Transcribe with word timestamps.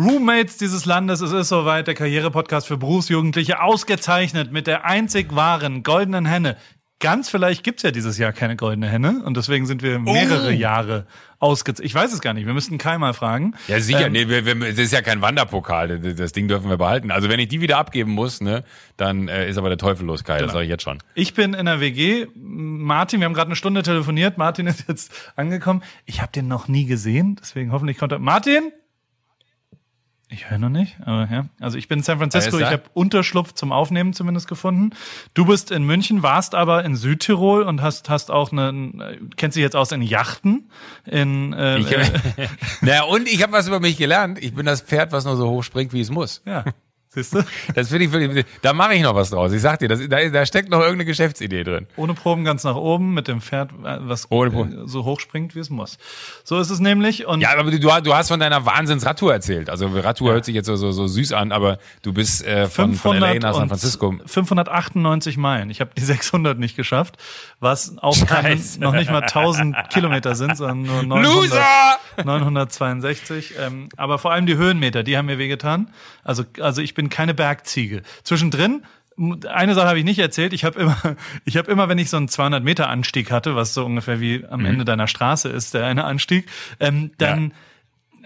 Roommates 0.00 0.56
dieses 0.56 0.86
Landes, 0.86 1.20
es 1.20 1.32
ist 1.32 1.48
soweit, 1.50 1.86
der 1.86 1.94
Karrierepodcast 1.94 2.66
für 2.66 2.78
Berufsjugendliche, 2.78 3.60
ausgezeichnet 3.62 4.50
mit 4.50 4.66
der 4.66 4.86
einzig 4.86 5.34
wahren 5.36 5.82
goldenen 5.82 6.24
Henne. 6.24 6.56
Ganz 7.00 7.28
vielleicht 7.28 7.64
gibt's 7.64 7.82
ja 7.82 7.90
dieses 7.90 8.16
Jahr 8.16 8.32
keine 8.32 8.56
goldene 8.56 8.86
Henne 8.88 9.22
und 9.24 9.36
deswegen 9.36 9.66
sind 9.66 9.82
wir 9.82 9.98
mehrere 9.98 10.48
Oh. 10.48 10.50
Jahre 10.50 11.06
ausgezeichnet. 11.38 11.86
Ich 11.86 11.94
weiß 11.94 12.12
es 12.14 12.20
gar 12.20 12.32
nicht, 12.34 12.46
wir 12.46 12.54
müssten 12.54 12.78
Kai 12.78 12.96
mal 12.98 13.12
fragen. 13.12 13.54
Ja, 13.68 13.80
sicher. 13.80 14.06
Ähm, 14.06 14.12
nee, 14.12 14.28
wir, 14.28 14.46
wir, 14.46 14.54
das 14.54 14.78
ist 14.78 14.92
ja 14.92 15.02
kein 15.02 15.20
Wanderpokal. 15.20 15.98
Das, 15.98 16.14
das 16.14 16.32
Ding 16.32 16.48
dürfen 16.48 16.70
wir 16.70 16.76
behalten. 16.78 17.10
Also 17.10 17.28
wenn 17.28 17.40
ich 17.40 17.48
die 17.48 17.60
wieder 17.60 17.76
abgeben 17.78 18.12
muss, 18.12 18.40
ne, 18.40 18.64
dann 18.96 19.28
äh, 19.28 19.48
ist 19.50 19.58
aber 19.58 19.68
der 19.68 19.78
Teufel 19.78 20.06
los, 20.06 20.24
Kai. 20.24 20.36
Genau. 20.36 20.46
Das 20.46 20.52
sage 20.52 20.64
ich 20.64 20.70
jetzt 20.70 20.82
schon. 20.82 20.98
Ich 21.14 21.34
bin 21.34 21.52
in 21.54 21.66
der 21.66 21.80
WG. 21.80 22.26
Martin, 22.34 23.20
wir 23.20 23.26
haben 23.26 23.34
gerade 23.34 23.48
eine 23.48 23.56
Stunde 23.56 23.82
telefoniert. 23.82 24.36
Martin 24.38 24.66
ist 24.66 24.84
jetzt 24.88 25.32
angekommen. 25.36 25.82
Ich 26.06 26.20
habe 26.22 26.32
den 26.32 26.48
noch 26.48 26.68
nie 26.68 26.84
gesehen, 26.86 27.36
deswegen 27.40 27.72
hoffentlich 27.72 27.98
konnte 27.98 28.18
Martin. 28.18 28.72
Ich 30.32 30.48
höre 30.48 30.58
noch 30.58 30.68
nicht, 30.68 30.96
aber 31.04 31.28
ja. 31.30 31.46
Also 31.58 31.76
ich 31.76 31.88
bin 31.88 31.98
in 31.98 32.02
San 32.04 32.18
Francisco, 32.18 32.56
ich 32.58 32.64
habe 32.64 32.84
Unterschlupf 32.94 33.52
zum 33.52 33.72
Aufnehmen 33.72 34.12
zumindest 34.12 34.46
gefunden. 34.46 34.90
Du 35.34 35.44
bist 35.44 35.72
in 35.72 35.82
München, 35.82 36.22
warst 36.22 36.54
aber 36.54 36.84
in 36.84 36.94
Südtirol 36.94 37.62
und 37.62 37.82
hast 37.82 38.08
hast 38.08 38.30
auch 38.30 38.52
eine 38.52 39.18
kennst 39.36 39.56
dich 39.56 39.62
jetzt 39.62 39.74
aus 39.74 39.90
in 39.90 40.02
Yachten 40.02 40.70
in 41.04 41.52
äh, 41.52 41.78
Ich, 41.78 41.90
äh, 41.90 42.04
naja, 42.80 43.02
und 43.02 43.26
ich 43.26 43.42
habe 43.42 43.52
was 43.52 43.66
über 43.66 43.80
mich 43.80 43.96
gelernt. 43.96 44.38
Ich 44.40 44.54
bin 44.54 44.66
das 44.66 44.82
Pferd, 44.82 45.10
was 45.10 45.24
nur 45.24 45.36
so 45.36 45.48
hoch 45.48 45.64
springt, 45.64 45.92
wie 45.92 46.00
es 46.00 46.10
muss. 46.10 46.42
ja. 46.46 46.64
Siehst 47.12 47.34
du? 47.34 47.42
Das 47.74 47.88
finde 47.88 48.04
ich 48.04 48.12
wirklich, 48.12 48.46
da 48.62 48.72
mache 48.72 48.94
ich 48.94 49.02
noch 49.02 49.16
was 49.16 49.30
draus. 49.30 49.50
Ich 49.50 49.60
sag 49.60 49.80
dir, 49.80 49.88
das, 49.88 50.00
da, 50.08 50.28
da 50.28 50.46
steckt 50.46 50.70
noch 50.70 50.78
irgendeine 50.78 51.06
Geschäftsidee 51.06 51.64
drin. 51.64 51.88
Ohne 51.96 52.14
Proben 52.14 52.44
ganz 52.44 52.62
nach 52.62 52.76
oben 52.76 53.14
mit 53.14 53.26
dem 53.26 53.40
Pferd, 53.40 53.72
äh, 53.72 53.98
was 54.02 54.26
äh, 54.26 54.50
so 54.84 55.04
hoch 55.04 55.18
springt, 55.18 55.56
wie 55.56 55.58
es 55.58 55.70
muss. 55.70 55.98
So 56.44 56.60
ist 56.60 56.70
es 56.70 56.78
nämlich. 56.78 57.26
Und 57.26 57.40
Ja, 57.40 57.58
aber 57.58 57.68
du, 57.68 57.80
du 57.80 58.14
hast 58.14 58.28
von 58.28 58.38
deiner 58.38 58.64
Wahnsinns-Radtour 58.64 59.32
erzählt. 59.32 59.70
Also 59.70 59.88
Radtour 59.88 60.34
hört 60.34 60.44
sich 60.44 60.54
jetzt 60.54 60.66
so, 60.66 60.76
so, 60.76 60.92
so 60.92 61.08
süß 61.08 61.32
an, 61.32 61.50
aber 61.50 61.78
du 62.02 62.12
bist 62.12 62.46
äh, 62.46 62.68
von, 62.68 62.94
von 62.94 63.16
LA 63.16 63.34
nach 63.40 63.54
San 63.54 63.66
Francisco. 63.66 64.14
598 64.26 65.36
Meilen. 65.36 65.70
Ich 65.70 65.80
habe 65.80 65.90
die 65.96 66.02
600 66.02 66.60
nicht 66.60 66.76
geschafft, 66.76 67.16
was 67.60 67.96
auch 67.98 68.26
keine, 68.26 68.58
noch 68.78 68.92
nicht 68.92 69.10
mal 69.10 69.22
1000 69.22 69.76
Kilometer 69.90 70.34
sind, 70.34 70.56
sondern 70.56 70.82
nur 70.82 71.02
900, 71.02 71.34
Loser! 71.34 71.98
962. 72.24 73.54
Ähm, 73.60 73.88
aber 73.96 74.18
vor 74.18 74.32
allem 74.32 74.46
die 74.46 74.56
Höhenmeter, 74.56 75.02
die 75.02 75.16
haben 75.16 75.26
mir 75.26 75.38
wehgetan. 75.38 75.92
Also, 76.24 76.44
also 76.58 76.80
ich 76.80 76.94
bin 76.94 77.10
keine 77.10 77.34
Bergziege. 77.34 78.02
Zwischendrin 78.24 78.82
eine 79.48 79.74
Sache 79.74 79.88
habe 79.88 79.98
ich 79.98 80.04
nicht 80.04 80.18
erzählt. 80.18 80.54
Ich 80.54 80.64
habe 80.64 80.80
immer, 80.80 80.96
ich 81.44 81.56
habe 81.56 81.70
immer, 81.70 81.88
wenn 81.88 81.98
ich 81.98 82.10
so 82.10 82.16
einen 82.16 82.28
200 82.28 82.64
Meter 82.64 82.88
Anstieg 82.88 83.30
hatte, 83.30 83.54
was 83.54 83.74
so 83.74 83.84
ungefähr 83.84 84.20
wie 84.20 84.44
am 84.48 84.64
Ende 84.64 84.84
deiner 84.84 85.06
Straße 85.06 85.48
ist, 85.48 85.74
der 85.74 85.84
eine 85.86 86.04
Anstieg, 86.04 86.46
ähm, 86.78 87.10
dann 87.18 87.52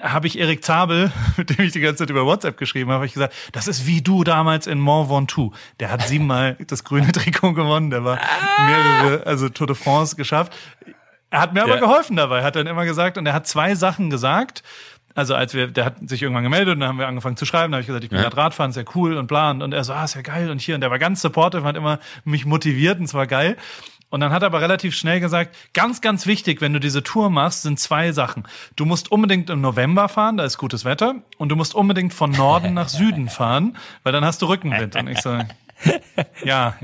habe 0.04 0.26
ich 0.26 0.38
Erik 0.38 0.62
Zabel, 0.62 1.10
mit 1.36 1.50
dem 1.50 1.64
ich 1.64 1.72
die 1.72 1.80
ganze 1.80 1.96
Zeit 1.98 2.10
über 2.10 2.24
WhatsApp 2.26 2.56
geschrieben 2.58 2.90
habe, 2.90 3.00
hab 3.00 3.06
ich 3.06 3.14
gesagt, 3.14 3.34
das 3.52 3.66
ist 3.66 3.86
wie 3.86 4.02
du 4.02 4.22
damals 4.22 4.66
in 4.66 4.78
Mont 4.78 5.08
Ventoux. 5.10 5.52
Der 5.80 5.90
hat 5.90 6.02
siebenmal 6.06 6.56
das 6.68 6.84
grüne 6.84 7.10
Trikot 7.10 7.54
gewonnen, 7.54 7.90
der 7.90 8.04
war 8.04 8.18
mehrere, 8.66 9.26
also 9.26 9.48
Tour 9.48 9.66
de 9.66 9.76
France 9.76 10.16
geschafft. 10.16 10.52
Er 11.30 11.40
hat 11.40 11.52
mir 11.54 11.62
aber 11.62 11.74
Ja. 11.74 11.80
geholfen 11.80 12.16
dabei, 12.16 12.44
hat 12.44 12.54
dann 12.54 12.66
immer 12.66 12.84
gesagt, 12.84 13.18
und 13.18 13.26
er 13.26 13.32
hat 13.32 13.46
zwei 13.48 13.74
Sachen 13.74 14.10
gesagt. 14.10 14.62
Also 15.16 15.34
als 15.36 15.54
wir, 15.54 15.68
der 15.68 15.84
hat 15.84 15.94
sich 16.08 16.22
irgendwann 16.22 16.42
gemeldet 16.42 16.74
und 16.74 16.80
dann 16.80 16.88
haben 16.88 16.98
wir 16.98 17.06
angefangen 17.06 17.36
zu 17.36 17.46
schreiben, 17.46 17.70
da 17.70 17.76
habe 17.76 17.82
ich 17.82 17.86
gesagt, 17.86 18.02
ich 18.02 18.10
bin 18.10 18.18
Ja. 18.18 18.24
gerade 18.24 18.36
Radfahren, 18.36 18.70
ist 18.70 18.76
ja 18.76 18.82
cool 18.96 19.16
und 19.16 19.28
bla 19.28 19.52
und, 19.52 19.62
und 19.62 19.72
er 19.72 19.84
so, 19.84 19.92
ah, 19.92 20.02
ist 20.04 20.14
ja 20.16 20.22
geil 20.22 20.50
und 20.50 20.60
hier 20.60 20.74
und 20.74 20.80
der 20.80 20.90
war 20.90 20.98
ganz 20.98 21.22
supportive, 21.22 21.62
hat 21.64 21.76
immer 21.76 22.00
mich 22.24 22.46
motiviert 22.46 22.98
und 22.98 23.04
es 23.04 23.14
war 23.14 23.28
geil. 23.28 23.56
Und 24.14 24.20
dann 24.20 24.30
hat 24.30 24.44
er 24.44 24.46
aber 24.46 24.60
relativ 24.60 24.94
schnell 24.94 25.18
gesagt, 25.18 25.56
ganz, 25.72 26.00
ganz 26.00 26.24
wichtig, 26.24 26.60
wenn 26.60 26.72
du 26.72 26.78
diese 26.78 27.02
Tour 27.02 27.30
machst, 27.30 27.62
sind 27.62 27.80
zwei 27.80 28.12
Sachen. 28.12 28.44
Du 28.76 28.84
musst 28.84 29.10
unbedingt 29.10 29.50
im 29.50 29.60
November 29.60 30.08
fahren, 30.08 30.36
da 30.36 30.44
ist 30.44 30.56
gutes 30.56 30.84
Wetter, 30.84 31.16
und 31.36 31.48
du 31.48 31.56
musst 31.56 31.74
unbedingt 31.74 32.14
von 32.14 32.30
Norden 32.30 32.74
nach 32.74 32.88
Süden 32.88 33.28
fahren, 33.28 33.76
weil 34.04 34.12
dann 34.12 34.24
hast 34.24 34.40
du 34.40 34.46
Rückenwind. 34.46 34.94
Und 34.94 35.08
ich 35.08 35.20
so, 35.20 35.36
ja, 36.44 36.76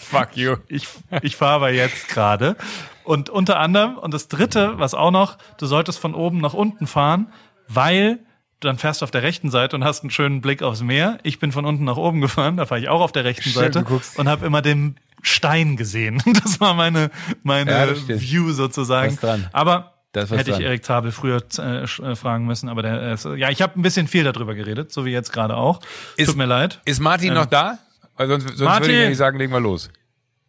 Fuck 0.00 0.38
you. 0.38 0.56
ich, 0.68 0.88
ich 1.20 1.36
fahre 1.36 1.56
aber 1.56 1.72
jetzt 1.72 2.08
gerade. 2.08 2.56
Und 3.04 3.28
unter 3.28 3.60
anderem, 3.60 3.98
und 3.98 4.14
das 4.14 4.28
dritte, 4.28 4.78
was 4.78 4.94
auch 4.94 5.10
noch, 5.10 5.36
du 5.58 5.66
solltest 5.66 5.98
von 5.98 6.14
oben 6.14 6.38
nach 6.38 6.54
unten 6.54 6.86
fahren, 6.86 7.30
weil 7.68 8.18
dann 8.60 8.78
fährst 8.78 9.00
du 9.00 9.04
auf 9.04 9.10
der 9.10 9.22
rechten 9.22 9.50
Seite 9.50 9.76
und 9.76 9.84
hast 9.84 10.02
einen 10.02 10.10
schönen 10.10 10.40
Blick 10.40 10.62
aufs 10.62 10.82
Meer. 10.82 11.18
Ich 11.22 11.38
bin 11.38 11.52
von 11.52 11.64
unten 11.64 11.84
nach 11.84 11.96
oben 11.96 12.20
gefahren, 12.20 12.56
da 12.56 12.66
fahre 12.66 12.80
ich 12.80 12.88
auch 12.88 13.00
auf 13.00 13.12
der 13.12 13.24
rechten 13.24 13.50
Schön, 13.50 13.72
Seite 13.72 13.84
und 14.16 14.28
habe 14.28 14.46
immer 14.46 14.62
den 14.62 14.96
Stein 15.22 15.76
gesehen. 15.76 16.22
Das 16.44 16.60
war 16.60 16.74
meine, 16.74 17.10
meine 17.42 17.70
Ja, 17.70 17.94
stimmt. 17.94 18.20
View 18.20 18.52
sozusagen. 18.52 19.12
Was 19.12 19.20
dran. 19.20 19.48
Aber 19.52 19.94
hätte 20.14 20.36
ich 20.36 20.44
dran. 20.46 20.60
Erik 20.62 20.84
Zabel 20.84 21.12
früher 21.12 21.42
äh, 21.58 21.82
äh, 21.84 22.16
fragen 22.16 22.46
müssen, 22.46 22.68
aber 22.68 22.82
der 22.82 23.12
ist, 23.12 23.24
ja, 23.24 23.50
ich 23.50 23.62
habe 23.62 23.78
ein 23.78 23.82
bisschen 23.82 24.08
viel 24.08 24.24
darüber 24.24 24.54
geredet, 24.54 24.92
so 24.92 25.04
wie 25.04 25.10
jetzt 25.12 25.32
gerade 25.32 25.56
auch. 25.56 25.80
Ist- 26.16 26.26
Tut 26.26 26.36
mir 26.36 26.46
leid. 26.46 26.80
Ist 26.84 27.00
Martin 27.00 27.34
noch 27.34 27.46
da? 27.46 27.78
Weil 28.16 28.28
sonst 28.28 28.48
sonst 28.48 28.60
Martin! 28.60 28.82
würde 28.82 28.92
ich 28.94 29.00
nämlich 29.00 29.18
sagen, 29.18 29.38
legen 29.38 29.52
wir 29.52 29.60
los. 29.60 29.90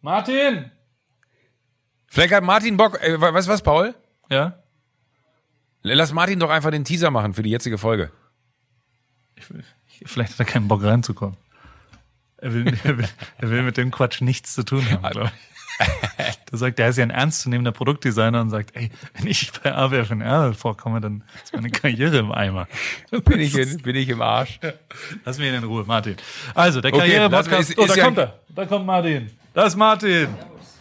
Martin! 0.00 0.70
Vielleicht 2.08 2.34
hat 2.34 2.42
Martin 2.42 2.76
Bock, 2.76 3.00
äh, 3.00 3.20
weißt 3.20 3.46
du 3.46 3.52
was, 3.52 3.62
Paul? 3.62 3.94
Ja? 4.28 4.54
Lass 5.82 6.12
Martin 6.12 6.38
doch 6.38 6.50
einfach 6.50 6.70
den 6.70 6.84
Teaser 6.84 7.10
machen 7.10 7.34
für 7.34 7.42
die 7.42 7.50
jetzige 7.50 7.78
Folge. 7.78 8.10
Vielleicht 10.04 10.32
hat 10.34 10.38
er 10.40 10.44
keinen 10.44 10.68
Bock 10.68 10.82
reinzukommen. 10.82 11.36
Er 12.38 12.52
will, 12.54 12.66
er 12.84 12.98
will, 12.98 13.08
er 13.38 13.50
will 13.50 13.62
mit 13.62 13.76
dem 13.76 13.90
Quatsch 13.90 14.20
nichts 14.22 14.54
zu 14.54 14.62
tun 14.64 14.84
haben, 14.90 15.10
glaube 15.10 15.30
ich. 15.34 15.86
Da 16.50 16.56
sagt, 16.58 16.78
der 16.78 16.88
ist 16.88 16.98
ja 16.98 17.04
ein 17.04 17.10
ernstzunehmender 17.10 17.72
Produktdesigner 17.72 18.40
und 18.42 18.50
sagt, 18.50 18.76
ey, 18.76 18.90
wenn 19.14 19.26
ich 19.26 19.50
bei 19.62 19.74
AWFNR 19.74 20.52
vorkomme, 20.52 21.00
dann 21.00 21.24
ist 21.42 21.54
meine 21.54 21.70
Karriere 21.70 22.18
im 22.18 22.32
Eimer. 22.32 22.66
Bin 23.24 23.40
ich, 23.40 23.56
in, 23.56 23.78
bin 23.78 23.96
ich 23.96 24.08
im 24.10 24.20
Arsch. 24.20 24.60
Lass 25.24 25.38
mich 25.38 25.50
in 25.50 25.64
Ruhe, 25.64 25.84
Martin. 25.84 26.16
Also, 26.54 26.82
der 26.82 26.92
Okay, 26.92 27.00
Karriere-Podcast. 27.00 27.78
oh, 27.78 27.86
da 27.86 27.96
kommt 27.96 28.18
er. 28.18 28.40
Da 28.54 28.66
kommt 28.66 28.84
Martin. 28.84 29.30
Da 29.54 29.64
ist 29.64 29.76
Martin. 29.76 30.28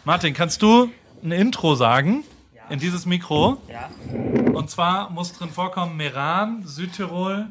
Martin, 0.04 0.34
kannst 0.34 0.62
du 0.62 0.92
ein 1.24 1.31
Intro 1.31 1.76
sagen? 1.76 2.24
In 2.69 2.80
dieses 2.80 3.06
Mikro. 3.06 3.62
Ja. 3.68 3.90
Und 4.53 4.69
zwar 4.69 5.09
muss 5.09 5.34
drin 5.34 5.50
vorkommen 5.50 5.97
Meran, 5.97 6.63
Südtirol, 6.66 7.47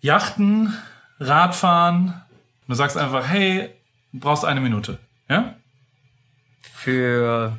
Yachten, 0.00 0.74
Radfahren. 1.18 2.14
Du 2.68 2.74
sagst 2.74 2.96
einfach, 2.96 3.28
hey, 3.28 3.70
du 4.12 4.20
brauchst 4.20 4.44
eine 4.44 4.60
Minute. 4.60 4.98
Ja? 5.28 5.54
Für 6.60 7.58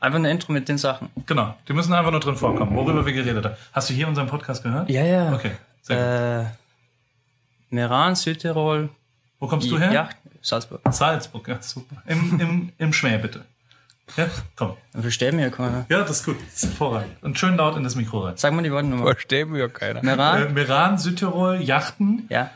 einfach 0.00 0.18
ein 0.18 0.24
Intro 0.24 0.52
mit 0.52 0.68
den 0.68 0.78
Sachen. 0.78 1.10
Genau. 1.26 1.56
Die 1.68 1.72
müssen 1.72 1.92
einfach 1.92 2.10
nur 2.10 2.20
drin 2.20 2.36
vorkommen, 2.36 2.76
worüber 2.76 3.04
wir 3.04 3.12
geredet 3.12 3.44
haben. 3.44 3.56
Hast 3.72 3.90
du 3.90 3.94
hier 3.94 4.08
unseren 4.08 4.26
Podcast 4.26 4.62
gehört? 4.62 4.88
Ja, 4.88 5.04
ja. 5.04 5.34
Okay. 5.34 5.52
Sehr 5.82 5.96
gut. 5.96 6.46
Äh, 6.46 7.74
Meran, 7.74 8.14
Südtirol. 8.14 8.88
Wo 9.38 9.46
kommst 9.46 9.70
du 9.70 9.78
her? 9.78 9.92
Ja, 9.92 10.08
Salzburg. 10.40 10.80
Salzburg, 10.90 11.48
ja, 11.48 11.60
super. 11.60 12.02
Im, 12.06 12.40
im, 12.40 12.72
im 12.78 12.92
Schmäh, 12.92 13.18
bitte. 13.18 13.44
Ja, 14.16 14.28
komm. 14.54 14.76
Dann 14.92 15.02
versteht 15.02 15.34
mir 15.34 15.42
ja 15.42 15.50
keiner. 15.50 15.84
Ja, 15.88 16.00
das 16.02 16.10
ist 16.20 16.24
gut. 16.24 16.36
Das 16.46 16.62
ist 16.62 16.64
hervorragend. 16.70 17.22
Und 17.22 17.38
schön 17.38 17.56
laut 17.56 17.76
in 17.76 17.82
das 17.84 17.96
Mikro 17.96 18.20
rein. 18.20 18.36
Sag 18.36 18.52
mal 18.52 18.62
die 18.62 18.70
Worte 18.72 18.86
nochmal. 18.86 19.12
Verstehen 19.14 19.52
wir 19.52 19.60
ja 19.60 19.68
keiner. 19.68 20.00
Äh, 20.00 20.04
Meran? 20.06 20.54
Meran, 20.54 20.98
Südtirol, 20.98 21.60
Yachten, 21.60 22.26
Ja. 22.28 22.50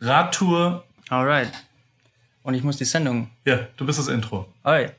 Radtour. 0.00 0.84
Alright. 1.10 1.52
Und 2.42 2.54
ich 2.54 2.62
muss 2.62 2.76
die 2.78 2.84
Sendung. 2.84 3.30
Ja, 3.44 3.60
du 3.76 3.86
bist 3.86 3.98
das 3.98 4.08
Intro. 4.08 4.46
Alright. 4.62 4.94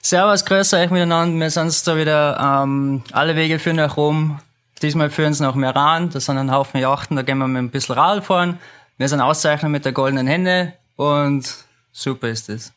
Servus, 0.00 0.44
grüß 0.44 0.74
euch 0.74 0.90
miteinander. 0.90 1.38
Wir 1.38 1.50
sind 1.50 1.86
da 1.86 1.96
wieder, 1.96 2.62
ähm, 2.64 3.02
alle 3.12 3.36
Wege 3.36 3.58
führen 3.58 3.76
nach 3.76 3.96
Rom. 3.96 4.40
Diesmal 4.80 5.10
führen 5.10 5.32
sie 5.34 5.44
nach 5.44 5.54
Meran. 5.54 6.10
Das 6.10 6.24
sind 6.26 6.38
ein 6.38 6.50
Haufen 6.50 6.80
Yachten. 6.80 7.16
Da 7.16 7.22
gehen 7.22 7.38
wir 7.38 7.46
mit 7.46 7.62
ein 7.62 7.70
bisschen 7.70 7.94
Rad 7.94 8.24
fahren. 8.24 8.58
Wir 8.98 9.08
sind 9.08 9.20
ausgezeichnet 9.20 9.70
mit 9.70 9.84
der 9.84 9.92
goldenen 9.92 10.26
Hände. 10.26 10.72
Und 10.96 11.54
super 11.92 12.28
ist 12.28 12.48
es. 12.48 12.72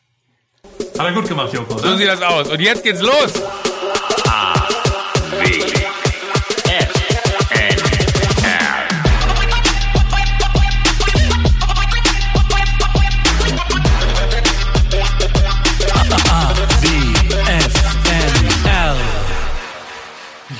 Hat 0.98 1.06
er 1.06 1.12
gut 1.12 1.28
gemacht, 1.28 1.52
Joko. 1.52 1.78
So 1.78 1.96
sieht 1.96 2.08
das 2.08 2.22
aus. 2.22 2.48
Und 2.48 2.60
jetzt 2.60 2.82
geht's 2.82 3.02
los. 3.02 3.32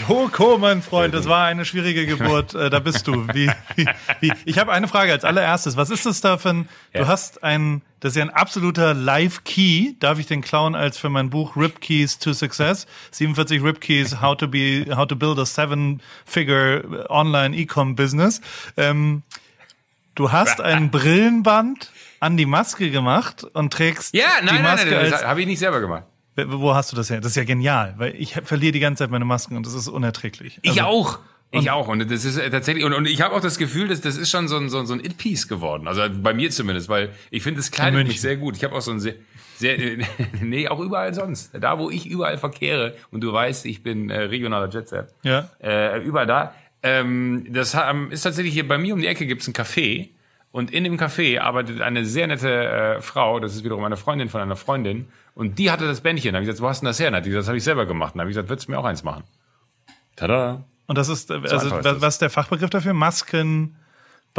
Joko, 0.08 0.58
mein 0.58 0.82
Freund, 0.82 1.14
das 1.14 1.26
war 1.28 1.46
eine 1.46 1.64
schwierige 1.64 2.06
Geburt. 2.06 2.54
Äh, 2.54 2.70
da 2.70 2.78
bist 2.78 3.06
du. 3.06 3.26
Wie, 3.34 3.50
wie, 3.74 3.86
wie. 4.20 4.32
Ich 4.44 4.58
habe 4.58 4.72
eine 4.72 4.88
Frage 4.88 5.12
als 5.12 5.24
allererstes. 5.24 5.76
Was 5.76 5.90
ist 5.90 6.06
das 6.06 6.20
da 6.20 6.38
für 6.38 6.50
ein? 6.50 6.68
Du 6.92 7.00
Ja. 7.00 7.08
hast 7.08 7.42
ein, 7.42 7.82
das 8.00 8.12
ist 8.12 8.16
ja 8.16 8.22
ein 8.24 8.30
absoluter 8.30 8.94
Live-Key. 8.94 9.94
Darf 9.98 10.18
ich 10.18 10.26
den 10.26 10.42
klauen 10.42 10.74
als 10.74 10.98
für 10.98 11.08
mein 11.08 11.30
Buch 11.30 11.56
Rip 11.56 11.80
Keys 11.80 12.18
to 12.18 12.32
Success? 12.32 12.86
47 13.10 13.62
Rip 13.62 13.80
Keys, 13.80 14.20
How 14.20 14.36
to 14.36 14.48
be, 14.48 14.86
How 14.94 15.06
to 15.06 15.16
build 15.16 15.38
a 15.38 15.46
Seven-Figure 15.46 17.06
Online 17.10 17.56
E-Com 17.56 17.96
Business. 17.96 18.40
Ähm, 18.76 19.22
du 20.14 20.30
hast 20.32 20.60
ein 20.60 20.90
Brillenband 20.92 21.90
an 22.20 22.36
die 22.36 22.46
Maske 22.46 22.90
gemacht 22.90 23.44
und 23.44 23.72
trägst 23.72 24.14
Ja, 24.14 24.24
die 24.40 24.46
nein, 24.46 24.54
nein, 24.56 24.62
Maske 24.62 24.90
nein, 24.90 24.98
als 25.00 25.10
das 25.10 25.24
habe 25.24 25.40
ich 25.40 25.46
nicht 25.46 25.58
selber 25.58 25.80
gemacht. 25.80 26.04
Wo 26.36 26.74
hast 26.74 26.92
du 26.92 26.96
das 26.96 27.10
her? 27.10 27.20
Das 27.20 27.32
ist 27.32 27.36
ja 27.36 27.44
genial, 27.44 27.94
weil 27.98 28.14
ich 28.16 28.34
verliere 28.44 28.72
die 28.72 28.80
ganze 28.80 29.04
Zeit 29.04 29.10
meine 29.10 29.24
Masken 29.24 29.56
und 29.56 29.66
das 29.66 29.74
ist 29.74 29.88
unerträglich. 29.88 30.58
Ich 30.62 30.70
Also, 30.82 30.82
auch. 30.84 31.18
ich 31.50 31.70
auch. 31.70 31.88
Und 31.88 32.10
das 32.10 32.24
ist 32.24 32.38
tatsächlich, 32.50 32.84
und, 32.84 32.92
und 32.92 33.06
ich 33.06 33.20
habe 33.22 33.34
auch 33.34 33.40
das 33.40 33.56
Gefühl, 33.58 33.88
dass 33.88 34.00
das 34.00 34.16
ist 34.16 34.30
schon 34.30 34.48
so 34.48 34.56
ein, 34.56 34.68
so, 34.68 34.78
ein- 34.80 34.86
so 34.86 34.94
ein 34.94 35.00
It-Piece 35.00 35.48
geworden. 35.48 35.88
Also 35.88 36.02
bei 36.22 36.34
mir 36.34 36.50
zumindest, 36.50 36.88
weil 36.88 37.10
ich 37.30 37.42
finde, 37.42 37.60
es 37.60 37.70
kleidet 37.70 38.06
mich 38.06 38.20
sehr 38.20 38.36
gut. 38.36 38.56
Ich 38.56 38.64
habe 38.64 38.74
auch 38.74 38.80
so 38.82 38.90
ein 38.90 39.00
sehr, 39.00 39.14
sehr, 39.56 39.76
nee, 40.42 40.68
auch 40.68 40.80
überall 40.80 41.14
sonst. 41.14 41.52
Da, 41.58 41.78
wo 41.78 41.88
ich 41.90 42.06
überall 42.06 42.36
verkehre, 42.38 42.94
und 43.10 43.22
du 43.22 43.32
weißt, 43.32 43.64
ich 43.66 43.82
bin 43.82 44.10
äh, 44.10 44.22
regionaler 44.22 44.68
Jetset, 44.70 45.08
Ja. 45.22 45.48
äh, 45.62 46.00
überall 46.02 46.26
da. 46.26 46.54
Ähm, 46.82 47.46
das 47.50 47.74
ist 48.10 48.22
tatsächlich 48.22 48.52
hier 48.54 48.68
bei 48.68 48.78
mir 48.78 48.94
um 48.94 49.00
die 49.00 49.06
Ecke 49.06 49.26
gibt's 49.26 49.48
ein 49.48 49.54
Café. 49.54 50.10
Und 50.56 50.70
in 50.70 50.84
dem 50.84 50.96
Café 50.96 51.38
arbeitet 51.38 51.82
eine 51.82 52.06
sehr 52.06 52.26
nette 52.26 52.48
äh, 52.48 53.02
Frau, 53.02 53.40
das 53.40 53.54
ist 53.54 53.62
wiederum 53.62 53.84
eine 53.84 53.98
Freundin 53.98 54.30
von 54.30 54.40
einer 54.40 54.56
Freundin. 54.56 55.06
Und 55.34 55.58
die 55.58 55.70
hatte 55.70 55.86
das 55.86 56.00
Bändchen. 56.00 56.32
Da 56.32 56.38
habe 56.38 56.44
ich 56.44 56.48
gesagt, 56.48 56.62
wo 56.62 56.68
hast 56.70 56.80
du 56.80 56.86
denn 56.86 56.88
das 56.88 56.98
her? 56.98 57.08
Und 57.08 57.16
hat 57.16 57.26
die 57.26 57.28
gesagt, 57.28 57.42
das 57.42 57.48
habe 57.48 57.58
ich 57.58 57.64
selber 57.64 57.84
gemacht. 57.84 58.14
Und 58.14 58.20
dann 58.20 58.22
habe 58.22 58.30
ich 58.30 58.36
gesagt, 58.36 58.48
würdest 58.48 58.66
du 58.66 58.72
mir 58.72 58.78
auch 58.78 58.86
eins 58.86 59.04
machen? 59.04 59.24
Tada. 60.16 60.64
Und 60.86 60.96
das 60.96 61.10
ist, 61.10 61.30
äh, 61.30 61.34
also, 61.34 61.70
was, 61.70 61.82
das. 61.82 62.00
was 62.00 62.14
ist 62.14 62.22
der 62.22 62.30
Fachbegriff 62.30 62.70
dafür? 62.70 62.94
Masken. 62.94 63.76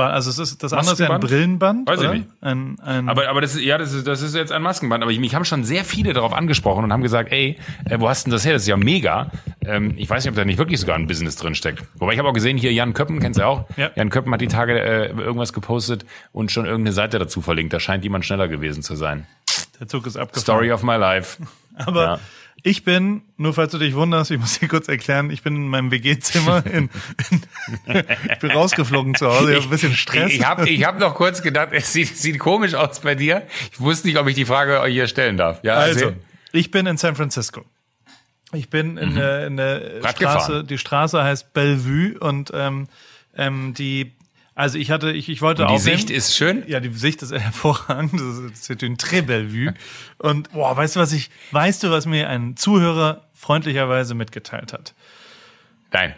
Also 0.06 0.30
es 0.30 0.40
ist 0.40 0.64
das 0.64 0.74
andere 0.74 0.94
ist 0.94 1.00
ja 1.00 1.10
ein? 1.10 1.20
Brillenband, 1.20 1.88
Weiß 1.90 2.00
ich 2.02 2.06
oder? 2.08 2.16
nicht. 2.18 2.30
Ein, 2.42 2.80
ein, 2.80 3.10
Aber, 3.10 3.28
aber 3.30 3.42
das 3.42 3.56
ist, 3.56 3.62
ja, 3.64 3.78
das 3.78 3.94
ist, 3.94 4.08
das 4.08 4.22
ist 4.22 4.36
jetzt 4.36 4.52
ein 4.52 4.62
Maskenband. 4.62 5.04
Aber 5.04 5.12
ich, 5.12 5.20
mich 5.20 5.34
haben 5.36 5.46
schon 5.46 5.64
sehr 5.64 5.84
viele 5.84 6.14
darauf 6.14 6.34
angesprochen 6.34 6.84
und 6.84 6.94
haben 6.94 7.02
gesagt, 7.04 7.32
ey, 7.32 7.58
äh, 7.86 8.00
wo 8.00 8.08
hast 8.10 8.26
denn 8.26 8.32
das 8.32 8.46
her? 8.46 8.54
Das 8.54 8.62
ist 8.64 8.68
ja 8.68 8.78
mega. 8.78 9.32
Ähm, 9.66 9.94
ich 9.98 10.10
weiß 10.10 10.24
nicht, 10.24 10.30
ob 10.32 10.36
da 10.36 10.46
nicht 10.46 10.58
wirklich 10.60 10.80
sogar 10.80 10.96
ein 10.96 11.08
Business 11.08 11.36
drin 11.36 11.56
steckt. 11.56 11.84
Wobei 11.96 12.14
ich 12.14 12.20
habe 12.20 12.30
auch 12.30 12.34
gesehen, 12.34 12.58
hier 12.58 12.72
Jan 12.74 12.94
Köppen, 12.94 13.20
kennst 13.20 13.38
du 13.40 13.42
ja 13.44 13.48
auch? 13.48 13.66
Ja. 13.78 13.92
Jan 13.96 14.10
Köppen 14.10 14.32
hat 14.34 14.42
die 14.42 14.48
Tage 14.48 14.80
äh, 14.80 15.08
irgendwas 15.10 15.54
gepostet 15.54 16.06
und 16.32 16.52
schon 16.52 16.66
irgendeine 16.66 16.94
Seite 16.94 17.20
dazu 17.20 17.42
verlinkt. 17.42 17.74
Da 17.74 17.80
scheint 17.80 18.04
jemand 18.04 18.26
schneller 18.26 18.48
gewesen 18.48 18.84
zu 18.84 18.96
sein. 18.96 19.26
der 19.80 19.88
Zug 19.88 20.06
ist 20.08 20.18
abgefahren. 20.18 20.42
Story 20.44 20.72
of 20.72 20.84
my 20.84 20.96
life. 20.96 21.42
Aber 21.76 22.04
Ja. 22.04 22.20
Ich 22.64 22.84
bin, 22.84 23.22
nur 23.38 23.54
falls 23.54 23.72
du 23.72 23.78
dich 23.78 23.94
wunderst, 23.96 24.32
ich 24.32 24.40
muss 24.40 24.60
dir 24.60 24.68
kurz 24.68 24.88
erklären, 24.88 25.30
ich 25.32 25.44
bin 25.44 25.56
in 25.56 25.68
meinem 25.68 25.92
WG-Zimmer, 25.92 26.66
in, 26.66 26.90
in, 27.30 27.42
ich 28.32 28.40
bin 28.40 28.52
rausgeflogen 28.52 29.16
zu 29.16 29.28
Hause, 29.28 29.52
ich 29.52 29.56
habe 29.58 29.68
ein 29.68 29.70
bisschen 29.70 29.94
Stress. 29.94 30.32
Ich 30.34 30.46
habe 30.46 30.68
ich 30.70 30.84
hab 30.84 31.00
noch 31.00 31.16
kurz 31.16 31.42
gedacht, 31.42 31.70
es 31.72 31.94
sieht, 31.94 32.18
sieht 32.18 32.40
komisch 32.40 32.74
aus 32.74 33.00
bei 33.02 33.16
dir. 33.16 33.48
Ich 33.72 33.80
wusste 33.80 34.08
nicht, 34.08 34.18
ob 34.18 34.28
ich 34.28 34.36
die 34.36 34.46
Frage 34.46 34.84
hier 34.88 35.08
stellen 35.08 35.38
darf. 35.38 35.60
Ja, 35.64 35.76
Also, 35.76 36.06
erzähl. 36.06 36.18
ich 36.52 36.72
bin 36.72 36.86
in 36.88 36.98
San 36.98 37.16
Francisco. 37.16 37.64
Ich 38.54 38.70
bin 38.70 38.98
in 38.98 39.16
der, 39.16 39.48
in 39.48 39.58
der 39.58 40.02
Straße, 40.10 40.64
Mhm. 40.64 40.68
die 40.68 40.78
Straße 40.78 41.22
heißt 41.24 41.54
Bellevue 41.54 42.18
und 42.20 42.52
ähm, 42.54 42.88
ähm, 43.36 43.74
die, 43.74 44.14
also 44.58 44.80
ich 44.80 44.90
hatte, 44.90 45.12
ich, 45.12 45.30
ich 45.30 45.42
wollte 45.44 45.62
Und 45.62 45.70
die 45.70 45.76
aufnehmen- 45.76 45.98
Sicht 45.98 46.10
ist 46.10 46.36
schön. 46.36 46.64
Ja, 46.68 46.80
die 46.80 46.90
Sicht 46.90 47.22
ist 47.22 47.32
hervorragend. 47.38 48.14
Das 48.14 48.22
ist, 48.60 48.70
ein 48.84 48.98
Très 48.98 49.22
Bellevue. 49.22 49.74
Und 50.18 50.52
boah, 50.52 50.76
weißt 50.76 50.96
du, 50.96 51.00
was 51.00 51.14
ich, 51.14 51.30
weißt 51.52 51.84
du, 51.84 51.92
was 51.92 52.08
mir 52.08 52.28
ein 52.28 52.58
Zuhörer 52.58 53.24
freundlicherweise 53.36 54.16
mitgeteilt 54.16 54.74
hat? 54.74 54.96
Nein. 55.92 56.16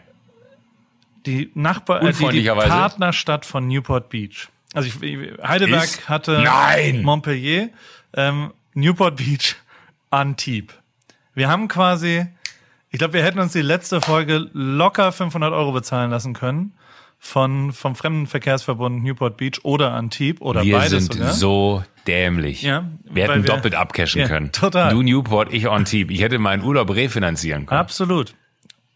Die 1.26 1.52
Nachbar, 1.54 2.02
äh, 2.02 2.14
die, 2.14 2.30
die? 2.44 2.48
Partnerstadt 2.48 3.46
von 3.46 3.68
Newport 3.68 4.10
Beach. 4.10 4.48
Also 4.74 4.88
ich, 4.88 4.96
Heidelberg 5.44 5.84
Ist- 5.84 6.08
hatte 6.08 6.40
Nein! 6.42 7.02
Montpellier, 7.04 7.70
ähm, 8.14 8.54
Newport 8.74 9.18
Beach, 9.18 9.56
Antibes. 10.12 10.76
Wir 11.36 11.50
haben 11.50 11.68
quasi, 11.68 12.26
ich 12.90 13.00
glaube, 13.00 13.16
wir 13.16 13.24
hätten 13.24 13.40
uns 13.40 13.52
die 13.52 13.62
letzte 13.62 14.00
Folge 14.00 14.50
locker 14.54 15.12
500 15.12 15.52
Euro 15.52 15.74
bezahlen 15.74 16.10
lassen 16.10 16.34
können 16.34 16.72
von 17.22 17.74
vom 17.74 17.96
Fremdenverkehrsverbund 17.96 19.04
Newport 19.04 19.38
Beach 19.38 19.60
oder 19.64 19.92
Antibes 19.92 20.42
oder 20.42 20.64
Wir 20.64 20.78
beides 20.78 20.90
sind 21.06 21.14
sogar. 21.14 21.34
so 21.34 21.84
dämlich. 22.08 22.62
Ja, 22.62 22.86
wir 23.04 23.24
hätten 23.28 23.44
wir- 23.44 23.50
doppelt 23.54 23.76
abcashen 23.76 24.22
Ja, 24.22 24.28
können. 24.28 24.52
total. 24.52 24.92
Du 24.92 25.02
Newport, 25.02 25.54
ich 25.54 25.68
on 25.68 25.86
Team. 25.86 26.10
Ich 26.10 26.22
hätte 26.22 26.40
meinen 26.40 26.64
Urlaub 26.64 26.90
refinanzieren 26.96 27.66
können. 27.66 27.80
Absolut. 27.80 28.34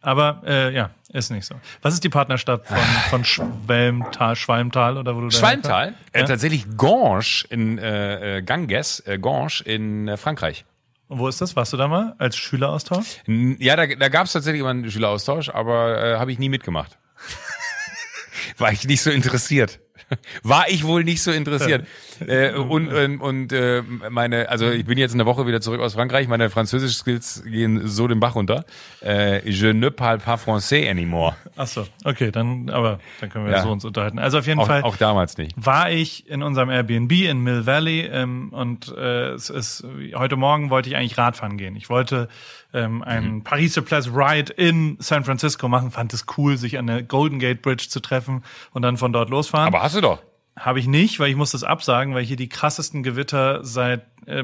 Aber 0.01 0.41
äh, 0.45 0.73
ja, 0.73 0.89
ist 1.13 1.31
nicht 1.31 1.45
so. 1.45 1.55
Was 1.81 1.93
ist 1.93 2.03
die 2.03 2.09
Partnerstadt 2.09 2.65
von, 2.67 2.77
von 3.09 3.23
Schwalmtal, 3.25 4.35
Schwalmtal 4.35 4.97
oder 4.97 5.15
wo 5.15 5.21
du 5.21 5.27
da 5.29 5.37
Schwalmtal, 5.37 5.93
äh, 6.11 6.19
Ja. 6.21 6.25
tatsächlich 6.25 6.65
Ganges 6.77 7.45
in 7.49 7.77
äh, 7.77 8.37
äh, 8.37 8.41
Ganges, 8.41 8.99
äh, 9.05 9.17
Ganges 9.19 9.61
in 9.61 10.07
äh, 10.07 10.17
Frankreich. 10.17 10.65
Und 11.07 11.19
wo 11.19 11.27
ist 11.27 11.39
das? 11.41 11.55
Warst 11.55 11.71
du 11.73 11.77
da 11.77 11.87
mal 11.87 12.15
als 12.17 12.35
Schüleraustausch? 12.37 13.17
Ja, 13.27 13.75
da, 13.75 13.85
da 13.85 14.09
gab 14.09 14.25
es 14.25 14.33
tatsächlich 14.33 14.61
immer 14.61 14.71
einen 14.71 14.89
Schüleraustausch, 14.89 15.49
aber 15.49 16.03
äh, 16.03 16.17
habe 16.17 16.31
ich 16.31 16.39
nie 16.39 16.49
mitgemacht. 16.49 16.97
War 18.57 18.71
ich 18.71 18.85
nicht 18.87 19.01
so 19.01 19.09
interessiert. 19.09 19.79
War 20.43 20.69
ich 20.69 20.83
wohl 20.83 21.03
nicht 21.03 21.21
so 21.21 21.31
interessiert. 21.31 21.87
äh, 22.21 22.53
und 22.53 22.87
und, 22.93 23.19
und 23.21 23.53
äh, 23.53 23.81
meine, 24.09 24.49
also 24.49 24.69
ich 24.69 24.85
bin 24.85 24.97
jetzt 24.97 25.13
eine 25.13 25.25
Woche 25.25 25.47
wieder 25.47 25.61
zurück 25.61 25.81
aus 25.81 25.93
Frankreich. 25.93 26.27
Meine 26.27 26.49
französischen 26.49 26.95
Skills 26.99 27.43
gehen 27.45 27.87
so 27.87 28.07
den 28.07 28.19
Bach 28.19 28.35
runter. 28.35 28.65
Äh, 29.03 29.47
je 29.49 29.73
ne 29.73 29.91
parle 29.91 30.19
pas 30.19 30.37
français 30.45 30.89
anymore. 30.89 31.35
Ach 31.55 31.67
so, 31.67 31.85
okay, 32.05 32.31
dann, 32.31 32.69
aber 32.69 32.99
dann 33.21 33.29
können 33.29 33.45
wir 33.45 33.51
Ja. 33.53 33.61
so 33.63 33.71
uns 33.71 33.85
unterhalten. 33.85 34.19
Also 34.19 34.37
auf 34.39 34.47
jeden 34.47 34.59
Auch, 34.59 34.67
Fall 34.67 34.83
auch 34.83 34.97
damals 34.97 35.37
nicht. 35.37 35.53
war 35.57 35.91
ich 35.91 36.27
in 36.29 36.43
unserem 36.43 36.69
Airbnb 36.69 37.11
in 37.11 37.39
Mill 37.41 37.65
Valley 37.65 38.01
ähm, 38.11 38.49
und 38.51 38.93
äh, 38.97 39.31
es 39.31 39.49
ist 39.49 39.85
heute 40.15 40.35
Morgen 40.35 40.69
wollte 40.69 40.89
ich 40.89 40.95
eigentlich 40.95 41.17
Radfahren 41.17 41.57
gehen. 41.57 41.75
Ich 41.75 41.89
wollte 41.89 42.27
ähm, 42.73 43.03
einen 43.03 43.35
Mhm. 43.35 43.43
Paris 43.43 43.79
Place 43.81 44.07
Ride 44.13 44.51
in 44.53 44.97
San 44.99 45.23
Francisco 45.23 45.67
machen, 45.67 45.91
fand 45.91 46.13
es 46.13 46.25
cool, 46.37 46.57
sich 46.57 46.77
an 46.79 46.87
der 46.87 47.03
Golden 47.03 47.39
Gate 47.39 47.61
Bridge 47.61 47.85
zu 47.89 47.99
treffen 47.99 48.43
und 48.71 48.81
dann 48.81 48.97
von 48.97 49.13
dort 49.13 49.29
losfahren. 49.29 49.67
Aber 49.67 49.83
hast 49.83 49.95
du 49.95 50.01
doch. 50.01 50.19
Habe 50.55 50.79
ich 50.79 50.87
nicht, 50.87 51.19
weil 51.19 51.29
ich 51.29 51.35
muss 51.35 51.51
das 51.51 51.63
absagen, 51.63 52.13
weil 52.13 52.23
hier 52.23 52.35
die 52.35 52.49
krassesten 52.49 53.01
Gewitter 53.01 53.63
seit 53.63 54.05
äh, 54.27 54.43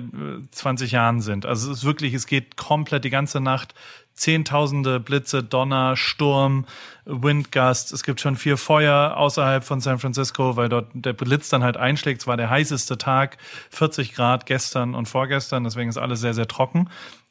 20 0.52 0.92
Jahren 0.92 1.22
sind. 1.22 1.46
Also 1.46 1.72
es 1.72 1.80
ist 1.80 1.84
wirklich, 1.86 2.14
es 2.14 2.26
geht 2.26 2.58
komplett 2.58 3.06
die 3.06 3.12
ganze 3.12 3.40
Nacht. 3.40 3.76
Zehntausende 4.14 5.00
Blitze, 5.00 5.44
Donner, 5.44 5.96
Sturm, 5.96 6.66
Windgust. 7.06 7.94
Es 7.94 8.04
gibt 8.04 8.20
schon 8.20 8.36
vier 8.36 8.58
Feuer 8.58 9.16
außerhalb 9.16 9.64
von 9.64 9.80
San 9.80 10.00
Francisco, 10.00 10.58
weil 10.58 10.68
dort 10.68 10.88
der 10.94 11.14
Blitz 11.14 11.48
dann 11.50 11.64
halt 11.64 11.78
einschlägt. 11.78 12.22
Es 12.22 12.28
war 12.28 12.36
der 12.36 12.50
heißeste 12.50 12.98
Tag, 12.98 13.38
40 13.70 14.16
Grad 14.16 14.46
gestern 14.46 14.96
und 14.96 15.08
vorgestern. 15.08 15.64
Deswegen 15.64 15.90
ist 15.90 15.98
alles 15.98 16.20
sehr, 16.20 16.34
sehr 16.34 16.48
trocken. 16.48 16.90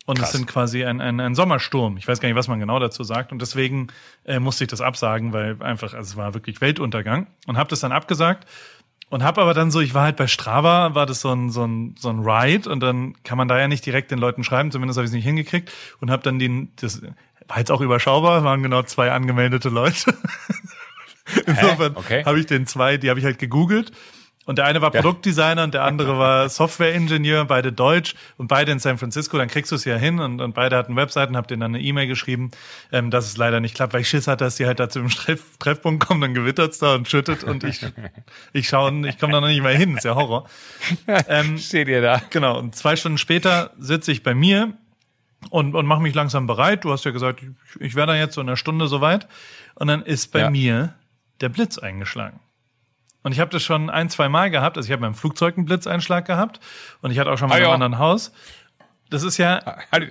Und 0.09 0.19
Krass. 0.19 0.31
es 0.31 0.37
sind 0.37 0.47
quasi 0.47 0.87
ein, 0.87 1.03
ein, 1.03 1.21
ein 1.21 1.35
Sommersturm. 1.35 1.99
Ich 1.99 2.09
weiß 2.09 2.19
gar 2.19 2.31
nicht, 2.31 2.37
was 2.37 2.49
man 2.49 2.59
genau 2.59 2.79
dazu 2.79 3.05
sagt. 3.05 3.31
Und 3.31 3.43
deswegen 3.43 3.89
äh, 4.25 4.39
musste 4.39 4.65
ich 4.65 4.71
das 4.71 4.81
absagen, 4.81 5.35
weil 5.35 5.63
einfach, 5.63 5.93
also 5.93 6.13
es 6.13 6.17
war 6.17 6.33
wirklich 6.33 6.63
Weltuntergang. 6.63 7.27
Und 7.47 7.59
habe 7.59 7.69
das 7.69 7.81
dann 7.81 7.93
abgesagt. 7.93 8.49
Und 9.11 9.23
habe 9.23 9.43
aber 9.43 9.53
dann 9.53 9.71
so, 9.71 9.81
ich 9.81 9.93
war 9.93 10.05
halt 10.05 10.17
bei 10.17 10.27
Strava, 10.27 10.95
war 10.95 11.05
das 11.05 11.21
so 11.21 11.31
ein, 11.31 11.51
so 11.51 11.63
ein, 11.67 11.95
so 11.99 12.09
ein 12.09 12.21
Ride 12.21 12.71
und 12.71 12.81
dann 12.81 13.23
kann 13.23 13.37
man 13.37 13.49
da 13.49 13.59
ja 13.59 13.69
nicht 13.69 13.85
direkt 13.85 14.11
den 14.11 14.19
Leuten 14.19 14.45
schreiben, 14.45 14.71
zumindest 14.71 14.97
habe 14.97 15.05
ich 15.05 15.11
es 15.11 15.15
nicht 15.15 15.25
hingekriegt 15.25 15.71
und 16.01 16.11
habe 16.11 16.23
dann 16.23 16.39
den, 16.39 16.73
das 16.77 17.03
war 17.47 17.59
jetzt 17.59 17.71
auch 17.71 17.83
überschaubar, 17.83 18.45
waren 18.45 18.63
genau 18.63 18.83
zwei 18.85 19.13
angemeldete 19.13 19.69
Leute. 19.69 20.15
Insofern 21.47 21.97
Okay. 21.97 22.25
habe 22.25 22.41
ich 22.41 22.47
den 22.47 22.67
zwei, 22.67 22.97
die 22.97 23.11
habe 23.11 23.21
ich 23.21 23.27
halt 23.27 23.39
gegoogelt. 23.39 23.93
Und 24.49 24.57
der 24.57 24.65
eine 24.65 24.81
war 24.81 24.91
Produktdesigner 24.91 25.63
und 25.63 25.75
der 25.75 25.85
andere 25.85 26.19
war 26.19 26.49
Softwareingenieur, 26.49 27.45
beide 27.45 27.71
Deutsch 27.71 28.15
und 28.39 28.49
beide 28.49 28.73
in 28.73 28.79
San 28.79 28.97
Francisco. 28.97 29.37
Dann 29.37 29.49
kriegst 29.49 29.71
du 29.71 29.77
es 29.77 29.85
ja 29.85 29.97
hin 29.97 30.21
und, 30.21 30.41
und 30.41 30.55
beide 30.55 30.75
hatten 30.75 30.97
Webseiten, 30.97 31.37
hab 31.37 31.49
denen 31.49 31.61
dann 31.61 31.75
eine 31.75 31.85
E-Mail 31.85 32.07
geschrieben, 32.07 32.51
ähm, 32.91 33.11
dass 33.11 33.27
es 33.27 33.37
leider 33.37 33.61
nicht 33.61 33.75
klappt, 33.75 33.93
weil 33.93 34.01
ich 34.01 34.09
Schiss 34.09 34.27
hatte, 34.27 34.45
dass 34.47 34.57
die 34.57 34.65
halt 34.65 34.81
da 34.81 34.89
zu 34.89 35.01
dem 35.01 35.11
Treff, 35.11 35.43
Treffpunkt 35.59 36.07
kommen, 36.07 36.23
dann 36.23 36.33
gewittert's 36.33 36.79
da 36.79 36.95
und 36.95 37.07
schüttet 37.07 37.45
und 37.45 37.63
ich, 37.63 37.85
ich 38.55 38.69
schaue, 38.69 39.07
ich 39.07 39.19
komme 39.19 39.35
da 39.35 39.43
noch 39.43 39.49
nicht 39.49 39.63
mal 39.63 39.77
hin, 39.77 39.99
ist 39.99 40.05
ja 40.05 40.15
Horror. 40.15 40.49
Ähm, 41.29 41.59
Steht 41.59 41.89
ihr 41.89 42.01
da? 42.01 42.23
Genau, 42.31 42.59
und 42.59 42.75
zwei 42.75 42.97
Stunden 42.97 43.19
später 43.19 43.73
sitze 43.79 44.13
ich 44.13 44.23
bei 44.23 44.35
mir 44.35 44.73
und, 45.51 45.75
und 45.75 45.85
mache 45.85 46.01
mich 46.01 46.15
langsam 46.15 46.47
bereit. 46.47 46.85
Du 46.85 46.91
hast 46.91 47.05
ja 47.05 47.11
gesagt, 47.11 47.43
ich, 47.43 47.81
ich 47.83 47.95
wäre 47.97 48.07
dann 48.07 48.17
jetzt 48.17 48.35
so 48.35 48.41
in 48.41 48.49
einer 48.49 48.57
Stunde 48.57 48.89
soweit. 48.89 49.29
Und 49.75 49.89
dann 49.89 50.01
ist 50.01 50.33
bei 50.33 50.41
Ja. 50.41 50.49
mir 50.51 50.95
der 51.43 51.51
Blitz 51.51 51.77
eingeschlagen. 51.77 52.41
Und 53.29 53.33
ich 53.33 53.41
habe 53.41 53.51
das 53.51 53.63
schon 53.63 53.91
ein, 53.91 54.09
zwei 54.09 54.31
Mal 54.31 54.49
gehabt. 54.51 54.79
Also 54.79 54.87
ich 54.87 54.91
habe 54.93 55.03
beim 55.03 55.15
Flugzeug 55.15 55.59
einen 55.59 55.67
Blitzeinschlag 55.67 56.25
gehabt 56.25 56.61
und 57.03 57.11
ich 57.11 57.19
hatte 57.19 57.31
auch 57.31 57.37
schon 57.37 57.51
mal 57.51 57.57
Ah, 57.57 57.59
in 57.59 57.65
einem 57.65 57.75
anderen 57.75 57.99
Haus. 57.99 58.33
Das 59.11 59.23
ist 59.23 59.37
ja 59.37 59.61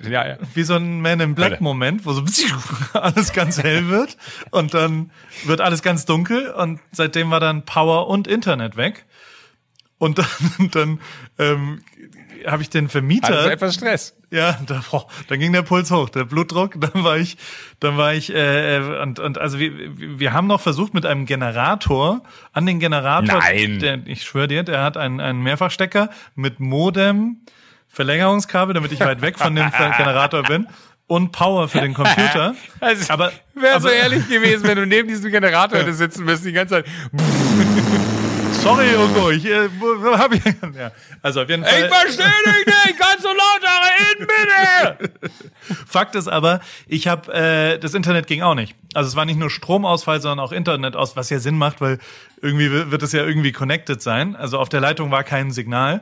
Ja, 0.07 0.27
ja. 0.27 0.37
wie 0.53 0.61
so 0.61 0.75
ein 0.75 1.01
Man 1.01 1.19
in 1.19 1.33
Black. 1.33 1.59
Moment, 1.59 2.05
wo 2.05 2.13
so 2.13 2.23
alles 2.93 3.33
ganz 3.33 3.63
hell 3.63 3.87
wird 3.87 4.17
und 4.51 4.75
dann 4.75 5.09
wird 5.45 5.61
alles 5.61 5.81
ganz 5.81 6.05
dunkel 6.05 6.51
und 6.51 6.79
seitdem 6.91 7.31
war 7.31 7.39
dann 7.39 7.65
Power 7.65 8.07
und 8.07 8.27
Internet 8.27 8.77
weg. 8.77 9.07
Und 9.99 10.19
dann, 10.19 10.27
dann 10.71 10.99
ähm, 11.39 11.81
habe 12.45 12.61
ich 12.61 12.69
den 12.69 12.89
Vermieter. 12.89 13.35
Also 13.35 13.49
etwas 13.49 13.75
Stress. 13.75 14.15
Ja, 14.29 14.59
da, 14.65 14.83
boah, 14.91 15.07
dann 15.29 15.39
ging 15.39 15.53
der 15.53 15.61
Puls 15.61 15.89
hoch, 15.89 16.09
der 16.09 16.25
Blutdruck, 16.25 16.75
dann 16.81 17.03
war 17.03 17.17
ich, 17.17 17.37
dann 17.79 17.97
war 17.97 18.13
ich, 18.13 18.33
äh, 18.33 18.79
und, 19.01 19.19
und 19.19 19.37
also 19.37 19.57
wir, 19.57 19.71
wir 20.19 20.33
haben 20.33 20.47
noch 20.47 20.59
versucht 20.59 20.93
mit 20.93 21.05
einem 21.05 21.25
Generator 21.25 22.21
an 22.51 22.65
den 22.65 22.79
Generator, 22.79 23.39
Nein. 23.39 23.79
Der, 23.79 23.99
ich 24.05 24.23
schwöre 24.23 24.47
dir, 24.47 24.63
der 24.63 24.83
hat 24.83 24.97
einen, 24.97 25.19
einen 25.21 25.41
Mehrfachstecker 25.41 26.09
mit 26.35 26.59
Modem, 26.59 27.37
Verlängerungskabel, 27.87 28.73
damit 28.73 28.91
ich 28.91 28.99
weit 28.99 29.21
weg 29.21 29.39
von 29.39 29.55
dem 29.55 29.71
Generator 29.97 30.43
bin 30.43 30.67
und 31.07 31.31
Power 31.31 31.69
für 31.69 31.79
den 31.79 31.93
Computer. 31.93 32.53
Also, 32.81 33.13
Aber- 33.13 33.31
wäre 33.55 33.79
so 33.79 33.87
ehrlich 33.87 34.27
gewesen, 34.27 34.67
wenn 34.67 34.77
du 34.77 34.85
neben 34.85 35.07
diesem 35.07 35.31
Generator 35.31 35.79
hättest 35.79 35.99
sitzen 35.99 36.25
müssen 36.25 36.43
die 36.43 36.51
ganze 36.51 36.83
Zeit. 36.83 36.85
Sorry, 38.67 38.95
Ugo, 38.95 39.31
ich 39.31 39.45
äh, 39.45 39.69
hab 40.17 40.33
ich. 40.33 40.41
Ja. 40.77 40.91
Also 41.21 41.41
auf 41.41 41.49
jeden 41.49 41.63
Fall. 41.63 41.73
Ich 41.83 41.87
verstehe 41.87 42.25
dich 42.25 42.65
nicht! 42.65 42.99
Kannst 42.99 43.23
du 43.25 43.29
lauter 43.29 43.79
reden, 43.99 44.27
bitte? 44.27 45.75
Fakt 45.87 46.15
ist 46.15 46.27
aber, 46.27 46.59
ich 46.87 47.07
habe 47.07 47.33
äh, 47.33 47.79
das 47.79 47.93
Internet 47.93 48.27
ging 48.27 48.41
auch 48.41 48.55
nicht. 48.55 48.75
Also 48.93 49.07
es 49.09 49.15
war 49.15 49.25
nicht 49.25 49.39
nur 49.39 49.49
Stromausfall, 49.49 50.21
sondern 50.21 50.39
auch 50.45 50.51
Internet 50.51 50.95
aus, 50.95 51.15
was 51.15 51.29
ja 51.29 51.39
Sinn 51.39 51.57
macht, 51.57 51.81
weil 51.81 51.99
irgendwie 52.41 52.71
wi- 52.71 52.91
wird 52.91 53.03
es 53.03 53.11
ja 53.13 53.23
irgendwie 53.25 53.51
connected 53.51 54.01
sein. 54.01 54.35
Also 54.35 54.59
auf 54.59 54.69
der 54.69 54.79
Leitung 54.81 55.11
war 55.11 55.23
kein 55.23 55.51
Signal. 55.51 56.01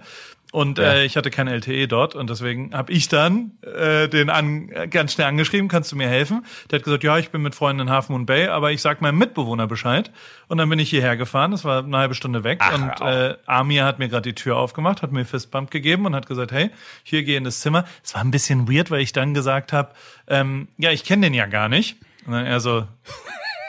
Und 0.56 0.78
Ja. 0.78 0.94
äh, 0.94 1.06
ich 1.06 1.18
hatte 1.18 1.32
kein 1.32 1.50
LTE 1.50 1.86
dort 1.90 2.16
und 2.16 2.30
deswegen 2.30 2.74
habe 2.74 2.90
ich 2.94 3.10
dann 3.10 3.52
äh, 3.62 4.08
den 4.08 4.30
an, 4.30 4.70
ganz 4.90 5.12
schnell 5.12 5.28
angeschrieben, 5.28 5.68
kannst 5.68 5.92
du 5.92 5.98
mir 5.98 6.08
helfen? 6.08 6.46
Der 6.72 6.80
hat 6.80 6.86
gesagt, 6.86 7.04
ja, 7.04 7.18
ich 7.18 7.30
bin 7.30 7.42
mit 7.42 7.56
Freunden 7.56 7.82
in 7.82 7.90
Half 7.90 8.08
Moon 8.08 8.26
Bay, 8.26 8.48
aber 8.48 8.72
ich 8.72 8.82
sag 8.82 9.02
meinem 9.02 9.18
Mitbewohner 9.18 9.68
Bescheid. 9.68 10.12
Und 10.48 10.58
dann 10.58 10.70
bin 10.70 10.80
ich 10.80 10.90
hierher 10.90 11.18
gefahren, 11.18 11.52
das 11.52 11.66
war 11.66 11.84
eine 11.84 11.98
halbe 11.98 12.16
Stunde 12.16 12.46
weg 12.46 12.60
Ach, 12.62 12.74
und 12.74 13.06
äh, 13.06 13.36
Amir 13.46 13.84
hat 13.84 14.00
mir 14.00 14.08
gerade 14.08 14.30
die 14.30 14.34
Tür 14.34 14.56
aufgemacht, 14.56 15.02
hat 15.02 15.12
mir 15.12 15.26
Fistbump 15.26 15.72
gegeben 15.72 16.06
und 16.06 16.16
hat 16.16 16.26
gesagt, 16.26 16.54
hey, 16.54 16.70
hier 17.04 17.24
geh 17.24 17.36
in 17.36 17.44
das 17.44 17.60
Zimmer. 17.60 17.84
Es 18.02 18.14
war 18.14 18.22
ein 18.22 18.32
bisschen 18.32 18.72
weird, 18.72 18.92
weil 18.92 19.02
ich 19.02 19.12
dann 19.12 19.34
gesagt 19.34 19.74
habe, 19.74 19.90
ähm, 20.28 20.70
ja, 20.78 20.90
ich 20.92 21.04
kenne 21.04 21.26
den 21.26 21.34
ja 21.34 21.48
gar 21.48 21.68
nicht. 21.68 21.98
Und 22.26 22.32
dann 22.32 22.46
er 22.46 22.62
so, 22.62 22.88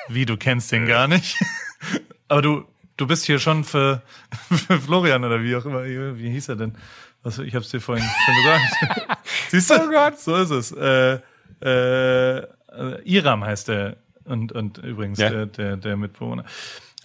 wie, 0.06 0.24
du 0.24 0.36
kennst 0.36 0.70
den 0.70 0.86
gar 0.86 1.08
nicht? 1.08 1.36
Aber 2.28 2.42
du, 2.42 2.64
du 2.96 3.06
bist 3.06 3.24
hier 3.26 3.38
schon 3.38 3.64
für, 3.64 4.02
für 4.66 4.78
Florian 4.80 5.24
oder 5.24 5.42
wie 5.42 5.54
auch 5.56 5.64
immer. 5.64 5.84
Wie 5.84 6.30
hieß 6.30 6.48
er 6.50 6.56
denn? 6.56 6.74
Was, 7.22 7.38
ich 7.38 7.54
hab's 7.54 7.70
dir 7.70 7.80
vorhin 7.80 8.04
schon 8.24 8.34
gesagt. 8.36 9.18
Siehst 9.50 9.70
du? 9.70 9.74
Oh 9.74 9.90
Gott. 9.90 10.18
So 10.20 10.36
ist 10.36 10.50
es. 10.50 10.72
Äh, 10.72 11.18
äh, 11.62 12.38
äh, 12.38 12.44
Iram 13.04 13.44
heißt 13.44 13.68
der 13.68 13.96
und, 14.24 14.52
und 14.52 14.78
übrigens 14.78 15.18
Ja. 15.18 15.30
der, 15.30 15.46
der, 15.46 15.76
der 15.76 15.96
Mitbewohner. 15.96 16.44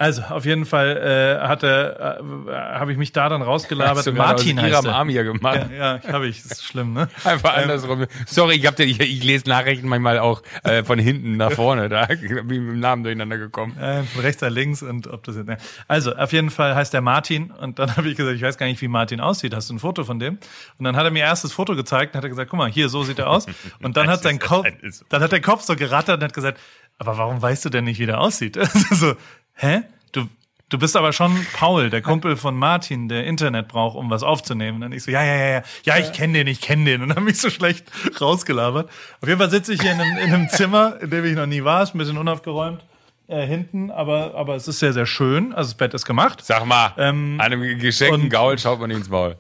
Also 0.02 0.24
auf 0.24 0.46
jeden 0.46 0.66
Fall 0.66 0.98
äh, 0.98 1.48
hat 1.48 1.62
er, 1.62 2.18
äh, 2.18 2.52
habe 2.52 2.92
ich 2.92 2.98
mich 2.98 3.12
da 3.12 3.30
dann 3.30 3.44
rausgelabert. 3.44 3.98
Hast 3.98 4.12
Martin 4.12 4.58
aus 4.58 4.66
heißt 4.66 4.74
Iram 4.74 4.86
er. 4.88 4.96
Amir 4.96 5.24
gemacht. 5.24 5.68
Ja, 5.72 6.00
ja 6.00 6.12
habe 6.12 6.28
ich. 6.28 6.42
Das 6.42 6.54
ist 6.54 6.64
schlimm, 6.64 6.94
ne? 6.94 7.08
Einfach 7.24 7.56
andersrum. 7.56 8.08
Sorry, 8.26 8.56
ich, 8.56 8.66
hab 8.66 8.76
den, 8.78 8.90
ich, 8.90 9.00
ich 9.00 9.24
lese 9.24 9.48
Nachrichten 9.48 9.88
manchmal 9.88 10.18
auch 10.18 10.42
äh, 10.64 10.84
von 10.84 10.98
hinten 10.98 11.38
nach 11.38 11.52
vorne. 11.52 11.88
Da 11.88 12.08
bin 12.08 12.18
ich 12.24 12.32
mit 12.32 12.50
dem 12.50 12.80
Namen 12.80 13.04
durcheinander 13.04 13.38
gekommen. 13.38 13.78
Äh, 13.78 14.02
von 14.02 14.22
rechts 14.22 14.42
nach 14.42 14.50
links 14.50 14.82
und 14.82 15.06
ob 15.06 15.24
das 15.24 15.36
jetzt. 15.36 15.48
Ne. 15.48 15.58
Also, 15.88 16.16
auf 16.16 16.34
jeden 16.34 16.50
Fall 16.50 16.74
heißt 16.74 16.96
er 16.96 17.02
Martin 17.02 17.52
und 17.52 17.78
dann 17.78 17.96
habe 17.96 18.10
ich 18.10 18.18
gesagt, 18.18 18.36
ich 18.36 18.42
weiß 18.42 18.58
gar 18.58 18.66
nicht, 18.66 18.82
wie 18.82 18.88
Martin 18.88 19.22
aussieht. 19.22 19.54
Hast 19.54 19.70
du 19.70 19.76
ein 19.76 19.80
Foto 19.80 20.04
von 20.04 20.18
dem? 20.18 20.40
Und 20.80 20.86
dann 20.86 20.96
hat 20.96 21.06
er 21.06 21.12
mir 21.12 21.26
erst 21.26 21.44
das 21.44 21.54
Foto 21.54 21.76
gezeigt 21.76 22.16
und 22.16 22.18
hat 22.18 22.24
er 22.24 22.30
gesagt, 22.30 22.50
guck 22.50 22.58
mal, 22.58 22.72
hier, 22.72 22.90
so 22.90 23.04
sieht 23.04 23.20
er 23.20 23.30
aus. 23.30 23.46
Und 23.84 23.98
dann 23.98 24.08
hat 24.08 24.24
sein 24.24 24.40
Kopf, 24.40 24.68
dann 25.10 25.22
hat 25.22 25.32
der 25.32 25.42
Kopf 25.42 25.62
so 25.62 25.76
gerattert 25.76 26.18
und 26.18 26.24
hat 26.24 26.34
gesagt, 26.34 26.60
aber 27.02 27.18
warum 27.18 27.42
weißt 27.42 27.66
du 27.66 27.70
denn 27.70 27.86
nicht, 27.86 28.00
wie 28.00 28.06
der 28.06 28.22
aussieht? 28.22 28.58
Also 28.58 28.96
so, 28.96 29.14
hä? 29.56 29.82
Du, 30.12 30.28
du 30.70 30.78
bist 30.78 30.96
aber 30.96 31.14
schon 31.14 31.46
Paul, 31.54 31.90
der 31.90 32.02
Kumpel 32.02 32.36
von 32.38 32.56
Martin, 32.56 33.10
der 33.10 33.26
Internet 33.26 33.68
braucht, 33.68 33.96
um 33.96 34.10
was 34.10 34.24
aufzunehmen. 34.24 34.76
Und 34.76 34.82
dann 34.82 34.92
ich 34.92 35.04
so, 35.04 35.12
ja, 35.12 35.24
ja, 35.24 35.36
ja, 35.36 35.50
ja, 35.50 35.64
ja, 35.84 35.98
ich 35.98 36.14
kenne 36.14 36.34
den, 36.34 36.48
ich 36.48 36.62
kenne 36.62 36.86
den. 36.86 37.02
Und 37.02 37.10
dann 37.10 37.18
habe 37.18 37.26
mich 37.26 37.40
so 37.40 37.50
schlecht 37.50 37.86
rausgelabert. 38.20 38.90
Auf 39.22 39.28
jeden 39.28 39.40
Fall 39.40 39.50
sitze 39.50 39.74
ich 39.74 39.82
hier 39.82 39.92
in 39.92 40.00
einem, 40.00 40.18
in 40.18 40.34
einem 40.34 40.50
Zimmer, 40.50 40.98
in 41.02 41.10
dem 41.10 41.26
ich 41.26 41.36
noch 41.36 41.46
nie 41.46 41.64
war, 41.64 41.84
ist 41.84 41.96
ein 41.96 41.98
bisschen 41.98 42.18
unaufgeräumt 42.18 42.84
äh, 43.32 43.48
hinten, 43.48 43.92
aber, 43.92 44.36
aber 44.36 44.56
es 44.56 44.68
ist 44.68 44.80
sehr, 44.80 44.94
sehr 44.94 45.06
schön. 45.06 45.54
Also 45.54 45.70
das 45.70 45.78
Bett 45.78 45.94
ist 45.94 46.06
gemacht. 46.06 46.40
Sag 46.44 46.66
mal, 46.66 46.94
Ähm, 46.98 47.40
einem 47.40 47.80
geschenkten 47.80 48.30
Gaul 48.30 48.58
schaut 48.60 48.80
man 48.80 48.90
nicht 48.90 48.98
ins 48.98 49.10
Maul. 49.10 49.38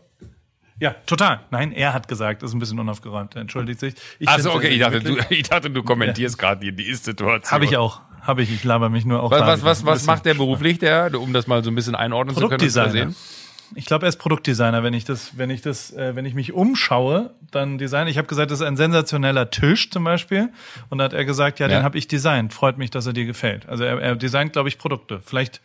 Ja, 0.79 0.95
total. 1.05 1.41
Nein, 1.51 1.73
er 1.73 1.93
hat 1.93 2.07
gesagt, 2.07 2.41
ist 2.41 2.53
ein 2.53 2.59
bisschen 2.59 2.79
unaufgeräumt. 2.79 3.35
Er 3.35 3.41
entschuldigt 3.41 3.79
sich. 3.79 3.93
Ich 4.17 4.27
Achso, 4.27 4.51
okay, 4.53 4.61
sehr, 4.61 4.71
ich 4.71 4.79
dachte, 4.79 4.99
du, 5.01 5.17
ich 5.29 5.43
dachte, 5.43 5.69
du 5.69 5.83
kommentierst 5.83 6.39
gerade 6.39 6.61
die, 6.61 6.75
die 6.75 6.87
Ist-Situation. 6.87 7.51
Habe 7.51 7.65
ich 7.65 7.77
auch. 7.77 8.01
Habe 8.21 8.43
ich. 8.43 8.51
Ich 8.53 8.63
laber 8.63 8.89
mich 8.89 9.05
nur 9.05 9.21
auch. 9.23 9.31
Was, 9.31 9.41
was, 9.41 9.63
was, 9.63 9.85
was 9.85 10.05
macht 10.05 10.25
der 10.25 10.33
beruflich, 10.35 10.79
der, 10.79 11.19
um 11.19 11.33
das 11.33 11.47
mal 11.47 11.63
so 11.63 11.71
ein 11.71 11.75
bisschen 11.75 11.95
einordnen 11.95 12.35
zu 12.35 12.41
können? 12.41 12.49
Produktdesigner. 12.59 12.91
sehen? 12.91 13.15
Ich 13.73 13.85
glaube, 13.85 14.05
er 14.05 14.09
ist 14.09 14.17
Produktdesigner. 14.17 14.83
Wenn 14.83 14.93
ich 14.93 15.05
das, 15.05 15.37
wenn 15.37 15.49
ich 15.49 15.61
das, 15.61 15.91
äh, 15.93 16.15
wenn 16.15 16.25
ich 16.25 16.33
mich 16.33 16.51
umschaue, 16.53 17.31
dann 17.51 17.77
Design. 17.77 18.07
Ich 18.07 18.17
habe 18.17 18.27
gesagt, 18.27 18.51
das 18.51 18.59
ist 18.59 18.65
ein 18.65 18.75
sensationeller 18.77 19.49
Tisch 19.49 19.89
zum 19.91 20.03
Beispiel. 20.03 20.49
Und 20.89 20.97
da 20.97 21.05
hat 21.05 21.13
er 21.13 21.23
gesagt, 21.25 21.59
ja, 21.59 21.67
Ja. 21.67 21.79
den 21.79 21.83
habe 21.83 21.97
ich 21.97 22.07
designt. 22.07 22.53
Freut 22.53 22.77
mich, 22.77 22.91
dass 22.91 23.05
er 23.05 23.13
dir 23.13 23.25
gefällt. 23.25 23.67
Also 23.69 23.83
er, 23.85 23.99
er 24.01 24.15
designt, 24.15 24.53
glaube 24.53 24.67
ich, 24.69 24.77
Produkte. 24.77 25.21
Vielleicht, 25.25 25.61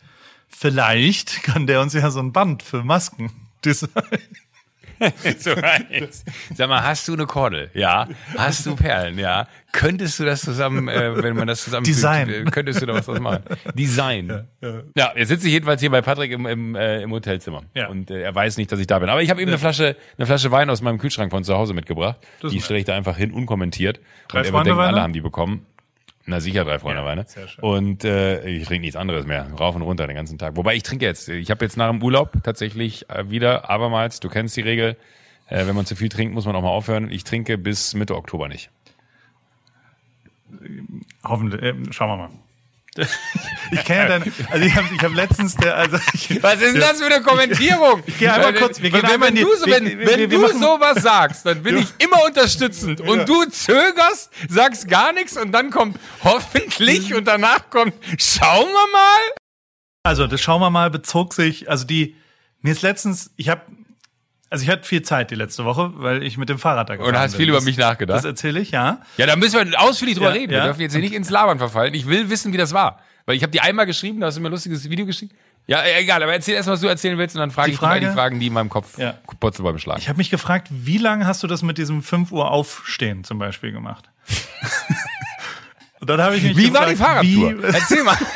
vielleicht 0.47 1.43
kann 1.43 1.67
der 1.67 1.81
uns 1.81 1.93
ja 1.93 2.09
so 2.09 2.19
ein 2.19 2.31
Band 2.31 2.63
für 2.63 2.83
Masken 2.83 3.29
designen. 3.65 3.93
So 5.39 5.51
eins. 5.55 6.23
Sag 6.55 6.69
mal, 6.69 6.83
hast 6.83 7.07
du 7.07 7.13
eine 7.13 7.25
Kordel? 7.25 7.69
Ja. 7.73 8.07
Hast 8.37 8.65
du 8.65 8.75
Perlen? 8.75 9.17
Ja. 9.19 9.47
Könntest 9.71 10.19
du 10.19 10.25
das 10.25 10.41
zusammen, 10.41 10.87
äh, 10.87 11.21
wenn 11.21 11.35
man 11.35 11.47
das 11.47 11.63
zusammen 11.63 11.83
Design. 11.83 12.29
äh, 12.29 12.43
könntest 12.45 12.81
du 12.81 12.85
da 12.85 12.93
was 12.93 13.05
draus 13.05 13.19
machen? 13.19 13.43
Design. 13.75 14.47
Ja, 14.95 15.11
jetzt 15.15 15.27
sitze 15.27 15.47
ich 15.47 15.53
jedenfalls 15.53 15.81
hier 15.81 15.91
bei 15.91 16.01
Patrick 16.01 16.31
im, 16.31 16.45
im, 16.45 16.75
äh, 16.75 17.01
im 17.01 17.11
Hotelzimmer. 17.11 17.63
Ja. 17.75 17.87
Und 17.87 18.09
äh, 18.09 18.21
er 18.21 18.33
weiß 18.33 18.57
nicht, 18.57 18.71
dass 18.71 18.79
ich 18.79 18.87
da 18.87 18.99
bin. 18.99 19.09
Aber 19.09 19.21
ich 19.21 19.29
habe 19.29 19.41
ihm 19.41 19.47
eine 19.47 19.57
Flasche, 19.57 19.95
eine 20.17 20.25
Flasche 20.25 20.51
Wein 20.51 20.69
aus 20.69 20.81
meinem 20.81 20.97
Kühlschrank 20.97 21.31
von 21.31 21.43
zu 21.43 21.55
Hause 21.55 21.73
mitgebracht. 21.73 22.17
Das 22.41 22.51
Die 22.51 22.61
stelle 22.61 22.79
ich 22.79 22.85
da 22.85 22.95
einfach 22.95 23.17
hin, 23.17 23.31
unkommentiert. 23.31 23.99
Drei 24.27 24.39
Und 24.39 24.45
er 24.45 24.53
wird 24.53 24.65
denken, 24.67 24.79
alle 24.79 25.01
haben 25.01 25.13
die 25.13 25.21
bekommen. 25.21 25.65
Na 26.29 26.41
sicher, 26.41 26.65
drei 26.65 26.77
Freunde 26.77 27.05
Weine. 27.05 27.23
sehr 27.25 27.47
schön. 27.47 27.63
Und 27.63 28.03
äh, 28.03 28.45
ich 28.49 28.65
trinke 28.65 28.81
nichts 28.81 28.97
anderes 28.97 29.25
mehr. 29.25 29.49
Rauf 29.57 29.75
und 29.75 29.81
runter 29.81 30.07
den 30.07 30.15
ganzen 30.17 30.37
Tag. 30.37 30.57
Wobei 30.57 30.75
ich 30.75 30.83
trinke 30.83 31.05
jetzt. 31.05 31.29
Ich 31.29 31.49
habe 31.49 31.63
jetzt 31.63 31.77
nach 31.77 31.89
dem 31.89 32.03
Urlaub 32.03 32.33
tatsächlich 32.43 33.09
äh, 33.09 33.29
wieder, 33.29 33.69
abermals, 33.69 34.19
du 34.19 34.27
kennst 34.27 34.57
die 34.57 34.61
Regel, 34.61 34.97
äh, 35.47 35.65
wenn 35.65 35.75
man 35.75 35.85
zu 35.85 35.95
viel 35.95 36.09
trinkt, 36.09 36.33
muss 36.33 36.45
man 36.45 36.53
auch 36.57 36.61
mal 36.61 36.67
aufhören. 36.67 37.09
Ich 37.09 37.23
trinke 37.23 37.57
bis 37.57 37.93
Mitte 37.93 38.13
Oktober 38.15 38.49
nicht. 38.49 38.69
Hoffentlich. 41.23 41.61
Äh, 41.61 41.73
schauen 41.91 42.09
wir 42.09 42.17
mal. 42.17 42.29
Ich 43.69 43.83
kenne 43.83 44.03
ja 44.03 44.07
deine, 44.07 44.31
also 44.49 44.65
ich 44.65 44.73
habe 44.75 44.87
ich 44.95 45.01
hab 45.03 45.13
letztens 45.13 45.55
der, 45.57 45.75
also 45.75 45.97
ich, 46.13 46.41
Was 46.41 46.53
ist 46.61 46.73
denn 46.73 46.79
das 46.79 47.01
für 47.01 47.07
eine 47.07 47.21
Kommentierung? 47.21 48.01
Ich 48.05 48.17
geh 48.17 48.29
einmal 48.29 48.53
kurz- 48.53 48.81
wir 48.81 48.89
gehen 48.89 49.03
wenn, 49.03 49.19
wenn 49.19 49.35
die- 49.35 49.41
du, 49.41 49.55
so, 49.57 49.65
wir- 49.65 49.75
wenn, 49.75 49.85
wir- 49.99 50.07
wenn 50.07 50.19
wir 50.19 50.27
du 50.29 50.47
sowas 50.57 51.01
sagst, 51.03 51.45
dann 51.45 51.63
bin 51.63 51.77
ich 51.79 51.87
immer 51.99 52.23
unterstützend. 52.23 53.01
Und 53.01 53.27
du 53.27 53.43
zögerst, 53.45 54.31
sagst 54.47 54.87
gar 54.87 55.11
nichts 55.11 55.35
und 55.35 55.51
dann 55.51 55.69
kommt 55.69 55.99
hoffentlich 56.23 57.13
und 57.13 57.25
danach 57.27 57.69
kommt, 57.69 57.93
schauen 58.17 58.67
wir 58.69 58.91
mal. 58.93 59.31
Also, 60.03 60.27
das 60.27 60.39
schauen 60.39 60.61
wir 60.61 60.69
mal, 60.69 60.89
bezog 60.89 61.33
sich, 61.33 61.69
also 61.69 61.85
die, 61.85 62.15
mir 62.61 62.71
ist 62.71 62.81
letztens, 62.83 63.31
ich 63.35 63.49
habe, 63.49 63.63
also 64.49 64.63
ich 64.63 64.69
hatte 64.69 64.83
viel 64.83 65.01
Zeit 65.01 65.31
die 65.31 65.35
letzte 65.35 65.65
Woche, 65.65 65.91
weil 65.95 66.23
ich 66.23 66.37
mit 66.37 66.49
dem 66.49 66.57
Fahrrad 66.59 66.89
da 66.89 66.95
gefahren 66.95 67.13
Und 67.15 67.19
hast 67.19 67.31
bin. 67.33 67.39
viel 67.39 67.49
über 67.49 67.57
Das- 67.57 67.65
mich 67.65 67.77
nachgedacht. 67.77 68.17
Das 68.17 68.25
erzähle 68.25 68.59
ich, 68.59 68.71
ja. 68.71 68.99
Ja, 69.17 69.25
da 69.25 69.35
müssen 69.35 69.69
wir 69.71 69.81
ausführlich 69.81 70.15
drüber 70.15 70.29
Ja, 70.29 70.35
reden. 70.35 70.53
ja. 70.53 70.59
Wir 70.59 70.65
dürfen 70.65 70.81
jetzt 70.81 70.93
hier 70.93 71.01
nicht 71.01 71.13
ins 71.13 71.29
Labern 71.29 71.57
verfallen. 71.59 71.93
Ich 71.93 72.07
will 72.07 72.29
wissen, 72.29 72.53
wie 72.53 72.57
das 72.57 72.73
war. 72.73 72.99
Weil 73.25 73.35
ich 73.35 73.43
habe 73.43 73.51
dir 73.51 73.63
einmal 73.63 73.85
geschrieben, 73.85 74.21
da 74.21 74.27
hast 74.27 74.37
du 74.37 74.41
mir 74.41 74.47
ein 74.47 74.51
lustiges 74.51 74.89
Video 74.89 75.05
geschickt. 75.05 75.35
Ja, 75.65 75.81
äh, 75.81 75.99
egal, 76.01 76.23
aber 76.23 76.31
erzähl 76.31 76.55
erst, 76.55 76.69
was 76.69 76.79
du 76.79 76.87
erzählen 76.87 77.17
willst 77.17 77.35
und 77.35 77.41
dann 77.41 77.51
frage 77.51 77.67
Die 77.67 77.73
ich 77.73 77.79
dich 77.79 77.87
all 77.87 77.99
die 77.99 78.05
Frage- 78.05 78.15
Fragen, 78.17 78.39
die 78.39 78.47
in 78.47 78.53
meinem 78.53 78.69
Kopf 78.69 78.97
Ja. 78.97 79.15
Purzelbäume 79.41 79.79
schlagen. 79.79 79.99
Ich 79.99 80.07
habe 80.07 80.15
mich 80.17 80.29
gefragt, 80.29 80.69
wie 80.71 80.97
lange 80.97 81.27
hast 81.27 81.43
du 81.43 81.47
das 81.47 81.61
mit 81.61 81.77
diesem 81.77 82.01
5 82.03 82.31
Uhr 82.31 82.49
Aufstehen 82.49 83.25
zum 83.25 83.37
Beispiel 83.37 83.73
gemacht? 83.73 84.09
Und 85.99 86.09
dann 86.09 86.21
habe 86.21 86.37
ich 86.37 86.43
mich 86.43 86.55
Wie 86.55 86.73
war 86.73 86.89
gefragt, 86.89 87.23
die 87.23 87.35
Fahrradtour? 87.35 87.63
Wie, 87.63 87.75
Erzähl 87.75 88.03
mal. 88.03 88.15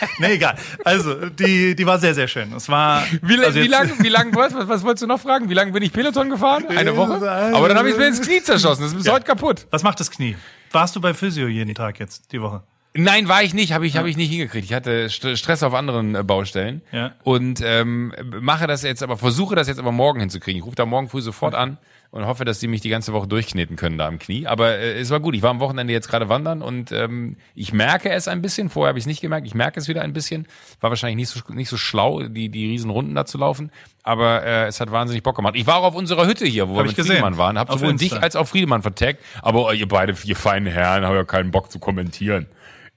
nee, 0.18 0.32
egal. 0.34 0.56
Also, 0.84 1.26
die, 1.30 1.74
die 1.74 1.86
war 1.86 1.98
sehr, 1.98 2.14
sehr 2.14 2.28
schön. 2.28 2.52
Es 2.52 2.68
war. 2.68 3.02
Wie, 3.22 3.38
also 3.38 3.54
wie 3.56 3.60
jetzt- 3.64 3.70
lang, 3.70 3.92
wie 4.00 4.08
lang, 4.08 4.34
was, 4.34 4.54
was, 4.54 4.82
wolltest 4.82 5.02
du 5.02 5.06
noch 5.06 5.20
fragen? 5.20 5.48
Wie 5.50 5.54
lange 5.54 5.72
bin 5.72 5.82
ich 5.82 5.92
Peloton 5.92 6.30
gefahren? 6.30 6.66
Eine 6.68 6.96
Woche? 6.96 7.14
Aber 7.54 7.68
dann 7.68 7.78
habe 7.78 7.90
ich 7.90 7.96
mir 7.96 8.06
ins 8.06 8.20
Knie 8.20 8.42
zerschossen. 8.42 8.82
Das 8.82 8.92
ist 8.92 8.98
bis 8.98 9.08
heute 9.10 9.24
kaputt. 9.24 9.66
Was 9.70 9.82
macht 9.82 10.00
das 10.00 10.10
Knie? 10.10 10.36
Warst 10.72 10.94
du 10.96 11.00
bei 11.00 11.14
Physio 11.14 11.48
jeden 11.48 11.74
Tag 11.74 11.98
jetzt, 11.98 12.32
die 12.32 12.40
Woche? 12.42 12.62
Nein, 12.94 13.28
war 13.28 13.42
ich 13.42 13.54
nicht, 13.54 13.72
habe 13.72 13.86
ich, 13.86 13.96
hab 13.96 14.06
ich 14.06 14.16
nicht 14.16 14.30
hingekriegt. 14.30 14.64
Ich 14.64 14.72
hatte 14.72 15.06
St- 15.06 15.36
Stress 15.36 15.62
auf 15.62 15.74
anderen 15.74 16.14
äh, 16.14 16.22
Baustellen 16.24 16.82
Ja. 16.90 17.12
und 17.22 17.60
ähm, 17.64 18.12
mache 18.40 18.66
das 18.66 18.82
jetzt, 18.82 19.02
aber 19.02 19.16
versuche 19.18 19.54
das 19.54 19.68
jetzt 19.68 19.78
aber 19.78 19.92
morgen 19.92 20.20
hinzukriegen. 20.20 20.58
Ich 20.60 20.64
rufe 20.66 20.74
da 20.76 20.86
morgen 20.86 21.08
früh 21.08 21.20
sofort 21.20 21.54
an 21.54 21.76
und 22.10 22.26
hoffe, 22.26 22.44
dass 22.44 22.58
die 22.58 22.68
mich 22.68 22.80
die 22.80 22.88
ganze 22.88 23.12
Woche 23.12 23.28
durchkneten 23.28 23.76
können 23.76 23.98
da 23.98 24.06
am 24.06 24.18
Knie. 24.18 24.46
Aber 24.46 24.78
äh, 24.78 24.98
es 24.98 25.10
war 25.10 25.20
gut. 25.20 25.34
Ich 25.34 25.42
war 25.42 25.50
am 25.50 25.60
Wochenende 25.60 25.92
jetzt 25.92 26.08
gerade 26.08 26.28
wandern 26.28 26.62
und 26.62 26.90
ähm, 26.92 27.36
ich 27.54 27.72
merke 27.72 28.10
es 28.10 28.28
ein 28.28 28.40
bisschen. 28.40 28.70
Vorher 28.70 28.88
habe 28.90 28.98
ich 28.98 29.02
es 29.02 29.06
nicht 29.06 29.20
gemerkt. 29.20 29.46
Ich 29.46 29.54
merke 29.54 29.78
es 29.78 29.88
wieder 29.88 30.02
ein 30.02 30.12
bisschen. 30.12 30.46
War 30.80 30.90
wahrscheinlich 30.90 31.16
nicht 31.16 31.28
so 31.28 31.40
nicht 31.52 31.68
so 31.68 31.76
schlau, 31.76 32.22
die 32.22 32.48
die 32.48 32.66
riesen 32.66 32.90
Runden 32.90 33.14
da 33.14 33.26
zu 33.26 33.36
laufen. 33.38 33.70
Aber 34.02 34.42
äh, 34.42 34.66
es 34.66 34.80
hat 34.80 34.90
wahnsinnig 34.90 35.22
Bock 35.22 35.36
gemacht. 35.36 35.54
Ich 35.56 35.66
war 35.66 35.76
auch 35.76 35.84
auf 35.84 35.94
unserer 35.94 36.26
Hütte 36.26 36.46
hier, 36.46 36.68
wo 36.68 36.74
wir 36.74 36.78
Hab 36.78 36.84
mit 36.84 36.92
ich 36.92 36.96
gesehen. 36.96 37.12
Friedemann 37.12 37.36
waren. 37.36 37.58
Hab 37.58 37.68
Auf 37.68 37.80
sowohl 37.80 37.92
Insta. 37.92 38.14
dich 38.16 38.22
als 38.22 38.36
auch 38.36 38.48
Friedemann 38.48 38.82
vertagt. 38.82 39.20
Aber 39.42 39.74
ihr 39.74 39.88
beide, 39.88 40.14
ihr 40.24 40.36
feinen 40.36 40.72
Herren, 40.72 41.04
haben 41.04 41.14
ja 41.14 41.24
keinen 41.24 41.50
Bock 41.50 41.70
zu 41.70 41.78
kommentieren 41.78 42.46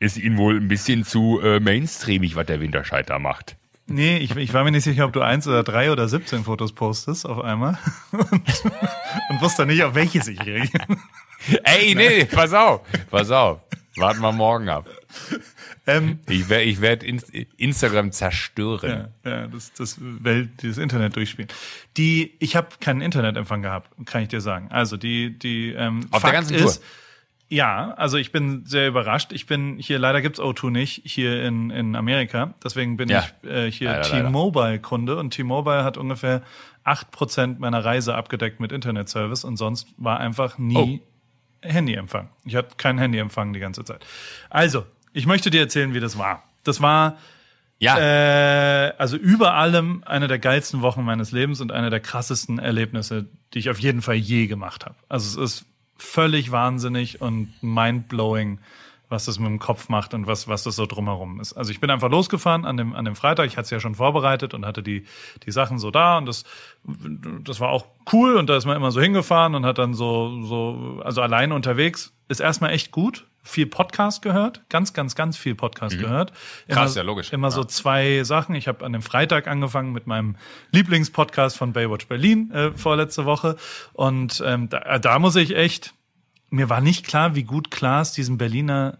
ist 0.01 0.17
ihnen 0.17 0.37
wohl 0.37 0.57
ein 0.57 0.67
bisschen 0.67 1.05
zu 1.05 1.39
äh, 1.41 1.59
mainstreamig, 1.59 2.35
was 2.35 2.47
der 2.47 2.59
Winterscheid 2.59 3.07
da 3.07 3.19
macht. 3.19 3.55
Nee, 3.91 4.17
ich, 4.17 4.35
ich 4.35 4.53
war 4.53 4.63
mir 4.63 4.71
nicht 4.71 4.83
sicher, 4.83 5.05
ob 5.05 5.13
du 5.13 5.21
eins 5.21 5.47
oder 5.47 5.63
drei 5.63 5.91
oder 5.91 6.07
17 6.07 6.43
Fotos 6.43 6.73
postest 6.73 7.25
auf 7.25 7.39
einmal. 7.41 7.77
Und, 8.11 8.21
und 9.29 9.41
wusste 9.41 9.65
nicht, 9.65 9.83
auf 9.83 9.95
welches 9.95 10.27
ich 10.27 10.39
reagiere. 10.45 10.85
Ey, 11.63 11.95
nee, 11.95 12.25
pass 12.25 12.53
auf, 12.53 12.81
pass 13.09 13.31
auf. 13.31 13.59
Warten 13.97 14.21
wir 14.21 14.31
morgen 14.31 14.69
ab. 14.69 14.87
Ähm, 15.87 16.19
Ich 16.29 16.47
werde 16.47 16.63
ich 16.63 16.79
werd 16.81 17.03
Inst 17.03 17.31
Instagram 17.57 18.11
zerstören. 18.11 19.09
ja, 19.23 19.29
ja, 19.31 19.47
das, 19.47 19.73
das 19.73 19.97
Welt, 19.99 20.49
dieses 20.61 20.77
Internet 20.77 21.15
durchspielen. 21.15 21.49
Die, 21.97 22.33
ich 22.39 22.55
habe 22.55 22.67
keinen 22.79 23.01
Internetempfang 23.01 23.61
gehabt, 23.61 23.89
kann 24.05 24.21
ich 24.23 24.29
dir 24.29 24.41
sagen. 24.41 24.67
Also 24.71 24.95
die, 24.97 25.37
die 25.37 25.71
ähm, 25.71 26.01
Auf 26.11 26.21
der 26.21 26.31
Fakt 26.31 26.33
ganzen 26.33 26.57
Tour? 26.57 26.73
Ja, 27.53 27.93
also 27.97 28.15
ich 28.17 28.31
bin 28.31 28.65
sehr 28.65 28.87
überrascht. 28.87 29.33
Ich 29.33 29.45
bin 29.45 29.77
hier, 29.77 29.99
leider 29.99 30.21
gibt's 30.21 30.39
O2 30.39 30.69
nicht, 30.69 31.01
hier 31.03 31.43
in, 31.43 31.69
in 31.69 31.97
Amerika. 31.97 32.53
Deswegen 32.63 32.95
bin 32.95 33.09
Ja. 33.09 33.25
ich 33.43 33.49
äh, 33.49 33.69
hier. 33.69 34.01
T-Mobile-Kunde 34.03 35.17
und 35.17 35.31
T-Mobile 35.31 35.83
hat 35.83 35.97
ungefähr 35.97 36.43
8% 36.85 37.59
meiner 37.59 37.83
Reise 37.83 38.15
abgedeckt 38.15 38.61
mit 38.61 38.71
Internetservice 38.71 39.43
und 39.43 39.57
sonst 39.57 39.89
war 39.97 40.21
einfach 40.21 40.57
nie 40.57 41.01
Handyempfang. 41.61 42.29
Ich 42.45 42.55
hatte 42.55 42.75
keinen 42.77 42.99
Handyempfang 42.99 43.51
die 43.51 43.59
ganze 43.59 43.83
Zeit. 43.83 44.05
Also, 44.49 44.85
ich 45.11 45.25
möchte 45.25 45.49
dir 45.49 45.59
erzählen, 45.59 45.93
wie 45.93 45.99
das 45.99 46.17
war. 46.17 46.43
Das 46.63 46.81
war 46.81 47.17
Ja, 47.79 47.97
äh, 47.99 48.93
also 48.97 49.17
über 49.17 49.55
allem 49.55 50.03
eine 50.05 50.27
der 50.29 50.39
geilsten 50.39 50.81
Wochen 50.83 51.03
meines 51.03 51.33
Lebens 51.33 51.59
und 51.59 51.73
eine 51.73 51.89
der 51.89 51.99
krassesten 51.99 52.59
Erlebnisse, 52.59 53.25
die 53.53 53.59
ich 53.59 53.69
auf 53.69 53.79
jeden 53.79 54.01
Fall 54.01 54.15
je 54.15 54.47
gemacht 54.47 54.85
habe. 54.85 54.95
Also 55.09 55.41
es 55.43 55.53
ist 55.59 55.65
völlig 56.01 56.51
wahnsinnig 56.51 57.21
und 57.21 57.53
mindblowing, 57.61 58.59
was 59.09 59.25
das 59.25 59.39
mit 59.39 59.49
dem 59.49 59.59
Kopf 59.59 59.89
macht 59.89 60.13
und 60.13 60.25
was, 60.25 60.47
was 60.47 60.63
das 60.63 60.75
so 60.75 60.85
drumherum 60.85 61.39
ist. 61.41 61.53
Also 61.53 61.71
ich 61.71 61.79
bin 61.79 61.89
einfach 61.89 62.09
losgefahren 62.09 62.65
an 62.65 62.77
dem, 62.77 62.95
an 62.95 63.05
dem 63.05 63.15
Freitag. 63.15 63.47
Ich 63.47 63.57
hatte 63.57 63.65
es 63.65 63.69
ja 63.69 63.79
schon 63.79 63.95
vorbereitet 63.95 64.53
und 64.53 64.65
hatte 64.65 64.81
die, 64.81 65.05
die 65.45 65.51
Sachen 65.51 65.79
so 65.79 65.91
da 65.91 66.17
und 66.17 66.25
das, 66.25 66.45
das 67.43 67.59
war 67.59 67.69
auch 67.69 67.85
cool 68.13 68.35
und 68.37 68.49
da 68.49 68.55
ist 68.55 68.65
man 68.65 68.75
immer 68.75 68.91
so 68.91 69.01
hingefahren 69.01 69.53
und 69.55 69.65
hat 69.65 69.77
dann 69.77 69.93
so, 69.93 70.41
so, 70.43 71.01
also 71.03 71.21
alleine 71.21 71.53
unterwegs 71.53 72.13
ist 72.29 72.39
erstmal 72.39 72.71
echt 72.71 72.91
gut. 72.91 73.27
Viel 73.43 73.65
Podcast 73.65 74.21
gehört, 74.21 74.61
ganz, 74.69 74.93
ganz, 74.93 75.15
ganz 75.15 75.35
viel 75.35 75.55
Podcast 75.55 75.97
gehört. 75.97 76.31
Mhm. 76.67 76.73
Krass, 76.73 76.95
immer, 76.95 77.03
ja, 77.03 77.07
logisch. 77.07 77.33
Immer 77.33 77.49
so 77.49 77.63
zwei 77.63 78.23
Sachen. 78.23 78.53
Ich 78.53 78.67
habe 78.67 78.85
an 78.85 78.93
dem 78.93 79.01
Freitag 79.01 79.47
angefangen 79.47 79.93
mit 79.93 80.05
meinem 80.05 80.35
Lieblingspodcast 80.71 81.57
von 81.57 81.73
Baywatch 81.73 82.07
Berlin 82.07 82.51
äh, 82.51 82.71
vorletzte 82.71 83.25
Woche. 83.25 83.57
Und 83.93 84.43
ähm, 84.45 84.69
da, 84.69 84.99
da 84.99 85.19
muss 85.19 85.35
ich 85.35 85.55
echt, 85.55 85.93
mir 86.49 86.69
war 86.69 86.81
nicht 86.81 87.07
klar, 87.07 87.35
wie 87.35 87.43
gut 87.43 87.71
Klaas 87.71 88.13
diesen 88.13 88.37
Berliner 88.37 88.99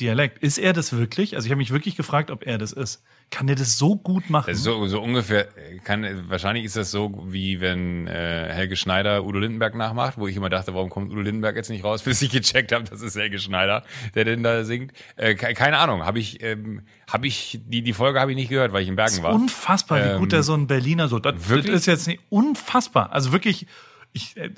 Dialekt. 0.00 0.38
Ist 0.42 0.58
er 0.58 0.72
das 0.72 0.92
wirklich? 0.92 1.36
Also 1.36 1.46
ich 1.46 1.50
habe 1.52 1.58
mich 1.58 1.70
wirklich 1.70 1.94
gefragt, 1.96 2.30
ob 2.30 2.46
er 2.46 2.58
das 2.58 2.72
ist. 2.72 3.02
Kann 3.30 3.46
der 3.46 3.54
das 3.54 3.78
so 3.78 3.94
gut 3.96 4.28
machen? 4.28 4.52
so, 4.56 4.86
so 4.88 5.00
ungefähr, 5.00 5.46
kann, 5.84 6.28
wahrscheinlich 6.28 6.64
ist 6.64 6.74
das 6.76 6.90
so, 6.90 7.22
wie 7.28 7.60
wenn 7.60 8.08
äh, 8.08 8.48
Helge 8.52 8.74
Schneider 8.74 9.24
Udo 9.24 9.38
Lindenberg 9.38 9.76
nachmacht, 9.76 10.18
wo 10.18 10.26
ich 10.26 10.34
immer 10.34 10.48
dachte, 10.50 10.74
warum 10.74 10.90
kommt 10.90 11.12
Udo 11.12 11.20
Lindenberg 11.20 11.54
jetzt 11.54 11.70
nicht 11.70 11.84
raus, 11.84 12.02
bis 12.04 12.20
ich 12.22 12.30
gecheckt 12.30 12.72
habe, 12.72 12.84
das 12.84 13.02
ist 13.02 13.14
Helge 13.16 13.38
Schneider, 13.38 13.84
der 14.16 14.24
denn 14.24 14.42
da 14.42 14.64
singt. 14.64 14.92
Äh, 15.16 15.36
ke- 15.36 15.54
keine 15.54 15.78
Ahnung, 15.78 16.04
habe 16.04 16.18
ich, 16.18 16.42
ähm, 16.42 16.82
habe 17.08 17.28
ich, 17.28 17.60
die, 17.66 17.82
die 17.82 17.92
Folge 17.92 18.18
habe 18.18 18.32
ich 18.32 18.36
nicht 18.36 18.48
gehört, 18.48 18.72
weil 18.72 18.82
ich 18.82 18.88
in 18.88 18.96
Bergen 18.96 19.22
war. 19.22 19.32
Unfassbar, 19.32 20.14
wie 20.14 20.18
gut 20.18 20.32
der 20.32 20.42
so 20.42 20.54
ein 20.54 20.66
Berliner 20.66 21.06
so. 21.06 21.20
Das, 21.20 21.34
das 21.36 21.48
wirklich? 21.48 21.74
ist 21.74 21.86
jetzt 21.86 22.08
nicht 22.08 22.20
unfassbar. 22.30 23.12
Also 23.12 23.30
wirklich, 23.30 23.66
ich, 24.12 24.36
äh, 24.36 24.50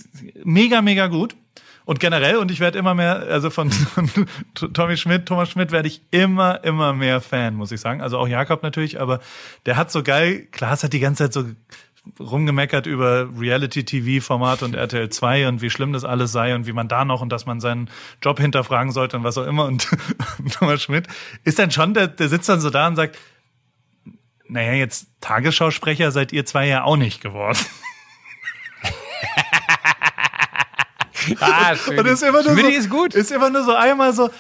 mega, 0.45 0.81
mega 0.81 1.09
gut. 1.09 1.37
Und 1.85 2.01
generell, 2.01 2.37
und 2.37 2.51
ich 2.51 2.61
werde 2.61 2.79
immer 2.79 2.95
mehr, 2.95 3.17
also 3.29 3.51
von, 3.51 3.71
Tommy 4.73 4.97
Schmidt, 4.97 5.27
Thomas 5.27 5.51
Schmidt 5.51 5.73
werde 5.73 5.89
ich 5.89 6.03
immer, 6.11 6.63
immer 6.65 6.93
mehr 6.93 7.21
Fan, 7.21 7.55
muss 7.55 7.73
ich 7.73 7.81
sagen. 7.81 8.01
Also 8.01 8.19
auch 8.19 8.29
Jakob 8.29 8.63
natürlich, 8.63 9.01
aber 9.01 9.21
der 9.67 9.77
hat 9.77 9.91
so 9.91 10.03
geil, 10.03 10.47
Klaas 10.53 10.85
hat 10.85 10.93
die 10.93 11.01
ganze 11.01 11.25
Zeit 11.25 11.33
so 11.33 11.45
rumgemeckert 12.19 12.87
über 12.87 13.29
Reality-TV-Format 13.39 14.63
und 14.63 14.75
RTL 14.75 15.09
2 15.09 15.49
und 15.49 15.63
wie 15.63 15.71
schlimm 15.71 15.93
das 15.93 16.05
alles 16.05 16.33
sei 16.33 16.55
und 16.55 16.67
wie 16.67 16.73
man 16.73 16.89
da 16.89 17.05
noch 17.05 17.23
und 17.23 17.31
dass 17.31 17.47
man 17.47 17.61
seinen 17.61 17.89
Job 18.21 18.41
hinterfragen 18.41 18.93
sollte 18.93 19.17
und 19.17 19.25
was 19.25 19.39
auch 19.39 19.47
immer. 19.47 19.67
Und 19.67 19.89
Thomas 20.53 20.83
Schmidt 20.83 21.07
ist 21.45 21.59
dann 21.59 21.71
schon, 21.71 21.95
der, 21.95 22.09
der 22.09 22.29
sitzt 22.29 22.49
dann 22.49 22.61
so 22.61 22.71
da 22.71 22.89
und 22.89 22.97
sagt, 22.97 23.19
naja, 24.49 24.73
jetzt 24.73 25.09
Tagesschausprecher 25.21 26.11
seid 26.11 26.33
ihr 26.33 26.45
zwei 26.45 26.67
ja 26.67 26.85
auch 26.85 26.97
nicht 26.97 27.21
geworden. 27.21 27.59
Ah, 31.41 31.75
schön. 31.77 31.99
Und 31.99 32.07
ist 32.07 32.23
immer 32.23 32.43
nur 32.43 32.53
Schmidti 32.53 32.73
so, 32.73 32.79
ist 32.79 32.91
gut. 32.91 33.15
Ist 33.15 33.33
immer 33.33 33.51
nur 33.51 33.65
so 33.65 33.75
einmal 33.75 34.13
so, 34.13 34.31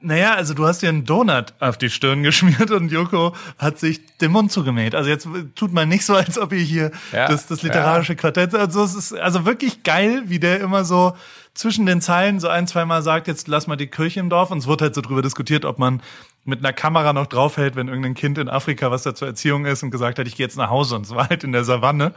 naja, 0.00 0.34
also 0.34 0.54
du 0.54 0.66
hast 0.66 0.82
dir 0.82 0.88
einen 0.88 1.04
Donut 1.04 1.54
auf 1.58 1.76
die 1.76 1.90
Stirn 1.90 2.22
geschmiert 2.24 2.70
und 2.70 2.90
Joko 2.92 3.34
hat 3.58 3.78
sich 3.78 4.00
den 4.18 4.30
Mund 4.30 4.52
zugemäht. 4.52 4.94
Also 4.94 5.10
jetzt 5.10 5.28
tut 5.54 5.72
man 5.72 5.88
nicht 5.88 6.04
so, 6.04 6.14
als 6.14 6.38
ob 6.38 6.52
ihr 6.52 6.60
hier 6.60 6.90
Ja, 7.12 7.28
das, 7.28 7.46
das 7.46 7.62
literarische 7.62 8.14
Quartett, 8.14 8.54
also 8.54 8.82
es 8.84 8.94
ist 8.94 9.12
also 9.12 9.44
wirklich 9.44 9.82
geil, 9.82 10.22
wie 10.26 10.38
der 10.38 10.60
immer 10.60 10.84
so 10.84 11.16
zwischen 11.54 11.86
den 11.86 12.00
Zeilen 12.00 12.38
so 12.38 12.46
ein, 12.46 12.68
zweimal 12.68 13.02
sagt, 13.02 13.26
jetzt 13.26 13.48
lass 13.48 13.66
mal 13.66 13.74
die 13.74 13.88
Kirche 13.88 14.20
im 14.20 14.30
Dorf 14.30 14.52
und 14.52 14.58
es 14.58 14.68
wird 14.68 14.80
halt 14.80 14.94
so 14.94 15.00
drüber 15.00 15.22
diskutiert, 15.22 15.64
ob 15.64 15.80
man 15.80 16.00
mit 16.44 16.60
einer 16.60 16.72
Kamera 16.72 17.12
noch 17.12 17.26
draufhält, 17.26 17.74
wenn 17.74 17.88
irgendein 17.88 18.14
Kind 18.14 18.38
in 18.38 18.48
Afrika, 18.48 18.92
was 18.92 19.02
da 19.02 19.14
zur 19.14 19.26
Erziehung 19.26 19.66
ist 19.66 19.82
und 19.82 19.90
gesagt 19.90 20.20
hat, 20.20 20.28
ich 20.28 20.36
gehe 20.36 20.46
jetzt 20.46 20.56
nach 20.56 20.70
Hause 20.70 20.94
und 20.94 21.04
es 21.04 21.10
war 21.10 21.28
halt 21.28 21.42
in 21.42 21.50
der 21.50 21.64
Savanne. 21.64 22.14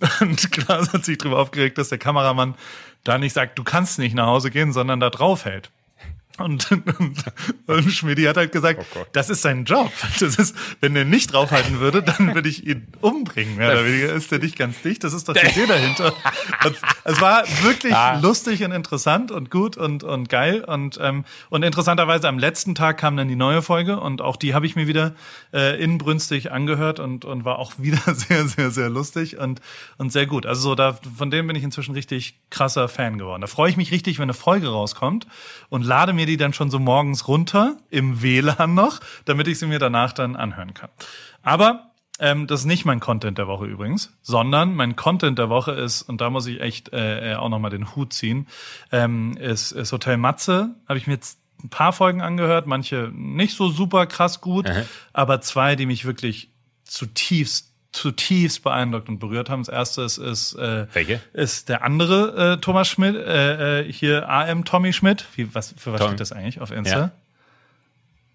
Und 0.20 0.50
Klaas 0.50 0.92
hat 0.92 1.04
sich 1.04 1.16
drüber 1.16 1.38
aufgeregt, 1.38 1.78
dass 1.78 1.88
der 1.88 1.98
Kameramann 1.98 2.54
da 3.04 3.18
nicht 3.18 3.32
sagt, 3.32 3.58
du 3.58 3.64
kannst 3.64 3.98
nicht 3.98 4.14
nach 4.14 4.26
Hause 4.26 4.50
gehen, 4.50 4.72
sondern 4.72 5.00
da 5.00 5.10
draufhält. 5.10 5.70
Und, 6.38 6.70
und, 6.72 7.24
und 7.66 7.90
Schmidi 7.92 8.24
hat 8.24 8.36
halt 8.36 8.52
gesagt, 8.52 8.84
Gott. 8.94 9.06
das 9.12 9.30
ist 9.30 9.42
sein 9.42 9.64
Job. 9.64 9.90
Das 10.20 10.36
ist, 10.36 10.56
wenn 10.80 10.96
er 10.96 11.04
nicht 11.04 11.32
draufhalten 11.32 11.80
würde, 11.80 12.02
dann 12.02 12.34
würde 12.34 12.48
ich 12.48 12.66
ihn 12.66 12.86
umbringen. 13.00 13.56
Mehr 13.56 13.72
oder 13.72 13.84
weniger 13.84 14.12
ist 14.12 14.30
der 14.30 14.38
nicht 14.38 14.56
ganz 14.56 14.80
dicht. 14.82 15.04
Das 15.04 15.12
ist 15.12 15.28
doch 15.28 15.34
die 15.34 15.46
Idee 15.46 15.66
dahinter. 15.66 16.12
Und 16.64 16.76
es 17.04 17.20
war 17.20 17.44
wirklich 17.62 17.94
Ah. 17.94 18.18
lustig 18.20 18.64
und 18.64 18.72
interessant 18.72 19.30
und 19.30 19.50
gut 19.50 19.76
und, 19.76 20.04
und 20.04 20.28
geil. 20.28 20.64
Und, 20.64 20.98
ähm, 21.02 21.24
und 21.50 21.62
interessanterweise 21.62 22.28
am 22.28 22.38
letzten 22.38 22.74
Tag 22.74 22.98
kam 22.98 23.16
dann 23.16 23.28
die 23.28 23.36
neue 23.36 23.62
Folge 23.62 24.00
und 24.00 24.22
auch 24.22 24.36
die 24.36 24.54
habe 24.54 24.66
ich 24.66 24.74
mir 24.76 24.86
wieder 24.86 25.14
äh, 25.52 25.82
inbrünstig 25.82 26.50
angehört 26.52 26.98
und, 27.00 27.24
und 27.24 27.44
war 27.44 27.58
auch 27.58 27.72
wieder 27.78 28.00
sehr, 28.14 28.46
sehr, 28.48 28.70
sehr 28.70 28.88
lustig 28.88 29.38
und, 29.38 29.60
und 29.98 30.12
sehr 30.12 30.26
gut. 30.26 30.46
Also 30.46 30.62
so, 30.62 30.74
da, 30.74 30.98
von 31.16 31.30
dem 31.30 31.46
bin 31.46 31.56
ich 31.56 31.62
inzwischen 31.62 31.94
richtig 31.94 32.38
krasser 32.50 32.88
Fan 32.88 33.18
geworden. 33.18 33.40
Da 33.42 33.46
freue 33.46 33.70
ich 33.70 33.76
mich 33.76 33.90
richtig, 33.92 34.18
wenn 34.18 34.24
eine 34.24 34.34
Folge 34.34 34.68
rauskommt 34.68 35.26
und 35.68 35.82
lade 35.84 36.12
mir 36.12 36.21
die 36.26 36.36
dann 36.36 36.52
schon 36.52 36.70
so 36.70 36.78
morgens 36.78 37.28
runter 37.28 37.76
im 37.90 38.22
WLAN 38.22 38.74
noch, 38.74 39.00
damit 39.24 39.48
ich 39.48 39.58
sie 39.58 39.66
mir 39.66 39.78
danach 39.78 40.12
dann 40.12 40.36
anhören 40.36 40.74
kann. 40.74 40.90
Aber 41.42 41.92
ähm, 42.18 42.46
das 42.46 42.60
ist 42.60 42.66
nicht 42.66 42.84
mein 42.84 43.00
Content 43.00 43.38
der 43.38 43.48
Woche 43.48 43.66
übrigens, 43.66 44.16
sondern 44.22 44.74
mein 44.74 44.96
Content 44.96 45.38
der 45.38 45.48
Woche 45.48 45.72
ist, 45.72 46.02
und 46.02 46.20
da 46.20 46.30
muss 46.30 46.46
ich 46.46 46.60
echt 46.60 46.92
äh, 46.92 47.34
auch 47.36 47.48
nochmal 47.48 47.70
den 47.70 47.96
Hut 47.96 48.12
ziehen, 48.12 48.46
ähm, 48.92 49.36
ist, 49.38 49.72
ist 49.72 49.92
Hotel 49.92 50.18
Matze. 50.18 50.74
Habe 50.88 50.98
ich 50.98 51.06
mir 51.06 51.14
jetzt 51.14 51.40
ein 51.64 51.68
paar 51.68 51.92
Folgen 51.92 52.20
angehört, 52.20 52.66
manche 52.66 53.10
nicht 53.14 53.56
so 53.56 53.68
super 53.68 54.06
krass 54.06 54.40
gut, 54.40 54.66
aber 55.12 55.40
zwei, 55.40 55.76
die 55.76 55.86
mich 55.86 56.04
wirklich 56.04 56.50
zutiefst 56.84 57.71
zutiefst 57.92 58.62
beeindruckt 58.62 59.08
und 59.08 59.18
berührt 59.18 59.50
haben. 59.50 59.62
Das 59.62 59.68
erste 59.68 60.02
ist, 60.02 60.18
ist, 60.18 60.54
äh, 60.54 60.86
Welche? 60.92 61.20
ist 61.32 61.68
der 61.68 61.82
andere 61.82 62.54
äh, 62.54 62.60
Thomas 62.60 62.88
Schmidt, 62.88 63.14
äh, 63.14 63.80
äh, 63.80 63.92
hier 63.92 64.28
AM 64.28 64.64
Tommy 64.64 64.92
Schmidt. 64.92 65.26
Wie, 65.36 65.54
was, 65.54 65.74
für 65.76 65.92
was 65.92 66.00
Tom. 66.00 66.08
steht 66.08 66.20
das 66.20 66.32
eigentlich 66.32 66.60
auf 66.60 66.70
Insta? 66.70 66.98
Ja. 66.98 67.10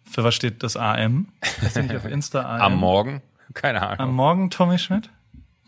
Für 0.10 0.24
was 0.24 0.36
steht 0.36 0.63
das 0.63 0.78
AM? 0.78 1.28
Das 1.62 1.76
nicht 1.76 1.96
auf 1.96 2.06
Insta 2.06 2.41
AM? 2.41 2.62
Am 2.62 2.76
Morgen? 2.76 3.22
Keine 3.54 3.82
Ahnung. 3.82 4.00
Am 4.00 4.13
Morgen 4.13 4.50
Tommy 4.52 4.78
Schmidt? 4.78 5.10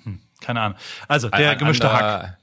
Hm, 0.04 0.20
keine 0.40 0.62
Ahnung. 0.62 0.78
Also 1.08 1.30
der 1.30 1.52
Ein 1.52 1.58
gemischte 1.58 1.92
Hack, 1.92 2.38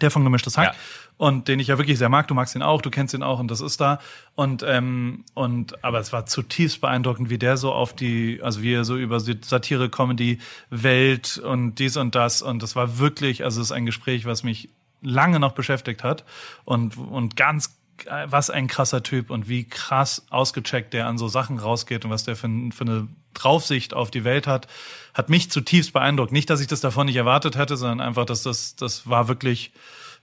der 0.00 0.10
von 0.10 0.22
gemischtes 0.24 0.58
Hack. 0.58 0.74
Ja. 0.74 0.74
Und 1.22 1.46
den 1.46 1.60
ich 1.60 1.68
ja 1.68 1.78
wirklich 1.78 1.98
sehr 1.98 2.08
mag, 2.08 2.26
du 2.26 2.34
magst 2.34 2.56
ihn 2.56 2.62
auch, 2.62 2.82
du 2.82 2.90
kennst 2.90 3.14
ihn 3.14 3.22
auch 3.22 3.38
und 3.38 3.48
das 3.48 3.60
ist 3.60 3.80
da. 3.80 4.00
Und, 4.34 4.64
ähm, 4.66 5.24
und 5.34 5.84
aber 5.84 6.00
es 6.00 6.12
war 6.12 6.26
zutiefst 6.26 6.80
beeindruckend, 6.80 7.30
wie 7.30 7.38
der 7.38 7.56
so 7.56 7.72
auf 7.72 7.94
die, 7.94 8.40
also 8.42 8.60
wie 8.60 8.72
er 8.74 8.84
so 8.84 8.96
über 8.96 9.20
Satire, 9.20 9.88
Comedy, 9.88 10.40
Welt 10.68 11.38
und 11.38 11.76
dies 11.76 11.96
und 11.96 12.16
das. 12.16 12.42
Und 12.42 12.60
das 12.60 12.74
war 12.74 12.98
wirklich, 12.98 13.44
also 13.44 13.60
es 13.60 13.68
ist 13.68 13.72
ein 13.72 13.86
Gespräch, 13.86 14.26
was 14.26 14.42
mich 14.42 14.68
lange 15.00 15.38
noch 15.38 15.52
beschäftigt 15.52 16.02
hat. 16.02 16.24
Und, 16.64 16.96
und 16.96 17.36
ganz, 17.36 17.78
was 18.26 18.50
ein 18.50 18.66
krasser 18.66 19.04
Typ 19.04 19.30
und 19.30 19.48
wie 19.48 19.62
krass 19.62 20.26
ausgecheckt 20.30 20.92
der 20.92 21.06
an 21.06 21.18
so 21.18 21.28
Sachen 21.28 21.60
rausgeht 21.60 22.04
und 22.04 22.10
was 22.10 22.24
der 22.24 22.34
für, 22.34 22.48
für 22.72 22.84
eine 22.84 23.06
Draufsicht 23.32 23.94
auf 23.94 24.10
die 24.10 24.24
Welt 24.24 24.48
hat, 24.48 24.66
hat 25.14 25.30
mich 25.30 25.52
zutiefst 25.52 25.92
beeindruckt. 25.92 26.32
Nicht, 26.32 26.50
dass 26.50 26.60
ich 26.60 26.66
das 26.66 26.80
davon 26.80 27.06
nicht 27.06 27.14
erwartet 27.14 27.56
hätte, 27.56 27.76
sondern 27.76 28.00
einfach, 28.00 28.24
dass 28.24 28.42
das, 28.42 28.74
das 28.74 29.08
war 29.08 29.28
wirklich, 29.28 29.70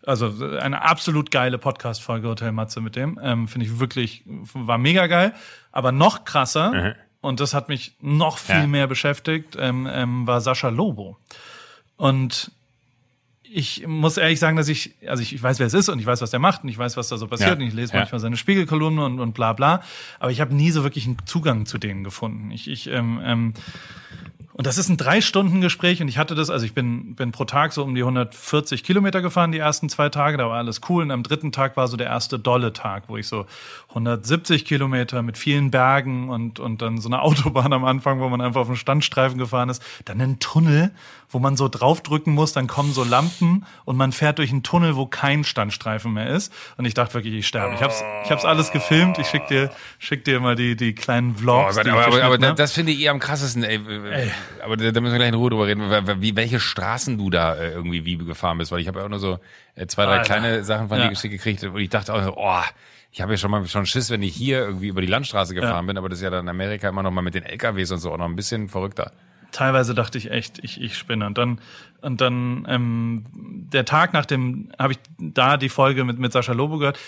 also 0.10 0.34
eine 0.60 0.82
absolut 0.82 1.32
geile 1.32 1.58
Podcast-Folge 1.58 2.28
Hotel 2.28 2.52
Matze 2.52 2.82
mit 2.82 2.96
dem. 2.96 3.20
Ähm, 3.22 3.48
Finde 3.48 3.68
ich 3.68 3.80
wirklich, 3.80 4.24
war 4.54 4.78
mega 4.78 5.08
geil. 5.08 5.34
Aber 5.72 5.92
noch 5.92 6.26
krasser, 6.26 6.96
und 7.22 7.40
das 7.40 7.54
hat 7.54 7.70
mich 7.70 7.96
noch 8.02 8.38
viel 8.38 8.56
Ja. 8.62 8.68
mehr 8.68 8.88
beschäftigt, 8.88 9.56
ähm, 9.60 9.88
ähm, 9.92 10.26
war 10.26 10.42
Sascha 10.42 10.70
Lobo. 10.70 11.18
Und 11.98 12.52
ich 13.44 13.86
muss 13.88 14.18
ehrlich 14.18 14.40
sagen, 14.40 14.58
dass 14.58 14.68
ich, 14.68 14.94
also 15.08 15.22
ich, 15.24 15.34
ich 15.34 15.42
weiß, 15.42 15.60
wer 15.60 15.68
es 15.68 15.74
ist 15.74 15.90
und 15.90 16.00
ich 16.00 16.06
weiß, 16.06 16.22
was 16.22 16.30
der 16.32 16.40
macht 16.40 16.64
und 16.64 16.70
ich 16.70 16.78
weiß, 16.78 16.98
was 16.98 17.10
da 17.10 17.18
so 17.18 17.28
passiert 17.28 17.50
Ja. 17.50 17.56
und 17.56 17.62
ich 17.62 17.74
lese 17.74 17.94
Ja. 17.94 18.00
manchmal 18.00 18.20
seine 18.20 18.38
Spiegelkolumne 18.38 19.04
und, 19.04 19.20
und 19.20 19.34
bla 19.34 19.54
bla. 19.54 19.82
Aber 20.20 20.32
ich 20.32 20.40
habe 20.40 20.54
nie 20.56 20.72
so 20.72 20.84
wirklich 20.84 21.06
einen 21.08 21.18
Zugang 21.26 21.66
zu 21.66 21.78
denen 21.78 22.04
gefunden. 22.04 22.52
Ich, 22.52 22.68
ich 22.70 22.88
ähm, 22.88 23.20
ähm, 23.24 23.54
Und 24.60 24.68
das 24.68 24.78
ist 24.78 24.90
ein 24.90 24.98
drei 24.98 25.22
Stunden 25.22 25.62
Gespräch 25.62 26.02
und 26.02 26.10
ich 26.10 26.18
hatte 26.18 26.36
das, 26.36 26.50
also 26.50 26.66
ich 26.66 26.74
bin, 26.74 27.16
bin 27.16 27.32
pro 27.32 27.46
Tag 27.46 27.72
so 27.72 27.82
um 27.82 27.96
die 27.96 28.02
140 28.02 28.84
Kilometer 28.84 29.22
gefahren, 29.22 29.54
die 29.54 29.58
ersten 29.58 29.88
zwei 29.88 30.10
Tage, 30.10 30.36
da 30.36 30.50
war 30.50 30.58
alles 30.58 30.82
cool. 30.90 31.04
Und 31.04 31.12
am 31.12 31.24
dritten 31.24 31.54
Tag 31.54 31.78
war 31.78 31.88
so 31.88 31.96
der 31.96 32.08
erste 32.08 32.38
dolle 32.38 32.74
Tag, 32.74 33.04
wo 33.08 33.16
ich 33.16 33.26
so 33.26 33.46
170 33.88 34.66
Kilometer 34.66 35.22
mit 35.22 35.38
vielen 35.38 35.72
Bergen 35.72 36.30
und, 36.30 36.60
und 36.60 36.82
dann 36.82 36.98
so 36.98 37.08
eine 37.08 37.22
Autobahn 37.22 37.72
am 37.72 37.86
Anfang, 37.86 38.20
wo 38.20 38.28
man 38.28 38.42
einfach 38.42 38.60
auf 38.60 38.68
einen 38.68 38.76
Standstreifen 38.76 39.38
gefahren 39.38 39.70
ist. 39.70 39.82
Dann 40.04 40.20
einen 40.20 40.40
Tunnel, 40.40 40.92
wo 41.30 41.40
man 41.40 41.56
so 41.56 41.70
draufdrücken 41.70 42.34
muss, 42.34 42.52
dann 42.52 42.68
kommen 42.68 42.92
so 42.92 43.06
Lampen 43.06 43.66
und 43.86 43.96
man 43.96 44.12
fährt 44.12 44.40
durch 44.40 44.52
einen 44.52 44.64
Tunnel, 44.64 44.98
wo 44.98 45.06
kein 45.06 45.46
Standstreifen 45.46 46.12
mehr 46.12 46.28
ist. 46.28 46.52
Und 46.76 46.84
ich 46.84 46.94
dachte 46.94 47.14
wirklich, 47.14 47.34
ich 47.34 47.48
sterbe. 47.48 47.76
Ich 47.76 47.82
hab's, 47.82 48.04
ich 48.26 48.32
hab's 48.32 48.44
alles 48.44 48.74
gefilmt. 48.74 49.20
Ich 49.20 49.28
schick 49.28 49.48
dir, 49.48 49.72
schick 50.00 50.26
dir 50.26 50.42
mal 50.42 50.58
die, 50.58 50.76
die 50.76 50.94
kleinen 50.94 51.38
Vlogs. 51.38 51.76
Oh 51.76 51.78
Gott, 51.78 51.86
die 51.86 51.90
ich 51.92 51.96
aber, 51.96 52.06
aber, 52.08 52.16
aber 52.16 52.20
geschnitten 52.20 52.50
hab. 52.50 52.58
das 52.58 52.74
finde 52.74 52.92
ich 52.92 53.00
eher 53.00 53.12
am 53.12 53.20
krassesten, 53.20 53.64
ey. 53.64 53.80
Ey. 54.12 54.32
Aber 54.64 54.78
da, 54.78 54.92
da 54.92 55.02
müssen 55.02 55.14
wir 55.14 55.20
gleich 55.20 55.30
in 55.30 55.36
Ruhe 55.36 55.50
drüber 55.50 55.68
reden, 55.68 55.82
wie, 56.22 56.36
welche 56.36 56.60
Straßen 56.60 57.18
du 57.18 57.30
da 57.30 57.56
äh, 57.56 57.72
irgendwie 57.72 58.06
wie 58.06 58.18
gefahren 58.18 58.58
bist, 58.58 58.72
weil 58.72 58.80
ich 58.80 58.88
habe 58.88 59.00
ja 59.00 59.06
auch 59.06 59.10
nur 59.10 59.20
so 59.20 59.40
äh, 59.76 59.88
zwei, 59.88 60.06
drei 60.06 60.14
Alter. 60.20 60.24
kleine 60.24 60.64
Sachen 60.64 60.90
von 60.90 60.98
Ja. 60.98 61.06
dir 61.06 61.10
geschickt 61.12 61.32
gekriegt 61.34 61.64
und 61.64 61.78
ich 61.78 61.90
dachte 61.90 62.14
auch 62.14 62.24
so, 62.24 62.34
oh, 62.38 62.62
ich 63.12 63.22
habe 63.22 63.32
ja 63.34 63.38
schon 63.38 63.50
mal 63.52 63.66
schon 63.68 63.86
Schiss, 63.86 64.10
wenn 64.12 64.22
ich 64.22 64.36
hier 64.36 64.60
irgendwie 64.60 64.88
über 64.88 65.02
die 65.02 65.08
Landstraße 65.08 65.56
gefahren 65.56 65.88
bin, 65.88 65.98
aber 65.98 66.10
das 66.10 66.20
ist 66.20 66.24
ja 66.24 66.30
dann 66.30 66.46
in 66.46 66.50
Amerika 66.50 66.90
immer 66.90 67.02
noch 67.04 67.12
mal 67.12 67.22
mit 67.22 67.34
den 67.34 67.44
LKWs 67.44 67.92
und 67.92 68.00
so 68.00 68.12
auch 68.12 68.18
noch 68.18 68.26
ein 68.26 68.36
bisschen 68.36 68.70
verrückter. 68.70 69.12
teilweise 69.52 69.96
dachte 69.96 70.20
ich 70.20 70.30
echt, 70.30 70.60
ich, 70.64 70.80
ich 70.80 70.96
spinne. 70.96 71.26
Und 71.26 71.38
dann, 71.40 71.60
und 72.02 72.22
dann 72.22 72.68
ähm, 72.70 73.26
der 73.32 73.84
Tag 73.86 74.14
nach 74.14 74.28
dem, 74.28 74.72
habe 74.78 74.94
ich 74.94 75.00
da 75.18 75.58
die 75.58 75.70
Folge 75.70 76.04
mit, 76.06 76.20
mit 76.20 76.32
Sascha 76.34 76.54
Lobo 76.54 76.78
gehört. 76.78 77.00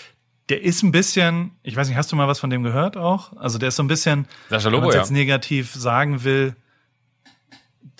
Der 0.48 0.60
ist 0.62 0.82
ein 0.82 0.90
bisschen, 0.90 1.52
ich 1.62 1.76
weiß 1.76 1.86
nicht, 1.86 1.96
hast 1.96 2.10
du 2.10 2.16
mal 2.16 2.26
was 2.26 2.40
von 2.40 2.50
dem 2.50 2.64
gehört 2.64 2.96
auch? 2.96 3.36
Also 3.36 3.58
der 3.58 3.68
ist 3.68 3.76
so 3.76 3.84
ein 3.84 3.88
bisschen, 3.88 4.26
Sascha 4.50 4.66
wenn 4.66 4.72
Lobo, 4.72 4.86
man's 4.86 4.94
ja. 4.96 5.00
jetzt 5.02 5.12
negativ 5.12 5.72
sagen 5.72 6.24
will, 6.24 6.56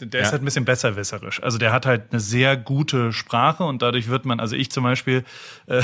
der 0.01 0.21
Ja. 0.21 0.27
ist 0.27 0.33
halt 0.33 0.43
ein 0.43 0.45
bisschen 0.45 0.65
besserwisserisch. 0.65 1.43
Also 1.43 1.59
der 1.59 1.73
hat 1.73 1.87
halt 1.87 2.13
eine 2.13 2.21
sehr 2.21 2.57
gute 2.57 3.13
Sprache 3.13 3.65
und 3.65 3.83
dadurch 3.83 4.09
wird 4.09 4.25
man, 4.25 4.41
also 4.41 4.57
ich 4.57 4.71
zum 4.71 4.85
Beispiel, 4.85 5.25
äh, 5.67 5.83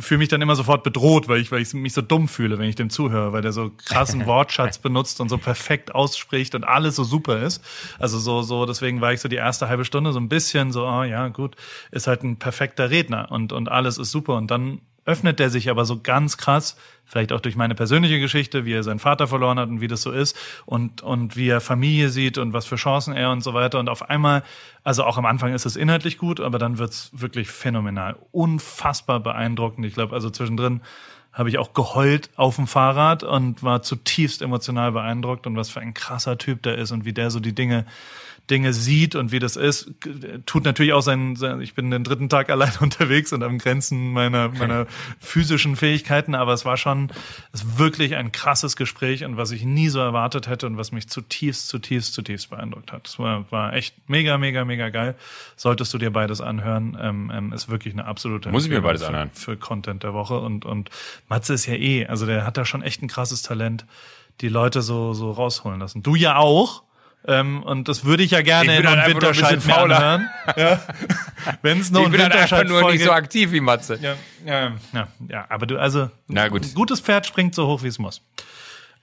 fühle 0.00 0.18
mich 0.18 0.28
dann 0.28 0.42
immer 0.42 0.56
sofort 0.56 0.82
bedroht, 0.82 1.28
weil 1.28 1.40
ich, 1.40 1.50
weil 1.52 1.62
ich 1.62 1.72
mich 1.74 1.92
so 1.92 2.02
dumm 2.02 2.28
fühle, 2.28 2.58
wenn 2.58 2.68
ich 2.68 2.74
dem 2.74 2.90
zuhöre, 2.90 3.32
weil 3.32 3.42
der 3.42 3.52
so 3.52 3.70
krassen 3.86 4.26
Wortschatz 4.26 4.78
benutzt 4.78 5.20
und 5.20 5.28
so 5.28 5.38
perfekt 5.38 5.94
ausspricht 5.94 6.54
und 6.54 6.64
alles 6.64 6.96
so 6.96 7.04
super 7.04 7.40
ist. 7.40 7.62
Also 7.98 8.18
so, 8.18 8.42
so, 8.42 8.66
deswegen 8.66 9.00
war 9.00 9.12
ich 9.12 9.20
so 9.20 9.28
die 9.28 9.36
erste 9.36 9.68
halbe 9.68 9.84
Stunde 9.84 10.12
so 10.12 10.20
ein 10.20 10.28
bisschen 10.28 10.72
so, 10.72 10.86
ah 10.86 11.04
ja, 11.04 11.28
gut, 11.28 11.56
ist 11.90 12.06
halt 12.06 12.22
ein 12.22 12.38
perfekter 12.38 12.90
Redner 12.90 13.30
und, 13.30 13.52
und 13.52 13.70
alles 13.70 13.98
ist 13.98 14.10
super. 14.10 14.36
Und 14.36 14.50
dann 14.50 14.80
öffnet 15.04 15.38
der 15.38 15.50
sich 15.50 15.68
aber 15.68 15.84
so 15.84 16.00
ganz 16.00 16.36
krass, 16.36 16.76
vielleicht 17.04 17.32
auch 17.32 17.40
durch 17.40 17.56
meine 17.56 17.74
persönliche 17.74 18.20
Geschichte, 18.20 18.64
wie 18.64 18.72
er 18.72 18.82
seinen 18.82 19.00
Vater 19.00 19.26
verloren 19.26 19.58
hat 19.58 19.68
und 19.68 19.80
wie 19.80 19.88
das 19.88 20.02
so 20.02 20.12
ist 20.12 20.36
und, 20.64 21.02
und 21.02 21.36
wie 21.36 21.48
er 21.48 21.60
Familie 21.60 22.08
sieht 22.08 22.38
und 22.38 22.52
was 22.52 22.66
für 22.66 22.76
Chancen 22.76 23.14
er 23.14 23.30
und 23.30 23.42
so 23.42 23.52
weiter. 23.52 23.78
Und 23.80 23.88
auf 23.88 24.08
einmal, 24.08 24.42
also 24.84 25.04
auch 25.04 25.18
am 25.18 25.26
Anfang 25.26 25.52
ist 25.52 25.66
es 25.66 25.76
inhaltlich 25.76 26.18
gut, 26.18 26.40
aber 26.40 26.58
dann 26.58 26.78
wird's 26.78 27.10
wirklich 27.12 27.48
phänomenal. 27.50 28.16
Unfassbar 28.30 29.20
beeindruckend. 29.20 29.84
Ich 29.86 29.94
glaube, 29.94 30.14
also 30.14 30.30
zwischendrin 30.30 30.80
habe 31.32 31.48
ich 31.48 31.58
auch 31.58 31.72
geheult 31.72 32.30
auf 32.36 32.56
dem 32.56 32.66
Fahrrad 32.66 33.24
und 33.24 33.62
war 33.62 33.82
zutiefst 33.82 34.42
emotional 34.42 34.92
beeindruckt 34.92 35.46
und 35.46 35.56
was 35.56 35.70
für 35.70 35.80
ein 35.80 35.94
krasser 35.94 36.38
Typ 36.38 36.62
der 36.62 36.76
ist 36.76 36.92
und 36.92 37.04
wie 37.04 37.14
der 37.14 37.30
so 37.30 37.40
die 37.40 37.54
Dinge 37.54 37.86
Dinge 38.50 38.72
sieht 38.72 39.14
und 39.14 39.30
wie 39.30 39.38
das 39.38 39.56
ist, 39.56 39.92
tut 40.46 40.64
natürlich 40.64 40.92
auch 40.92 41.00
sein, 41.00 41.36
sein 41.36 41.60
ich 41.60 41.74
bin 41.74 41.90
den 41.90 42.02
dritten 42.02 42.28
Tag 42.28 42.50
allein 42.50 42.72
unterwegs 42.80 43.32
und 43.32 43.42
am 43.42 43.58
Grenzen 43.58 44.12
meiner, 44.12 44.48
meiner 44.48 44.86
physischen 45.20 45.76
Fähigkeiten, 45.76 46.34
aber 46.34 46.52
es 46.52 46.64
war 46.64 46.76
schon 46.76 47.10
es 47.52 47.78
wirklich 47.78 48.16
ein 48.16 48.32
krasses 48.32 48.76
Gespräch 48.76 49.24
und 49.24 49.36
was 49.36 49.52
ich 49.52 49.64
nie 49.64 49.88
so 49.88 50.00
erwartet 50.00 50.48
hätte 50.48 50.66
und 50.66 50.76
was 50.76 50.92
mich 50.92 51.08
zutiefst, 51.08 51.68
zutiefst, 51.68 52.14
zutiefst 52.14 52.50
beeindruckt 52.50 52.92
hat. 52.92 53.06
Es 53.06 53.18
war, 53.18 53.50
war 53.50 53.74
echt 53.74 54.08
mega, 54.08 54.36
mega, 54.38 54.64
mega 54.64 54.88
geil. 54.88 55.14
Solltest 55.56 55.94
du 55.94 55.98
dir 55.98 56.10
beides 56.10 56.40
anhören, 56.40 56.98
ähm, 57.00 57.30
ähm, 57.32 57.52
ist 57.52 57.68
wirklich 57.68 57.94
eine 57.94 58.06
absolute 58.06 58.50
Muss 58.50 58.64
ich 58.64 58.70
mir 58.70 58.82
beides 58.82 59.02
für, 59.02 59.08
anhören. 59.08 59.30
Für 59.32 59.56
Content 59.56 60.02
der 60.02 60.14
Woche 60.14 60.38
und, 60.40 60.64
und 60.64 60.90
Matze 61.28 61.54
ist 61.54 61.66
ja 61.66 61.74
eh, 61.74 62.06
also 62.06 62.26
der 62.26 62.44
hat 62.44 62.56
da 62.56 62.64
schon 62.64 62.82
echt 62.82 63.02
ein 63.02 63.08
krasses 63.08 63.42
Talent, 63.42 63.86
die 64.40 64.48
Leute 64.48 64.82
so, 64.82 65.12
so 65.12 65.30
rausholen 65.30 65.78
lassen. 65.78 66.02
Du 66.02 66.16
ja 66.16 66.36
auch. 66.36 66.82
Ähm, 67.26 67.62
und 67.62 67.88
das 67.88 68.04
würde 68.04 68.22
ich 68.24 68.32
ja 68.32 68.42
gerne 68.42 68.72
Ich 68.74 68.80
in 68.80 68.86
halt 68.88 68.98
einem 68.98 69.18
bisschen 69.18 69.22
Winterscheid 69.36 69.62
fauler. 69.62 69.96
anhören. 69.96 70.30
Ja. 70.56 70.80
Wenn 71.62 71.80
es 71.80 71.90
nur 71.90 72.02
Ich 72.02 72.06
ein 72.06 72.12
bin 72.12 72.20
halt 72.22 72.32
einfach 72.32 72.58
Winterscheid 72.58 72.68
nur 72.82 72.90
nicht 72.92 73.04
so 73.04 73.12
aktiv 73.12 73.52
wie 73.52 73.60
Matze. 73.60 73.98
ja, 74.00 74.14
ja, 74.44 74.72
ja, 74.92 75.08
ja, 75.28 75.46
aber 75.48 75.66
du, 75.66 75.78
also, 75.78 76.10
Na 76.28 76.48
gut. 76.48 76.62
ein 76.64 76.74
gutes 76.74 77.00
Pferd 77.00 77.26
springt 77.26 77.54
so 77.54 77.66
hoch, 77.66 77.82
wie 77.82 77.88
es 77.88 77.98
muss. 77.98 78.22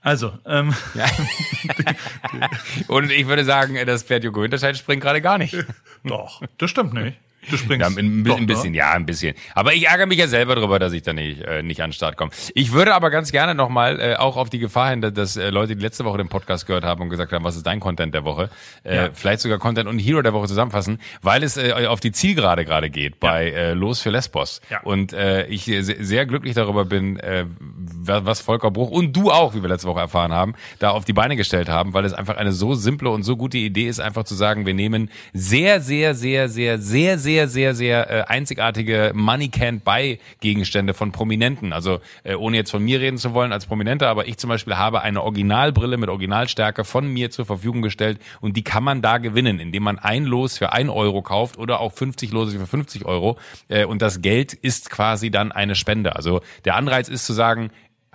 Also, 0.02 0.38
ähm, 0.46 0.74
Und 2.88 3.12
ich 3.12 3.28
würde 3.28 3.44
sagen, 3.46 3.78
das 3.86 4.04
Pferd 4.04 4.24
Joko 4.24 4.42
Winterscheid 4.42 4.78
springt 4.78 5.02
gerade 5.02 5.22
gar 5.22 5.38
nicht. 5.38 5.56
doch, 6.04 6.42
das 6.58 6.70
stimmt 6.70 6.94
nicht. 6.94 7.18
Du 7.50 7.58
springst. 7.58 7.90
Ja, 7.90 7.98
ein, 7.98 8.24
doch, 8.24 8.38
ein 8.38 8.46
bisschen, 8.48 8.74
doch. 8.74 8.78
ja, 8.78 8.92
ein 8.92 9.06
bisschen. 9.06 9.34
Aber 9.56 9.74
ich 9.74 9.88
ärgere 9.88 10.06
mich 10.08 10.18
ja 10.20 10.28
selber 10.28 10.56
drüber, 10.56 10.78
dass 10.80 10.94
ich 10.94 11.04
da 11.04 11.14
nicht, 11.14 11.42
äh, 11.42 11.64
nicht 11.64 11.82
an 11.82 11.90
den 11.90 11.94
Start 11.94 12.18
komme. 12.18 12.32
Ich 12.54 12.72
würde 12.74 12.94
aber 12.94 13.10
ganz 13.10 13.32
gerne 13.32 13.56
nochmal 13.56 14.00
äh, 14.00 14.16
auch 14.16 14.36
auf 14.38 14.50
die 14.50 14.60
Gefahr 14.60 14.90
hin, 14.90 15.02
dass 15.02 15.38
äh, 15.38 15.50
Leute, 15.50 15.76
die 15.76 15.82
letzte 15.82 16.06
Woche 16.06 16.18
den 16.18 16.28
Podcast 16.30 16.68
gehört 16.68 16.84
haben 16.84 17.02
und 17.02 17.10
gesagt 17.10 17.32
haben, 17.32 17.44
was 17.46 17.56
ist 17.56 17.66
dein 17.66 17.80
Content 17.80 18.14
der 18.14 18.26
Woche, 18.26 18.50
äh, 18.84 18.96
Ja. 18.96 19.10
vielleicht 19.14 19.40
sogar 19.42 19.58
Content 19.58 19.88
und 19.88 20.00
Hero 20.00 20.22
der 20.22 20.34
Woche 20.34 20.48
zusammenfassen, 20.48 21.00
weil 21.22 21.44
es 21.44 21.58
äh, 21.58 21.86
auf 21.88 22.00
die 22.00 22.12
Zielgerade 22.12 22.66
gerade 22.66 22.90
geht 22.90 23.20
bei 23.20 23.50
äh, 23.52 23.74
Los 23.74 24.02
für 24.02 24.10
Lesbos. 24.10 24.62
Ja. 24.70 24.82
Und 24.82 25.14
äh, 25.14 25.46
ich 25.48 25.64
se- 25.66 25.96
sehr 26.00 26.26
glücklich 26.26 26.54
darüber 26.56 26.86
bin, 26.86 27.18
äh, 27.20 27.46
wa- 27.70 28.22
was 28.26 28.42
Volker 28.42 28.70
Bruch 28.72 28.92
und 28.92 29.14
du 29.14 29.32
auch, 29.32 29.56
wie 29.56 29.62
wir 29.62 29.70
letzte 29.70 29.88
Woche 29.88 30.00
erfahren 30.02 30.34
haben, 30.34 30.56
da 30.80 30.90
auf 30.92 31.06
die 31.06 31.14
Beine 31.14 31.36
gestellt 31.36 31.70
haben, 31.70 31.94
weil 31.94 32.06
es 32.06 32.14
einfach 32.14 32.38
eine 32.38 32.52
so 32.52 32.76
simple 32.76 33.10
und 33.10 33.24
so 33.24 33.38
gute 33.38 33.58
Idee 33.58 33.88
ist, 33.88 34.00
einfach 34.00 34.24
zu 34.26 34.36
sagen, 34.36 34.66
wir 34.66 34.74
nehmen 34.74 35.10
sehr, 35.34 35.80
sehr, 35.82 36.14
sehr, 36.16 36.50
sehr, 36.50 36.80
sehr, 36.80 37.18
sehr, 37.18 37.29
sehr, 37.38 37.76
sehr 37.76 38.10
äh, 38.10 38.22
einzigartige 38.24 39.12
Money 39.14 39.46
Can't 39.46 39.82
Buy 39.82 40.20
Gegenstände 40.42 40.94
von 40.94 41.12
Prominenten. 41.12 41.74
Also 41.74 42.00
äh, 42.24 42.36
ohne 42.36 42.58
jetzt 42.58 42.72
von 42.72 42.84
mir 42.84 43.00
reden 43.00 43.18
zu 43.18 43.34
wollen 43.34 43.52
als 43.52 43.66
Prominenter, 43.66 44.10
aber 44.10 44.28
ich 44.28 44.38
zum 44.38 44.50
Beispiel 44.50 44.78
habe 44.78 45.02
eine 45.02 45.24
Originalbrille 45.24 45.98
mit 45.98 46.10
Originalstärke 46.10 46.84
von 46.84 47.08
mir 47.08 47.32
zur 47.32 47.46
Verfügung 47.46 47.82
gestellt 47.82 48.20
und 48.42 48.58
die 48.58 48.64
kann 48.64 48.84
man 48.84 49.02
da 49.02 49.18
gewinnen, 49.18 49.60
indem 49.60 49.84
man 49.84 50.00
ein 50.00 50.26
Los 50.26 50.58
für 50.58 50.74
ein 50.74 50.90
Euro 50.90 51.22
kauft 51.22 51.58
oder 51.58 51.80
auch 51.80 51.94
50 51.94 52.32
Lose 52.32 52.58
für 52.58 52.68
50 52.68 53.06
Euro 53.06 53.38
äh, 53.68 53.86
und 53.86 54.02
das 54.02 54.22
Geld 54.22 54.54
ist 54.54 54.90
quasi 54.90 55.32
dann 55.32 55.52
eine 55.52 55.76
Spende. 55.76 56.16
Also 56.16 56.42
der 56.66 56.76
Anreiz 56.76 57.10
ist 57.10 57.26
zu 57.26 57.34
sagen, 57.34 57.72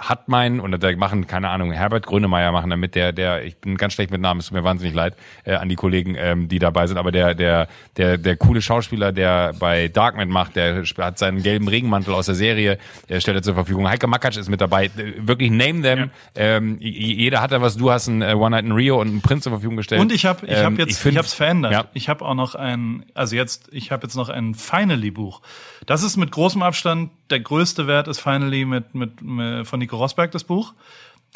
hat 0.09 0.29
mein, 0.29 0.61
und 0.61 0.83
da 0.83 0.97
machen, 0.97 1.27
keine 1.27 1.49
Ahnung, 1.51 1.73
Herbert 1.73 2.07
Grönemeyer 2.07 2.53
machen 2.53 2.71
damit, 2.71 2.95
der, 2.95 3.13
der, 3.13 3.45
ich 3.45 3.57
bin 3.57 3.77
ganz 3.77 3.93
schlecht 3.95 4.11
mit 4.11 4.21
Namen, 4.21 4.41
es 4.41 4.47
tut 4.47 4.55
mir 4.57 4.65
wahnsinnig 4.65 4.95
leid, 4.95 5.15
äh, 5.45 5.55
an 5.55 5.69
die 5.69 5.77
Kollegen, 5.77 6.15
ähm, 6.19 6.49
die 6.49 6.59
dabei 6.59 6.87
sind, 6.87 6.99
aber 6.99 7.11
der, 7.13 7.35
der, 7.35 7.69
der, 7.97 8.19
der 8.19 8.37
coole 8.37 8.61
Schauspieler, 8.63 9.13
der 9.13 9.53
bei 9.59 9.89
Darkman 9.89 10.29
macht, 10.29 10.57
der 10.57 10.83
hat 10.99 11.19
seinen 11.19 11.43
gelben 11.43 11.69
Regenmantel 11.69 12.13
aus 12.15 12.27
der 12.27 12.35
Serie, 12.35 12.79
der 13.09 13.21
stellt 13.21 13.37
er 13.39 13.43
zur 13.43 13.55
Verfügung. 13.55 13.89
Heike 13.89 14.07
Makatsch 14.07 14.37
ist 14.37 14.49
mit 14.49 14.61
dabei. 14.61 14.87
Äh, 14.87 14.91
Wirklich 15.19 15.51
name 15.51 15.83
them. 15.83 16.11
Ähm, 16.35 16.77
j- 16.81 16.95
jeder 16.95 17.41
hat 17.41 17.53
da 17.53 17.61
was, 17.63 17.77
du 17.77 17.91
hast 17.91 18.07
ein 18.09 18.23
äh, 18.23 18.35
One 18.35 18.51
Night 18.51 18.65
in 18.65 18.73
Rio 18.73 19.01
und 19.01 19.09
einen 19.09 19.21
Prinz 19.23 19.45
zur 19.45 19.53
Verfügung 19.53 19.77
gestellt. 19.77 20.01
Und 20.01 20.13
ich 20.13 20.27
habe 20.27 20.47
ich 20.47 20.53
Ähm, 20.53 20.65
hab 20.65 20.79
jetzt, 20.79 20.91
ich, 20.91 20.97
find- 20.99 21.17
habe 21.17 21.27
es 21.27 21.35
verändert. 21.35 21.73
Ja. 21.73 21.85
Ich 21.95 22.09
habe 22.09 22.25
auch 22.25 22.35
noch 22.35 22.55
ein, 22.55 23.05
also 23.15 23.37
jetzt, 23.37 23.69
ich 23.73 23.91
habe 23.91 24.03
jetzt 24.07 24.17
noch 24.17 24.29
ein 24.29 24.55
Finally-Buch. 24.55 25.41
Das 25.87 26.03
ist 26.03 26.17
mit 26.17 26.31
großem 26.31 26.63
Abstand 26.63 27.11
der 27.31 27.41
größte 27.41 27.87
Wert 27.87 28.09
ist 28.09 28.21
Finally 28.21 28.65
mit, 28.65 28.95
mit, 28.95 29.21
mit 29.23 29.67
von 29.67 29.79
Nico 29.79 29.97
Rosberg 29.97 30.31
das 30.31 30.45
Buch. 30.45 30.75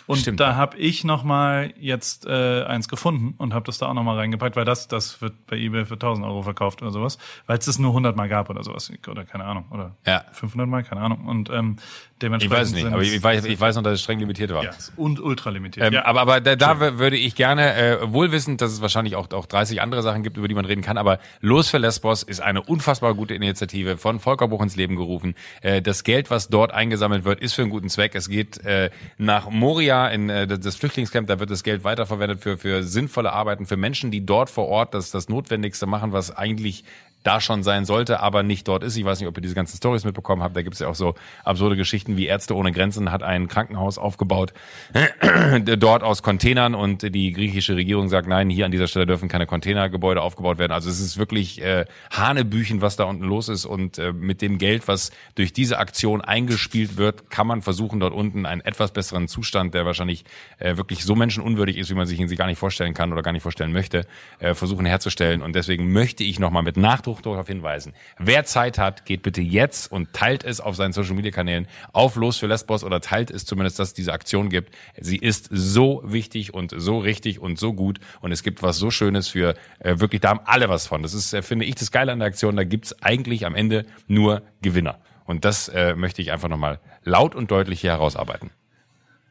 Und 0.08 0.16
Stimmt. 0.18 0.40
da 0.40 0.56
habe 0.56 0.76
ich 0.78 1.04
noch 1.04 1.22
mal 1.22 1.72
jetzt 1.78 2.26
äh, 2.26 2.64
eins 2.64 2.88
gefunden 2.88 3.34
und 3.38 3.54
habe 3.54 3.66
das 3.66 3.78
da 3.78 3.86
auch 3.86 3.94
noch 3.94 4.02
mal 4.02 4.16
reingepackt, 4.16 4.56
weil 4.56 4.64
das 4.64 4.88
das 4.88 5.20
wird 5.22 5.34
bei 5.46 5.56
eBay 5.56 5.84
für 5.84 5.94
1000 5.94 6.26
Euro 6.26 6.42
verkauft 6.42 6.82
oder 6.82 6.90
sowas, 6.90 7.18
weil 7.46 7.58
es 7.58 7.66
das 7.66 7.78
nur 7.78 7.90
100 7.90 8.16
Mal 8.16 8.28
gab 8.28 8.48
oder 8.50 8.64
sowas 8.64 8.90
oder 9.06 9.24
keine 9.24 9.44
Ahnung 9.44 9.66
oder 9.70 9.94
Ja. 10.06 10.24
500 10.32 10.66
Mal, 10.66 10.82
keine 10.82 11.02
Ahnung 11.02 11.26
und 11.26 11.50
ähm, 11.50 11.76
Ich 11.78 12.18
dementsprechend 12.22 12.58
weiß 12.58 12.68
es 12.68 12.74
nicht, 12.74 12.86
aber 12.86 13.02
ich 13.02 13.22
weiß, 13.22 13.44
ich 13.44 13.60
weiß 13.60 13.76
noch, 13.76 13.82
dass 13.82 13.92
es 13.94 14.02
streng 14.02 14.18
limitiert 14.18 14.50
war. 14.50 14.64
ja, 14.64 14.70
und 14.96 15.20
ultra 15.20 15.50
limitiert. 15.50 15.86
Ähm, 15.86 15.92
ja. 15.92 16.06
Aber, 16.06 16.22
aber 16.22 16.40
da, 16.40 16.56
da 16.56 16.98
würde 16.98 17.16
ich 17.18 17.34
gerne, 17.34 17.74
äh, 17.74 17.98
wohlwissend, 18.12 18.62
dass 18.62 18.72
es 18.72 18.80
wahrscheinlich 18.80 19.14
auch, 19.14 19.30
auch 19.32 19.44
30 19.44 19.82
andere 19.82 20.02
Sachen 20.02 20.22
gibt, 20.22 20.38
über 20.38 20.48
die 20.48 20.54
man 20.54 20.64
reden 20.64 20.80
kann, 20.82 20.96
aber 20.96 21.18
Los 21.40 21.68
für 21.68 21.76
Lesbos 21.78 22.22
ist 22.22 22.40
eine 22.40 22.62
unfassbar 22.62 23.12
gute 23.14 23.34
Initiative 23.34 23.98
von 23.98 24.20
Volker 24.20 24.48
Buch 24.48 24.62
ins 24.62 24.74
Leben 24.74 24.96
gerufen. 24.96 25.34
Äh, 25.60 25.82
das 25.82 26.02
Geld, 26.02 26.30
was 26.30 26.48
dort 26.48 26.72
eingesammelt 26.72 27.24
wird, 27.24 27.40
ist 27.40 27.52
für 27.52 27.60
einen 27.62 27.70
guten 27.70 27.90
Zweck. 27.90 28.14
Es 28.14 28.30
geht 28.30 28.64
äh, 28.64 28.88
nach 29.18 29.50
Moria 29.50 29.97
in 30.06 30.30
äh, 30.30 30.46
das 30.46 30.76
Flüchtlingscamp, 30.76 31.26
da 31.26 31.40
wird 31.40 31.50
das 31.50 31.64
Geld 31.64 31.82
weiterverwendet 31.82 32.40
für, 32.40 32.56
für 32.56 32.84
sinnvolle 32.84 33.32
Arbeiten, 33.32 33.66
für 33.66 33.76
Menschen, 33.76 34.12
die 34.12 34.24
dort 34.24 34.48
vor 34.48 34.68
Ort 34.68 34.94
das, 34.94 35.10
das 35.10 35.28
Notwendigste 35.28 35.86
machen, 35.86 36.12
was 36.12 36.34
eigentlich 36.34 36.84
da 37.28 37.42
schon 37.42 37.62
sein 37.62 37.84
sollte, 37.84 38.20
aber 38.20 38.42
nicht 38.42 38.66
dort 38.68 38.82
ist. 38.82 38.96
Ich 38.96 39.04
weiß 39.04 39.20
nicht, 39.20 39.28
ob 39.28 39.36
ihr 39.36 39.42
diese 39.42 39.54
ganzen 39.54 39.76
Stories 39.76 40.04
mitbekommen 40.04 40.42
habt. 40.42 40.56
Da 40.56 40.62
gibt 40.62 40.72
es 40.72 40.80
ja 40.80 40.88
auch 40.88 40.94
so 40.94 41.14
absurde 41.44 41.76
Geschichten 41.76 42.16
wie 42.16 42.24
Ärzte 42.26 42.56
ohne 42.56 42.72
Grenzen 42.72 43.12
hat 43.12 43.22
ein 43.22 43.48
Krankenhaus 43.48 43.98
aufgebaut, 43.98 44.54
dort 45.78 46.02
aus 46.02 46.22
Containern 46.22 46.74
und 46.74 47.14
die 47.14 47.32
griechische 47.32 47.76
Regierung 47.76 48.08
sagt, 48.08 48.28
nein, 48.28 48.48
hier 48.48 48.64
an 48.64 48.70
dieser 48.70 48.86
Stelle 48.86 49.04
dürfen 49.04 49.28
keine 49.28 49.46
Containergebäude 49.46 50.22
aufgebaut 50.22 50.56
werden. 50.58 50.72
Also 50.72 50.88
es 50.88 51.00
ist 51.00 51.18
wirklich 51.18 51.62
äh, 51.62 51.84
Hanebüchen, 52.10 52.80
was 52.80 52.96
da 52.96 53.04
unten 53.04 53.24
los 53.24 53.50
ist 53.50 53.66
und 53.66 53.98
äh, 53.98 54.14
mit 54.14 54.40
dem 54.40 54.56
Geld, 54.56 54.88
was 54.88 55.10
durch 55.34 55.52
diese 55.52 55.78
Aktion 55.78 56.22
eingespielt 56.22 56.96
wird, 56.96 57.28
kann 57.28 57.46
man 57.46 57.60
versuchen, 57.60 58.00
dort 58.00 58.14
unten 58.14 58.46
einen 58.46 58.62
etwas 58.62 58.92
besseren 58.92 59.28
Zustand, 59.28 59.74
der 59.74 59.84
wahrscheinlich 59.84 60.24
äh, 60.58 60.78
wirklich 60.78 61.04
so 61.04 61.14
menschenunwürdig 61.14 61.76
ist, 61.76 61.90
wie 61.90 61.94
man 61.94 62.06
sich 62.06 62.18
ihn 62.18 62.28
gar 62.36 62.46
nicht 62.46 62.58
vorstellen 62.58 62.94
kann 62.94 63.12
oder 63.12 63.22
gar 63.22 63.32
nicht 63.32 63.42
vorstellen 63.42 63.72
möchte, 63.72 64.06
äh, 64.38 64.54
versuchen 64.54 64.86
herzustellen. 64.86 65.42
Und 65.42 65.54
deswegen 65.54 65.92
möchte 65.92 66.24
ich 66.24 66.38
nochmal 66.38 66.62
mit 66.62 66.78
Nachdruck 66.78 67.17
darauf 67.22 67.46
hinweisen. 67.46 67.92
Wer 68.18 68.44
Zeit 68.44 68.78
hat, 68.78 69.04
geht 69.04 69.22
bitte 69.22 69.40
jetzt 69.40 69.90
und 69.90 70.12
teilt 70.12 70.44
es 70.44 70.60
auf 70.60 70.76
seinen 70.76 70.92
Social 70.92 71.14
Media 71.14 71.30
Kanälen 71.30 71.66
auf 71.92 72.16
Los 72.16 72.38
für 72.38 72.46
Lesbos 72.46 72.84
oder 72.84 73.00
teilt 73.00 73.30
es 73.30 73.44
zumindest, 73.44 73.78
dass 73.78 73.88
es 73.88 73.94
diese 73.94 74.12
Aktion 74.12 74.48
gibt. 74.48 74.74
Sie 75.00 75.16
ist 75.16 75.48
so 75.50 76.02
wichtig 76.04 76.54
und 76.54 76.72
so 76.76 76.98
richtig 76.98 77.40
und 77.40 77.58
so 77.58 77.72
gut 77.72 78.00
und 78.20 78.32
es 78.32 78.42
gibt 78.42 78.62
was 78.62 78.78
so 78.78 78.90
Schönes 78.90 79.28
für 79.28 79.54
äh, 79.80 79.98
wirklich, 80.00 80.20
da 80.20 80.30
haben 80.30 80.40
alle 80.44 80.68
was 80.68 80.86
von. 80.86 81.02
Das 81.02 81.14
ist, 81.14 81.32
äh, 81.32 81.42
finde 81.42 81.64
ich, 81.64 81.74
das 81.74 81.90
Geile 81.90 82.12
an 82.12 82.18
der 82.18 82.28
Aktion. 82.28 82.56
Da 82.56 82.64
gibt's 82.64 83.02
eigentlich 83.02 83.46
am 83.46 83.54
Ende 83.54 83.86
nur 84.06 84.42
Gewinner. 84.62 84.98
Und 85.24 85.44
das 85.44 85.68
äh, 85.68 85.94
möchte 85.94 86.22
ich 86.22 86.32
einfach 86.32 86.48
nochmal 86.48 86.80
laut 87.04 87.34
und 87.34 87.50
deutlich 87.50 87.80
hier 87.82 87.90
herausarbeiten. 87.90 88.50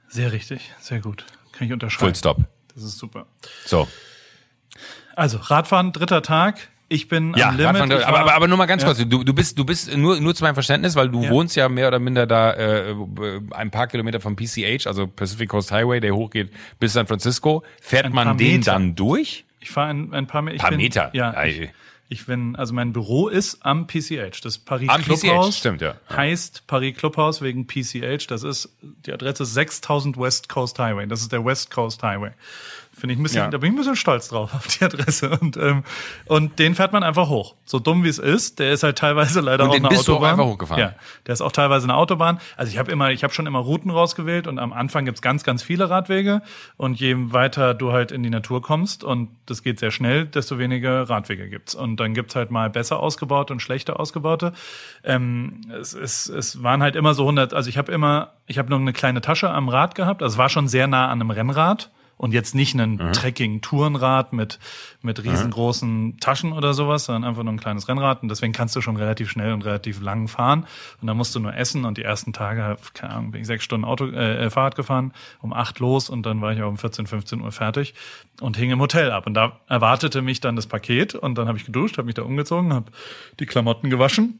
Sehr 0.09 0.31
richtig, 0.31 0.71
sehr 0.79 0.99
gut. 0.99 1.25
Kann 1.51 1.67
ich 1.67 1.73
unterschreiben. 1.73 2.13
Full 2.13 2.15
Stop. 2.15 2.37
Das 2.73 2.83
ist 2.83 2.99
super. 2.99 3.25
So. 3.65 3.87
Also, 5.15 5.39
Radfahren, 5.39 5.91
dritter 5.93 6.21
Tag. 6.21 6.69
Ich 6.89 7.09
bin 7.09 7.33
Ja, 7.35 7.49
am 7.49 7.57
Limit. 7.57 7.75
Ich 7.75 7.81
aber, 7.81 8.13
war- 8.13 8.19
aber, 8.21 8.33
aber 8.35 8.47
nur 8.47 8.57
mal 8.57 8.65
ganz 8.65 8.81
Ja. 8.83 8.87
kurz, 8.87 8.99
du, 8.99 9.23
du 9.23 9.33
bist, 9.33 9.59
du 9.59 9.65
bist 9.65 9.95
nur, 9.97 10.19
nur 10.21 10.33
zu 10.35 10.43
meinem 10.43 10.53
Verständnis, 10.53 10.95
weil 10.95 11.09
du 11.09 11.21
Ja. 11.23 11.29
wohnst 11.31 11.55
ja 11.57 11.67
mehr 11.67 11.89
oder 11.89 11.99
minder 11.99 12.25
da 12.25 12.53
äh, 12.53 12.95
ein 13.51 13.71
paar 13.71 13.87
Kilometer 13.87 14.21
vom 14.21 14.35
PCH, 14.37 14.87
also 14.87 15.05
Pacific 15.07 15.49
Coast 15.49 15.71
Highway, 15.71 15.99
der 15.99 16.15
hochgeht 16.15 16.49
bis 16.79 16.93
San 16.93 17.05
Francisco. 17.07 17.63
Fährt 17.81 18.05
Ein 18.05 18.13
man 18.13 18.37
den 18.37 18.59
Meter. 18.59 18.71
dann 18.71 18.95
durch? 18.95 19.43
Ich 19.59 19.69
fahre 19.71 19.89
ein, 19.89 20.13
ein 20.13 20.27
paar, 20.27 20.47
ich 20.47 20.59
Paar 20.61 20.69
bin, 20.69 20.77
Meter? 20.79 21.09
Ja, 21.13 21.43
ich, 21.43 21.69
ich 22.07 22.25
bin, 22.25 22.55
also 22.55 22.73
mein 22.73 22.93
Büro 22.93 23.27
ist 23.27 23.65
am 23.65 23.85
PCH, 23.85 24.39
das 24.41 24.57
Paris 24.57 24.87
Am 24.87 25.01
PCH, 25.01 25.19
Clubhaus. 25.23 25.57
stimmt, 25.57 25.81
ja. 25.81 25.95
Heißt 26.09 26.67
Paris 26.67 26.95
Clubhaus 26.95 27.41
wegen 27.41 27.67
PCH. 27.67 28.27
Das 28.27 28.43
ist, 28.43 28.69
die 28.81 29.11
Adresse 29.11 29.43
ist 29.43 29.55
6000 29.55 30.17
West 30.17 30.47
Coast 30.47 30.79
Highway. 30.79 31.05
Das 31.05 31.19
ist 31.19 31.33
der 31.33 31.43
West 31.43 31.69
Coast 31.69 32.01
Highway. 32.01 32.31
Finde 32.99 33.13
ich 33.13 33.19
ein 33.19 33.23
bisschen, 33.23 33.43
Ja. 33.43 33.49
da 33.51 33.59
bin 33.59 33.67
ich 33.69 33.73
ein 33.75 33.77
bisschen 33.77 33.95
stolz 33.95 34.27
drauf 34.29 34.53
auf 34.55 34.65
die 34.67 34.83
Adresse. 34.83 35.29
Und, 35.39 35.55
ähm, 35.57 35.83
und 36.25 36.57
den 36.57 36.73
fährt 36.73 36.93
man 36.93 37.03
einfach 37.03 37.29
hoch. 37.29 37.53
So 37.63 37.77
dumm 37.77 38.03
wie 38.03 38.07
es 38.09 38.17
ist, 38.17 38.57
der 38.57 38.71
ist 38.71 38.81
halt 38.81 38.97
teilweise 38.97 39.39
leider 39.41 39.65
Und 39.65 39.69
auch 39.69 39.73
den 39.75 39.85
eine 39.85 39.89
bist 39.95 40.07
du 40.07 40.13
auch 40.13 40.15
Autobahn. 40.15 40.31
einfach 40.31 40.45
hochgefahren? 40.45 40.81
Ja, 40.81 40.93
der 41.27 41.33
ist 41.33 41.41
auch 41.41 41.51
teilweise 41.51 41.85
eine 41.85 41.95
Autobahn. 41.95 42.39
Also 42.55 42.71
ich 42.71 42.79
habe 42.79 42.91
immer, 42.91 43.11
ich 43.11 43.23
habe 43.23 43.31
schon 43.33 43.45
immer 43.45 43.59
Routen 43.59 43.91
rausgewählt 43.91 44.47
und 44.47 44.57
am 44.57 44.73
Anfang 44.73 45.05
gibt's 45.05 45.21
ganz, 45.21 45.43
ganz 45.43 45.61
viele 45.61 45.91
Radwege. 45.91 46.41
Und 46.75 46.99
je 46.99 47.15
weiter 47.17 47.75
du 47.75 47.91
halt 47.91 48.11
in 48.11 48.23
die 48.23 48.31
Natur 48.31 48.63
kommst 48.63 49.03
und 49.03 49.29
das 49.45 49.61
geht 49.61 49.77
sehr 49.79 49.91
schnell, 49.91 50.25
desto 50.25 50.57
weniger 50.57 51.07
Radwege 51.07 51.49
gibt's. 51.49 51.75
Und 51.75 51.97
dann 51.99 52.15
gibt's 52.15 52.35
halt 52.35 52.49
mal 52.49 52.69
besser 52.71 52.99
ausgebaute 52.99 53.53
und 53.53 53.59
schlechter 53.61 53.99
ausgebaute. 53.99 54.53
Ähm, 55.03 55.61
es, 55.79 55.93
es, 55.93 56.27
es 56.29 56.63
waren 56.63 56.81
halt 56.81 56.95
immer 56.95 57.13
so 57.13 57.23
100, 57.23 57.53
also 57.53 57.69
ich 57.69 57.77
habe 57.77 57.91
immer, 57.91 58.31
ich 58.47 58.57
habe 58.57 58.69
nur 58.69 58.79
eine 58.79 58.93
kleine 58.93 59.21
Tasche 59.21 59.49
am 59.51 59.69
Rad 59.69 59.93
gehabt. 59.93 60.23
Also 60.23 60.33
es 60.33 60.37
war 60.37 60.49
schon 60.49 60.67
sehr 60.67 60.87
nah 60.87 61.05
an 61.09 61.21
einem 61.21 61.29
Rennrad 61.29 61.91
und 62.17 62.33
jetzt 62.33 62.55
nicht 62.55 62.75
ein 62.75 62.97
Trekking-Tourenrad 63.13 64.33
mit, 64.33 64.59
mit 65.01 65.23
riesengroßen 65.23 66.17
Taschen 66.19 66.51
oder 66.51 66.73
sowas, 66.73 67.05
sondern 67.05 67.23
einfach 67.23 67.43
nur 67.43 67.53
ein 67.53 67.59
kleines 67.59 67.87
Rennrad. 67.87 68.23
Und 68.23 68.29
deswegen 68.29 68.53
kannst 68.53 68.75
du 68.75 68.81
schon 68.81 68.97
relativ 68.97 69.29
schnell 69.29 69.53
und 69.53 69.63
relativ 69.63 70.01
lang 70.01 70.27
fahren. 70.27 70.65
Und 70.99 71.07
dann 71.07 71.15
musst 71.15 71.35
du 71.35 71.39
nur 71.39 71.55
essen. 71.55 71.85
Und 71.85 71.97
die 71.97 72.03
ersten 72.03 72.33
Tage, 72.33 72.77
keine 72.93 73.13
Ahnung, 73.13 73.31
bin 73.31 73.41
ich 73.41 73.47
sechs 73.47 73.63
Stunden 73.63 73.85
Auto, 73.85 74.07
äh, 74.07 74.49
Fahrrad 74.49 74.75
gefahren, 74.75 75.13
um 75.41 75.53
acht 75.53 75.79
los 75.79 76.09
und 76.09 76.25
dann 76.25 76.41
war 76.41 76.53
ich 76.53 76.61
auch 76.61 76.69
um 76.69 76.77
14, 76.77 77.05
15 77.05 77.41
Uhr 77.41 77.51
fertig 77.51 77.93
und 78.41 78.57
hing 78.57 78.71
im 78.71 78.79
Hotel 78.79 79.11
ab. 79.11 79.27
Und 79.27 79.35
da 79.35 79.59
erwartete 79.67 80.21
mich 80.21 80.41
dann 80.41 80.55
das 80.55 80.65
Paket 80.67 81.13
und 81.13 81.37
dann 81.37 81.47
habe 81.47 81.57
ich 81.57 81.65
geduscht, 81.65 81.97
habe 81.97 82.07
mich 82.07 82.15
da 82.15 82.23
umgezogen, 82.23 82.73
habe 82.73 82.91
die 83.39 83.45
Klamotten 83.45 83.89
gewaschen 83.89 84.39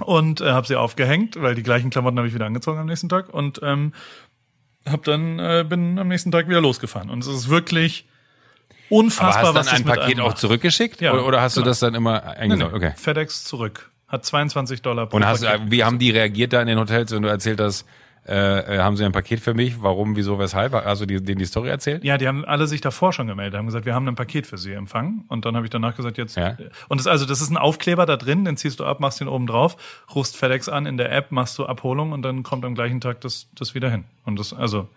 und 0.00 0.40
äh, 0.40 0.50
habe 0.50 0.66
sie 0.66 0.76
aufgehängt, 0.76 1.40
weil 1.40 1.54
die 1.54 1.62
gleichen 1.62 1.90
Klamotten 1.90 2.18
habe 2.18 2.28
ich 2.28 2.34
wieder 2.34 2.46
angezogen 2.46 2.78
am 2.78 2.86
nächsten 2.86 3.08
Tag 3.08 3.32
und 3.32 3.60
ähm, 3.62 3.92
hab 4.88 5.04
dann 5.04 5.38
äh, 5.38 5.64
bin 5.68 5.98
am 5.98 6.08
nächsten 6.08 6.30
Tag 6.30 6.48
wieder 6.48 6.60
losgefahren 6.60 7.10
und 7.10 7.20
es 7.20 7.26
ist 7.28 7.48
wirklich 7.48 8.06
Aber 8.90 8.98
unfassbar, 8.98 9.34
hast 9.44 9.48
du 9.50 9.54
was 9.54 9.66
dann 9.66 9.76
ein 9.76 9.84
Paket 9.84 10.20
auch 10.20 10.28
macht. 10.28 10.38
zurückgeschickt? 10.38 11.00
Ja, 11.00 11.12
oder, 11.12 11.26
oder 11.26 11.40
hast 11.40 11.56
du 11.56 11.60
genau. 11.60 11.70
das 11.70 11.80
dann 11.80 11.94
immer 11.94 12.20
Nee, 12.20 12.26
nee, 12.32 12.36
eingesammelt? 12.38 12.74
Okay. 12.74 12.92
FedEx 12.96 13.44
zurück. 13.44 13.90
Hat 14.08 14.24
22 14.24 14.82
Dollar 14.82 15.06
pro 15.06 15.16
Und 15.16 15.26
hast, 15.26 15.44
Paket. 15.44 15.70
wie 15.70 15.84
haben 15.84 15.98
die 15.98 16.10
reagiert 16.10 16.52
da 16.52 16.60
in 16.60 16.66
den 16.68 16.78
Hotels, 16.78 17.10
wenn 17.12 17.22
du 17.22 17.28
erzählt 17.28 17.60
hast, 17.60 17.86
äh, 18.28 18.76
äh, 18.76 18.78
haben 18.78 18.96
sie 18.96 19.04
ein 19.04 19.10
Paket 19.10 19.40
für 19.40 19.52
mich? 19.52 19.82
Warum, 19.82 20.14
wieso, 20.14 20.38
weshalb? 20.38 20.74
Also 20.74 21.06
die, 21.06 21.22
denen 21.22 21.40
die 21.40 21.44
Story 21.44 21.68
erzählt? 21.68 22.04
Ja, 22.04 22.18
die 22.18 22.28
haben 22.28 22.44
alle 22.44 22.68
sich 22.68 22.80
davor 22.80 23.12
schon 23.12 23.26
gemeldet, 23.26 23.58
haben 23.58 23.66
gesagt, 23.66 23.84
wir 23.84 23.94
haben 23.94 24.06
ein 24.06 24.14
Paket 24.14 24.46
für 24.46 24.58
sie 24.58 24.72
empfangen. 24.72 25.24
Und 25.26 25.44
dann 25.44 25.56
habe 25.56 25.66
ich 25.66 25.70
danach 25.70 25.96
gesagt, 25.96 26.18
jetzt. 26.18 26.36
Ja. 26.36 26.56
Und 26.88 27.00
das, 27.00 27.08
also, 27.08 27.26
das 27.26 27.40
ist 27.40 27.50
ein 27.50 27.56
Aufkleber 27.56 28.06
da 28.06 28.16
drin, 28.16 28.44
den 28.44 28.56
ziehst 28.56 28.78
du 28.78 28.84
ab, 28.84 29.00
machst 29.00 29.20
den 29.20 29.28
oben 29.28 29.48
drauf, 29.48 29.76
rufst 30.14 30.36
FedEx 30.36 30.68
an 30.68 30.86
in 30.86 30.96
der 30.96 31.10
App, 31.10 31.32
machst 31.32 31.58
du 31.58 31.66
Abholung 31.66 32.12
und 32.12 32.22
dann 32.22 32.44
kommt 32.44 32.64
am 32.64 32.76
gleichen 32.76 33.00
Tag 33.00 33.20
das, 33.22 33.48
das 33.56 33.74
wieder 33.74 33.90
hin. 33.90 34.04
Und 34.24 34.38
das, 34.38 34.52
also, 34.52 34.88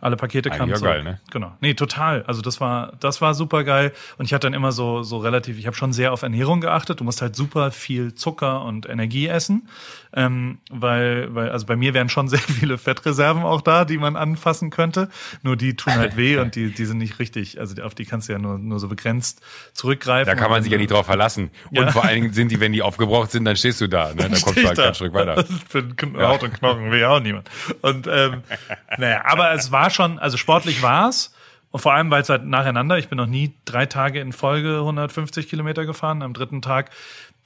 alle 0.00 0.16
Pakete 0.16 0.50
kamen 0.50 0.70
ja 0.70 0.78
geil, 0.78 1.02
ne? 1.02 1.20
Genau. 1.32 1.52
Nee, 1.60 1.74
total. 1.74 2.22
Also 2.22 2.40
das 2.40 2.60
war, 2.60 2.92
das 3.00 3.20
war 3.20 3.34
super 3.34 3.64
geil. 3.64 3.92
Und 4.16 4.26
ich 4.26 4.32
hatte 4.32 4.46
dann 4.46 4.54
immer 4.54 4.70
so, 4.70 5.02
so 5.02 5.18
relativ, 5.18 5.58
ich 5.58 5.66
habe 5.66 5.74
schon 5.76 5.92
sehr 5.92 6.12
auf 6.12 6.22
Ernährung 6.22 6.60
geachtet. 6.60 7.00
Du 7.00 7.04
musst 7.04 7.20
halt 7.20 7.34
super 7.34 7.72
viel 7.72 8.14
Zucker 8.14 8.62
und 8.62 8.88
Energie 8.88 9.26
essen. 9.26 9.68
Ähm, 10.14 10.58
weil, 10.70 11.34
weil, 11.34 11.50
also 11.50 11.66
bei 11.66 11.76
mir 11.76 11.94
wären 11.94 12.08
schon 12.08 12.28
sehr 12.28 12.38
viele 12.38 12.78
Fettreserven 12.78 13.42
auch 13.42 13.60
da, 13.60 13.84
die 13.84 13.98
man 13.98 14.16
anfassen 14.16 14.70
könnte. 14.70 15.08
Nur 15.42 15.56
die 15.56 15.76
tun 15.76 15.94
halt 15.94 16.16
weh 16.16 16.38
und 16.38 16.54
die, 16.54 16.72
die 16.72 16.84
sind 16.86 16.98
nicht 16.98 17.18
richtig. 17.18 17.60
Also 17.60 17.82
auf 17.82 17.94
die 17.94 18.04
kannst 18.06 18.28
du 18.28 18.32
ja 18.32 18.38
nur, 18.38 18.58
nur 18.58 18.80
so 18.80 18.88
begrenzt 18.88 19.40
zurückgreifen. 19.74 20.26
Da 20.26 20.34
kann 20.34 20.50
man 20.50 20.58
Und 20.58 20.62
sich 20.64 20.72
ja 20.72 20.78
nicht 20.78 20.90
drauf 20.90 21.06
verlassen. 21.06 21.50
Und 21.70 21.76
Ja. 21.76 21.90
vor 21.92 22.04
allen 22.04 22.22
Dingen 22.22 22.32
sind 22.32 22.50
die, 22.50 22.60
wenn 22.60 22.72
die 22.72 22.82
aufgebraucht 22.82 23.30
sind, 23.30 23.44
dann 23.44 23.56
stehst 23.56 23.80
du 23.80 23.86
da. 23.86 24.08
Ne? 24.14 24.28
Dann 24.28 24.40
kommst 24.40 24.58
du 24.58 24.66
halt 24.66 24.78
da. 24.78 24.84
kein 24.84 24.94
Stück 24.94 25.14
weiter. 25.14 25.44
Für 25.68 25.84
Haut 26.26 26.42
und 26.42 26.54
Knochen 26.54 26.90
will 26.90 27.00
ja 27.00 27.10
auch 27.10 27.20
niemand. 27.20 27.48
Und 27.82 28.06
ähm, 28.10 28.42
naja, 28.98 29.22
aber 29.24 29.52
es 29.52 29.72
war 29.72 29.90
schon, 29.90 30.18
also 30.18 30.36
sportlich 30.36 30.82
war's. 30.82 31.34
Und 31.70 31.80
vor 31.80 31.92
allem, 31.92 32.10
weil 32.10 32.22
es 32.22 32.30
halt 32.30 32.46
nacheinander, 32.46 32.96
ich 32.96 33.08
bin 33.08 33.18
noch 33.18 33.26
nie 33.26 33.54
drei 33.66 33.84
Tage 33.84 34.20
in 34.20 34.32
Folge 34.32 34.78
150 34.78 35.48
Kilometer 35.48 35.84
gefahren, 35.84 36.22
am 36.22 36.32
dritten 36.32 36.62
Tag. 36.62 36.90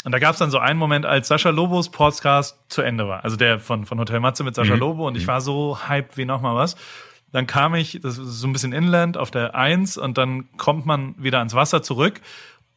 Und 0.05 0.13
da 0.13 0.19
gab 0.19 0.33
es 0.33 0.39
dann 0.39 0.51
so 0.51 0.59
einen 0.59 0.79
Moment, 0.79 1.07
als 1.07 1.29
Sascha 1.29 1.51
Lobos 1.51 1.91
Podcast 1.91 2.59
zu 2.69 2.83
Ende 2.83 3.07
war. 3.09 3.25
Also 3.25 3.37
der 3.37 3.59
von, 3.61 3.87
von 3.87 3.99
Hotel 4.01 4.19
Matze 4.21 4.43
mit 4.45 4.55
Sascha 4.55 4.75
Lobo. 4.75 5.07
Und 5.07 5.17
ich 5.17 5.27
war 5.29 5.41
so 5.41 5.79
hyped 5.89 6.17
wie 6.17 6.25
nochmal 6.25 6.57
was. 6.57 6.77
Dann 7.31 7.47
kam 7.47 7.75
ich, 7.75 8.01
das 8.03 8.19
ist 8.19 8.41
so 8.41 8.47
ein 8.49 8.53
bisschen 8.53 8.73
inland 8.73 9.17
auf 9.17 9.31
der 9.31 9.55
Eins 9.55 9.97
und 9.97 10.19
dann 10.19 10.49
kommt 10.59 10.87
man 10.87 11.15
wieder 11.19 11.39
ans 11.39 11.55
Wasser 11.55 11.83
zurück. 11.83 12.21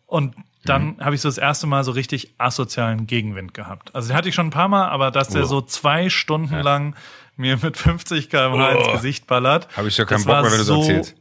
Und 0.05 0.35
dann 0.65 0.97
habe 1.03 1.15
ich 1.15 1.21
so 1.21 1.27
das 1.27 1.37
erste 1.37 1.67
Mal 1.67 1.83
so 1.83 1.91
richtig 1.91 2.35
asozialen 2.37 3.05
Gegenwind 3.07 3.53
gehabt. 3.53 3.93
Also 3.93 4.09
den 4.09 4.17
hatte 4.17 4.29
ich 4.29 4.35
schon 4.35 4.47
ein 4.47 4.51
paar 4.51 4.67
Mal, 4.67 4.87
aber 4.89 5.11
dass 5.11 5.29
der 5.29 5.43
Oh. 5.43 5.47
so 5.47 5.61
zwei 5.61 6.09
Stunden 6.09 6.59
lang 6.61 6.95
mir 7.37 7.57
mit 7.61 7.75
50 7.75 8.29
km/h 8.29 8.69
ins 8.71 8.87
Oh. 8.87 8.91
Gesicht 8.93 9.27
ballert. 9.27 9.67
Habe 9.75 9.87
ich 9.89 9.95
schon 9.95 10.05
keinen 10.05 10.23
Bock 10.23 10.41
mehr, 10.43 10.51
wenn 10.51 10.57
du 10.59 10.63
so 10.63 10.79
erzählst. 10.81 11.15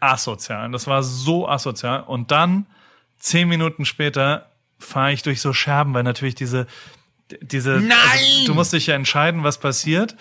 asozial. 0.00 0.70
Das 0.70 0.86
war 0.86 1.02
so 1.02 1.48
asozial. 1.48 2.02
Und 2.02 2.30
dann, 2.30 2.66
zehn 3.18 3.48
Minuten 3.48 3.84
später, 3.84 4.46
fahre 4.82 5.12
ich 5.12 5.22
durch 5.22 5.40
so 5.40 5.52
Scherben, 5.52 5.94
weil 5.94 6.02
natürlich 6.02 6.34
diese, 6.34 6.66
diese, 7.40 7.80
Nein! 7.80 7.90
Also, 8.10 8.46
du 8.46 8.54
musst 8.54 8.72
dich 8.72 8.86
ja 8.86 8.94
entscheiden, 8.94 9.42
was 9.42 9.58
passiert. 9.58 10.16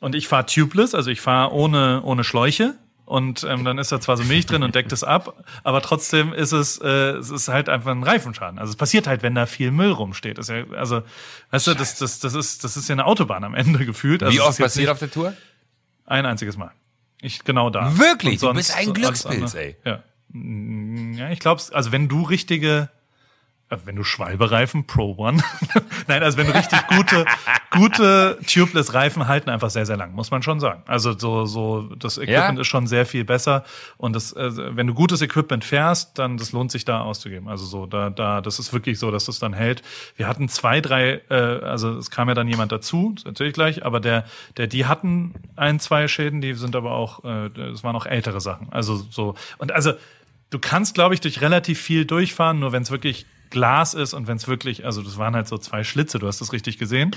Und 0.00 0.14
ich 0.14 0.28
fahre 0.28 0.46
tubeless, 0.46 0.94
also 0.94 1.10
ich 1.10 1.20
fahre 1.20 1.52
ohne, 1.52 2.02
ohne 2.02 2.24
Schläuche. 2.24 2.74
Und 3.06 3.44
ähm, 3.44 3.64
dann 3.64 3.78
ist 3.78 3.92
da 3.92 4.00
zwar 4.00 4.16
so 4.16 4.24
Milch 4.24 4.46
drin 4.46 4.64
und 4.64 4.74
deckt 4.74 4.90
es 4.90 5.04
ab, 5.04 5.44
aber 5.62 5.80
trotzdem 5.80 6.32
ist 6.32 6.50
es, 6.50 6.78
äh, 6.78 7.12
es 7.12 7.30
ist 7.30 7.46
halt 7.46 7.68
einfach 7.68 7.92
ein 7.92 8.02
Reifenschaden. 8.02 8.58
Also 8.58 8.70
es 8.70 8.76
passiert 8.76 9.06
halt, 9.06 9.22
wenn 9.22 9.36
da 9.36 9.46
viel 9.46 9.70
Müll 9.70 9.92
rumsteht. 9.92 10.44
Ja, 10.48 10.64
also, 10.76 11.02
weißt 11.52 11.68
du, 11.68 11.74
das, 11.74 11.98
das, 11.98 12.18
das 12.18 12.34
ist, 12.34 12.64
das 12.64 12.76
ist 12.76 12.88
ja 12.88 12.94
eine 12.94 13.04
Autobahn 13.04 13.44
am 13.44 13.54
Ende 13.54 13.86
gefühlt. 13.86 14.24
Also 14.24 14.36
Wie 14.36 14.40
oft 14.40 14.58
passiert 14.58 14.88
auf 14.88 14.98
der 14.98 15.10
Tour? 15.10 15.34
Ein 16.04 16.26
einziges 16.26 16.56
Mal. 16.56 16.72
Ich 17.22 17.44
genau 17.44 17.70
da. 17.70 17.96
Wirklich? 17.96 18.42
Und 18.42 18.48
Du 18.48 18.54
bist 18.54 18.76
ein 18.76 18.92
Glückspilz, 18.92 19.54
ey. 19.54 19.76
Ja. 19.84 20.02
Ja, 20.34 21.30
ich 21.30 21.38
glaube, 21.38 21.62
also 21.72 21.92
wenn 21.92 22.08
du 22.08 22.22
richtige, 22.22 22.90
wenn 23.68 23.96
du 23.96 24.04
Schwalbereifen 24.04 24.86
Pro 24.86 25.16
One, 25.18 25.42
nein, 26.06 26.22
also 26.22 26.38
wenn 26.38 26.46
du 26.46 26.54
richtig 26.54 26.86
gute, 26.86 27.24
gute 27.70 28.38
tubeless 28.46 28.94
Reifen 28.94 29.26
halten 29.26 29.50
einfach 29.50 29.70
sehr, 29.70 29.86
sehr 29.86 29.96
lang, 29.96 30.12
muss 30.12 30.30
man 30.30 30.42
schon 30.42 30.60
sagen. 30.60 30.82
Also 30.86 31.18
so, 31.18 31.46
so 31.46 31.82
das 31.96 32.16
Equipment 32.16 32.58
Ja? 32.58 32.60
ist 32.60 32.68
schon 32.68 32.86
sehr 32.86 33.06
viel 33.06 33.24
besser 33.24 33.64
und 33.96 34.14
das, 34.14 34.32
äh, 34.34 34.76
wenn 34.76 34.86
du 34.86 34.94
gutes 34.94 35.20
Equipment 35.20 35.64
fährst, 35.64 36.16
dann 36.18 36.36
das 36.36 36.52
lohnt 36.52 36.70
sich 36.70 36.84
da 36.84 37.00
auszugeben. 37.00 37.48
Also 37.48 37.64
so 37.64 37.86
da, 37.86 38.10
da, 38.10 38.40
das 38.40 38.60
ist 38.60 38.72
wirklich 38.72 39.00
so, 39.00 39.10
dass 39.10 39.24
das 39.24 39.40
dann 39.40 39.52
hält. 39.52 39.82
Wir 40.16 40.28
hatten 40.28 40.48
zwei, 40.48 40.80
drei, 40.80 41.22
äh, 41.28 41.34
also 41.34 41.96
es 41.96 42.10
kam 42.10 42.28
ja 42.28 42.34
dann 42.34 42.46
jemand 42.46 42.70
dazu, 42.70 43.12
das 43.16 43.24
erzähle 43.24 43.48
ich 43.48 43.54
gleich, 43.54 43.84
aber 43.84 43.98
der, 43.98 44.24
der, 44.56 44.68
die 44.68 44.86
hatten 44.86 45.34
ein, 45.56 45.80
zwei 45.80 46.06
Schäden, 46.06 46.40
die 46.40 46.54
sind 46.54 46.76
aber 46.76 46.92
auch, 46.92 47.24
äh, 47.24 47.46
es 47.72 47.82
waren 47.82 47.96
auch 47.96 48.06
ältere 48.06 48.40
Sachen. 48.40 48.68
Also 48.70 49.04
so 49.10 49.34
und 49.58 49.72
also 49.72 49.92
du 50.50 50.60
kannst, 50.60 50.94
glaube 50.94 51.14
ich, 51.14 51.20
durch 51.20 51.40
relativ 51.40 51.80
viel 51.80 52.04
durchfahren, 52.04 52.60
nur 52.60 52.70
wenn 52.70 52.82
es 52.82 52.92
wirklich 52.92 53.26
Glas 53.50 53.94
ist 53.94 54.14
und 54.14 54.26
wenn 54.26 54.36
es 54.36 54.48
wirklich, 54.48 54.84
also 54.84 55.02
das 55.02 55.18
waren 55.18 55.34
halt 55.34 55.48
so 55.48 55.58
zwei 55.58 55.84
Schlitze, 55.84 56.18
du 56.18 56.26
hast 56.26 56.40
das 56.40 56.52
richtig 56.52 56.78
gesehen. 56.78 57.14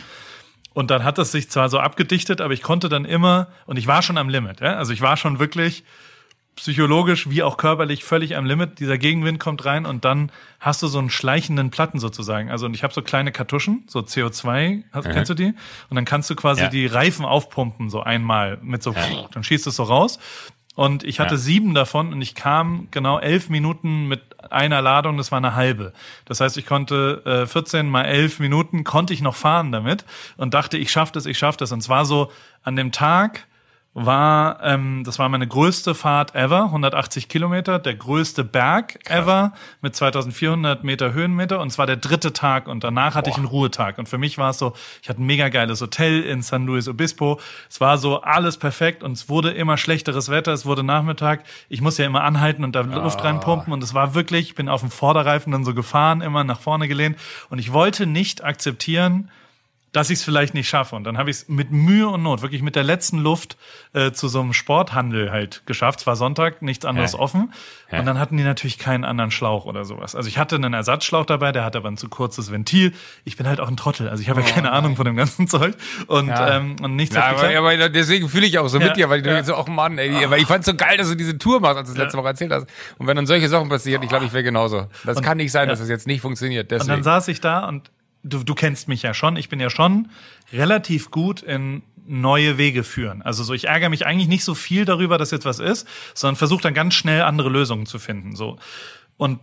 Und 0.73 0.91
dann 0.91 1.03
hat 1.03 1.17
es 1.17 1.31
sich 1.31 1.49
zwar 1.49 1.69
so 1.69 1.79
abgedichtet, 1.79 2.41
aber 2.41 2.53
ich 2.53 2.61
konnte 2.61 2.89
dann 2.89 3.05
immer, 3.05 3.47
und 3.65 3.77
ich 3.77 3.87
war 3.87 4.01
schon 4.01 4.17
am 4.17 4.29
Limit, 4.29 4.61
ja? 4.61 4.75
also 4.75 4.93
ich 4.93 5.01
war 5.01 5.17
schon 5.17 5.39
wirklich 5.39 5.83
psychologisch 6.59 7.29
wie 7.29 7.41
auch 7.41 7.55
körperlich 7.55 8.03
völlig 8.03 8.35
am 8.35 8.45
Limit. 8.45 8.79
Dieser 8.79 8.97
Gegenwind 8.97 9.39
kommt 9.39 9.63
rein 9.63 9.85
und 9.85 10.03
dann 10.03 10.29
hast 10.59 10.83
du 10.83 10.87
so 10.87 10.99
einen 10.99 11.09
schleichenden 11.09 11.71
Platten 11.71 11.99
sozusagen. 11.99 12.51
Also 12.51 12.65
und 12.65 12.73
ich 12.73 12.83
habe 12.83 12.93
so 12.93 13.01
kleine 13.01 13.31
Kartuschen, 13.31 13.85
so 13.87 13.99
CO2, 13.99 14.83
hast, 14.91 15.07
mhm. 15.07 15.11
kennst 15.11 15.29
du 15.29 15.35
die? 15.35 15.53
Und 15.89 15.95
dann 15.95 16.03
kannst 16.03 16.29
du 16.29 16.35
quasi 16.35 16.63
ja. 16.63 16.69
die 16.69 16.85
Reifen 16.85 17.23
aufpumpen 17.23 17.89
so 17.89 18.01
einmal 18.01 18.59
mit 18.61 18.83
so, 18.83 18.91
ja. 18.91 19.01
dann 19.31 19.43
schießt 19.43 19.67
es 19.67 19.77
so 19.77 19.83
raus. 19.83 20.19
Und 20.75 21.03
ich 21.03 21.19
hatte 21.19 21.35
ja. 21.35 21.39
sieben 21.39 21.73
davon 21.73 22.11
und 22.13 22.21
ich 22.21 22.35
kam 22.35 22.89
genau 22.91 23.19
elf 23.19 23.49
Minuten 23.49 24.07
mit 24.07 24.28
einer 24.49 24.81
Ladung, 24.81 25.17
das 25.17 25.31
war 25.31 25.37
eine 25.37 25.55
halbe. 25.55 25.93
Das 26.25 26.39
heißt, 26.39 26.57
ich 26.57 26.65
konnte 26.65 27.21
äh, 27.25 27.45
14 27.45 27.87
mal 27.87 28.03
elf 28.03 28.39
Minuten 28.39 28.83
konnte 28.83 29.13
ich 29.13 29.21
noch 29.21 29.35
fahren 29.35 29.71
damit 29.71 30.05
und 30.37 30.53
dachte, 30.53 30.77
ich 30.77 30.91
schaff 30.91 31.11
das, 31.11 31.25
ich 31.25 31.37
schaff 31.37 31.57
das. 31.57 31.71
Und 31.71 31.81
zwar 31.81 32.05
so 32.05 32.31
an 32.63 32.75
dem 32.75 32.91
Tag, 32.91 33.47
war, 33.93 34.63
ähm, 34.63 35.03
das 35.03 35.17
war 35.17 35.29
meine 35.29 35.47
größte 35.47 35.95
Fahrt 35.95 36.35
ever, 36.35 36.65
180 36.65 37.27
Kilometer, 37.27 37.79
der 37.79 37.95
größte 37.95 38.43
Berg 38.43 39.03
Krass. 39.03 39.17
ever 39.17 39.53
mit 39.81 39.95
2400 39.95 40.83
Meter 40.83 41.11
Höhenmeter 41.13 41.59
und 41.59 41.69
es 41.69 41.77
war 41.79 41.87
der 41.87 41.95
dritte 41.95 42.31
Tag 42.31 42.67
und 42.67 42.83
danach 42.83 43.15
hatte 43.15 43.29
Boah. 43.29 43.31
ich 43.31 43.37
einen 43.37 43.47
Ruhetag 43.47 43.97
und 43.97 44.07
für 44.07 44.19
mich 44.19 44.37
war 44.37 44.51
es 44.51 44.59
so, 44.59 44.73
ich 45.01 45.09
hatte 45.09 45.21
ein 45.21 45.25
mega 45.25 45.49
geiles 45.49 45.81
Hotel 45.81 46.21
in 46.21 46.43
San 46.43 46.67
Luis 46.67 46.87
Obispo, 46.87 47.39
es 47.67 47.81
war 47.81 47.97
so 47.97 48.21
alles 48.21 48.57
perfekt 48.57 49.01
und 49.01 49.13
es 49.13 49.27
wurde 49.27 49.51
immer 49.51 49.75
schlechteres 49.77 50.29
Wetter, 50.29 50.53
es 50.53 50.67
wurde 50.67 50.83
Nachmittag, 50.83 51.43
ich 51.67 51.81
muss 51.81 51.97
ja 51.97 52.05
immer 52.05 52.23
anhalten 52.23 52.63
und 52.63 52.75
da 52.75 52.81
oh. 52.81 52.99
Luft 53.03 53.23
reinpumpen 53.23 53.73
und 53.73 53.83
es 53.83 53.95
war 53.95 54.13
wirklich, 54.13 54.49
ich 54.49 54.55
bin 54.55 54.69
auf 54.69 54.81
dem 54.81 54.91
Vorderreifen 54.91 55.51
dann 55.51 55.65
so 55.65 55.73
gefahren, 55.73 56.21
immer 56.21 56.43
nach 56.43 56.59
vorne 56.59 56.87
gelehnt 56.87 57.17
und 57.49 57.57
ich 57.57 57.73
wollte 57.73 58.05
nicht 58.05 58.43
akzeptieren, 58.43 59.31
dass 59.91 60.09
ich 60.09 60.19
es 60.19 60.23
vielleicht 60.23 60.53
nicht 60.53 60.69
schaffe. 60.69 60.95
Und 60.95 61.03
dann 61.03 61.17
habe 61.17 61.29
ich 61.29 61.37
es 61.37 61.49
mit 61.49 61.71
Mühe 61.71 62.07
und 62.07 62.21
Not, 62.21 62.41
wirklich 62.41 62.61
mit 62.61 62.75
der 62.75 62.83
letzten 62.83 63.19
Luft 63.19 63.57
äh, 63.93 64.11
zu 64.11 64.27
so 64.27 64.41
einem 64.41 64.53
Sporthandel 64.53 65.31
halt 65.31 65.63
geschafft. 65.65 66.01
Es 66.01 66.07
war 66.07 66.15
Sonntag, 66.15 66.61
nichts 66.61 66.85
anderes 66.85 67.13
ja. 67.13 67.19
offen. 67.19 67.53
Ja. 67.91 67.99
Und 67.99 68.05
dann 68.05 68.19
hatten 68.19 68.37
die 68.37 68.43
natürlich 68.43 68.77
keinen 68.77 69.03
anderen 69.03 69.31
Schlauch 69.31 69.65
oder 69.65 69.85
sowas. 69.85 70.15
Also 70.15 70.29
ich 70.29 70.37
hatte 70.37 70.55
einen 70.55 70.73
Ersatzschlauch 70.73 71.25
dabei, 71.25 71.51
der 71.51 71.63
hatte 71.63 71.79
aber 71.79 71.89
ein 71.89 71.97
zu 71.97 72.07
kurzes 72.07 72.51
Ventil. 72.51 72.93
Ich 73.25 73.37
bin 73.37 73.47
halt 73.47 73.59
auch 73.59 73.67
ein 73.67 73.77
Trottel, 73.77 74.09
also 74.09 74.21
ich 74.21 74.29
habe 74.29 74.41
oh, 74.41 74.43
ja 74.43 74.49
keine 74.49 74.67
nein. 74.67 74.77
Ahnung 74.77 74.95
von 74.95 75.05
dem 75.05 75.15
ganzen 75.15 75.47
Zeug. 75.47 75.75
Und, 76.07 76.27
ja. 76.27 76.57
ähm, 76.57 76.75
und 76.81 76.95
nichts 76.95 77.15
ja, 77.15 77.25
aber, 77.25 77.57
aber 77.57 77.89
deswegen 77.89 78.29
fühle 78.29 78.45
ich 78.45 78.59
auch 78.59 78.67
so 78.67 78.79
mit 78.79 78.95
dir, 78.95 79.09
weil 79.09 79.21
du 79.21 79.33
jetzt 79.33 79.47
so, 79.47 79.55
auch 79.55 79.67
Mann, 79.67 79.97
ey, 79.97 80.23
aber 80.23 80.37
ich 80.37 80.45
fand 80.45 80.65
so 80.65 80.75
geil, 80.75 80.97
dass 80.97 81.09
du 81.09 81.15
diese 81.15 81.37
Tour 81.37 81.59
machst, 81.59 81.77
als 81.77 81.89
du 81.89 81.95
das 81.95 82.03
letzte 82.03 82.17
Woche 82.17 82.27
erzählt 82.27 82.51
hast. 82.51 82.67
Und 82.97 83.07
wenn 83.07 83.15
dann 83.15 83.25
solche 83.25 83.49
Sachen 83.49 83.69
passieren, 83.69 84.03
ich 84.03 84.09
glaube, 84.09 84.25
ich 84.25 84.33
wäre 84.33 84.43
genauso. 84.43 84.87
Das 85.03 85.17
und, 85.17 85.23
kann 85.23 85.37
nicht 85.37 85.51
sein, 85.51 85.67
dass 85.67 85.79
das 85.79 85.89
jetzt 85.89 86.05
nicht 86.05 86.21
funktioniert. 86.21 86.69
Deswegen. 86.69 86.91
Und 86.91 86.97
dann 86.97 87.03
saß 87.03 87.27
ich 87.29 87.41
da 87.41 87.67
und 87.67 87.89
du, 88.23 88.43
du 88.43 88.55
kennst 88.55 88.87
mich 88.87 89.01
ja 89.01 89.13
schon, 89.13 89.37
ich 89.37 89.49
bin 89.49 89.59
ja 89.59 89.69
schon 89.69 90.09
relativ 90.51 91.11
gut 91.11 91.41
in 91.41 91.83
neue 92.05 92.57
Wege 92.57 92.83
führen. 92.83 93.21
Also 93.21 93.43
so, 93.43 93.53
ich 93.53 93.67
ärgere 93.67 93.89
mich 93.89 94.05
eigentlich 94.05 94.27
nicht 94.27 94.43
so 94.43 94.55
viel 94.55 94.85
darüber, 94.85 95.17
dass 95.17 95.31
jetzt 95.31 95.45
was 95.45 95.59
ist, 95.59 95.87
sondern 96.15 96.35
versuche 96.35 96.63
dann 96.63 96.73
ganz 96.73 96.95
schnell 96.95 97.21
andere 97.21 97.49
Lösungen 97.49 97.85
zu 97.85 97.99
finden. 97.99 98.35
So. 98.35 98.57
Und 99.17 99.39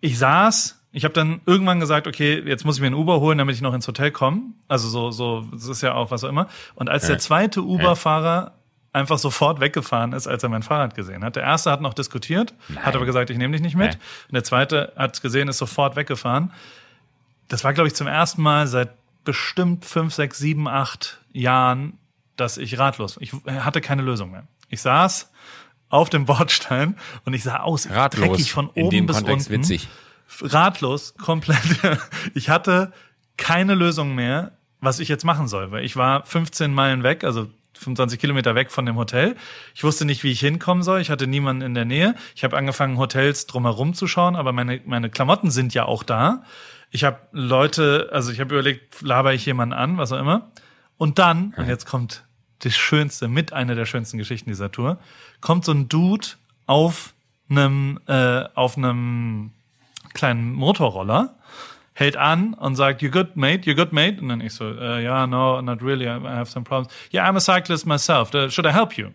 ich 0.00 0.18
saß, 0.18 0.78
ich 0.92 1.04
habe 1.04 1.14
dann 1.14 1.40
irgendwann 1.46 1.80
gesagt, 1.80 2.06
okay, 2.06 2.42
jetzt 2.46 2.64
muss 2.64 2.76
ich 2.76 2.80
mir 2.82 2.88
ein 2.88 2.94
Uber 2.94 3.20
holen, 3.20 3.38
damit 3.38 3.54
ich 3.54 3.62
noch 3.62 3.74
ins 3.74 3.88
Hotel 3.88 4.10
komme. 4.10 4.42
Also 4.68 4.88
so, 4.88 5.10
so, 5.10 5.46
das 5.52 5.66
ist 5.68 5.82
ja 5.82 5.94
auch 5.94 6.10
was 6.10 6.22
auch 6.22 6.28
immer. 6.28 6.48
Und 6.74 6.90
als 6.90 7.06
der 7.06 7.18
zweite 7.18 7.62
Uber-Fahrer 7.62 8.52
einfach 8.92 9.18
sofort 9.18 9.60
weggefahren 9.60 10.14
ist, 10.14 10.26
als 10.26 10.42
er 10.42 10.48
mein 10.48 10.62
Fahrrad 10.62 10.94
gesehen 10.94 11.22
hat. 11.22 11.36
Der 11.36 11.42
erste 11.42 11.70
hat 11.70 11.82
noch 11.82 11.92
diskutiert, 11.92 12.54
Nein. 12.68 12.82
hat 12.82 12.96
aber 12.96 13.04
gesagt, 13.04 13.28
ich 13.28 13.36
nehme 13.36 13.52
dich 13.52 13.60
nicht 13.60 13.76
mit. 13.76 13.90
Nein. 13.90 14.00
Und 14.28 14.34
der 14.34 14.44
zweite 14.44 14.94
hat 14.96 15.20
gesehen, 15.20 15.48
ist 15.48 15.58
sofort 15.58 15.96
weggefahren 15.96 16.50
das 17.48 17.64
war, 17.64 17.72
glaube 17.72 17.88
ich, 17.88 17.94
zum 17.94 18.06
ersten 18.06 18.42
Mal 18.42 18.66
seit 18.66 18.90
bestimmt 19.24 19.84
fünf, 19.84 20.14
sechs, 20.14 20.38
sieben, 20.38 20.68
acht 20.68 21.20
Jahren, 21.32 21.98
dass 22.36 22.58
ich 22.58 22.78
ratlos. 22.78 23.18
Ich 23.20 23.32
hatte 23.46 23.80
keine 23.80 24.02
Lösung 24.02 24.30
mehr. 24.30 24.46
Ich 24.68 24.80
saß 24.82 25.30
auf 25.88 26.10
dem 26.10 26.24
Bordstein 26.24 26.96
und 27.24 27.34
ich 27.34 27.42
sah 27.42 27.60
aus 27.60 27.88
ratlos, 27.90 28.28
dreckig 28.28 28.52
von 28.52 28.68
oben 28.68 28.80
in 28.80 28.90
dem 28.90 29.06
bis 29.06 29.16
Kontext 29.16 29.48
unten. 29.48 29.62
Witzig. 29.62 29.88
Ratlos, 30.42 31.14
komplett. 31.14 31.58
Ich 32.34 32.48
hatte 32.48 32.92
keine 33.36 33.74
Lösung 33.74 34.14
mehr, 34.14 34.52
was 34.80 34.98
ich 34.98 35.08
jetzt 35.08 35.24
machen 35.24 35.48
soll, 35.48 35.70
weil 35.70 35.84
ich 35.84 35.96
war 35.96 36.24
15 36.24 36.72
Meilen 36.72 37.02
weg, 37.02 37.22
also 37.24 37.48
25 37.74 38.18
Kilometer 38.18 38.54
weg 38.54 38.70
von 38.70 38.86
dem 38.86 38.96
Hotel. 38.96 39.36
Ich 39.74 39.84
wusste 39.84 40.04
nicht, 40.04 40.24
wie 40.24 40.32
ich 40.32 40.40
hinkommen 40.40 40.82
soll. 40.82 41.00
Ich 41.00 41.10
hatte 41.10 41.26
niemanden 41.26 41.62
in 41.62 41.74
der 41.74 41.84
Nähe. 41.84 42.14
Ich 42.34 42.42
habe 42.44 42.56
angefangen, 42.56 42.98
Hotels 42.98 43.46
drumherum 43.46 43.94
zu 43.94 44.06
schauen, 44.06 44.34
aber 44.34 44.52
meine, 44.52 44.80
meine 44.86 45.10
Klamotten 45.10 45.50
sind 45.50 45.74
ja 45.74 45.84
auch 45.84 46.02
da. 46.02 46.42
Ich 46.96 47.04
habe 47.04 47.18
Leute, 47.30 48.08
also 48.10 48.32
ich 48.32 48.40
habe 48.40 48.54
überlegt, 48.54 49.02
laber 49.02 49.34
ich 49.34 49.44
jemanden 49.44 49.74
an, 49.74 49.98
was 49.98 50.12
auch 50.12 50.18
immer. 50.18 50.50
Und 50.96 51.18
dann, 51.18 51.52
und 51.58 51.68
jetzt 51.68 51.84
kommt 51.84 52.24
das 52.60 52.74
Schönste, 52.74 53.28
mit 53.28 53.52
einer 53.52 53.74
der 53.74 53.84
schönsten 53.84 54.16
Geschichten 54.16 54.48
dieser 54.48 54.72
Tour, 54.72 54.98
kommt 55.42 55.66
so 55.66 55.72
ein 55.72 55.90
Dude 55.90 56.26
auf 56.64 57.12
einem, 57.50 58.00
äh, 58.06 58.44
auf 58.54 58.78
einem 58.78 59.50
kleinen 60.14 60.54
Motorroller, 60.54 61.36
hält 61.92 62.16
an 62.16 62.54
und 62.54 62.76
sagt, 62.76 63.02
you 63.02 63.10
good, 63.10 63.36
mate? 63.36 63.68
You 63.68 63.76
good, 63.76 63.92
mate? 63.92 64.18
Und 64.18 64.30
dann 64.30 64.40
ich 64.40 64.54
so, 64.54 64.64
ja, 64.64 64.96
uh, 64.96 64.98
yeah, 64.98 65.26
no, 65.26 65.60
not 65.60 65.82
really, 65.82 66.06
I 66.06 66.18
have 66.22 66.50
some 66.50 66.64
problems. 66.64 66.90
Yeah, 67.12 67.28
I'm 67.28 67.36
a 67.36 67.40
cyclist 67.40 67.84
myself. 67.84 68.30
Should 68.30 68.64
I 68.64 68.72
help 68.72 68.96
you? 68.96 69.10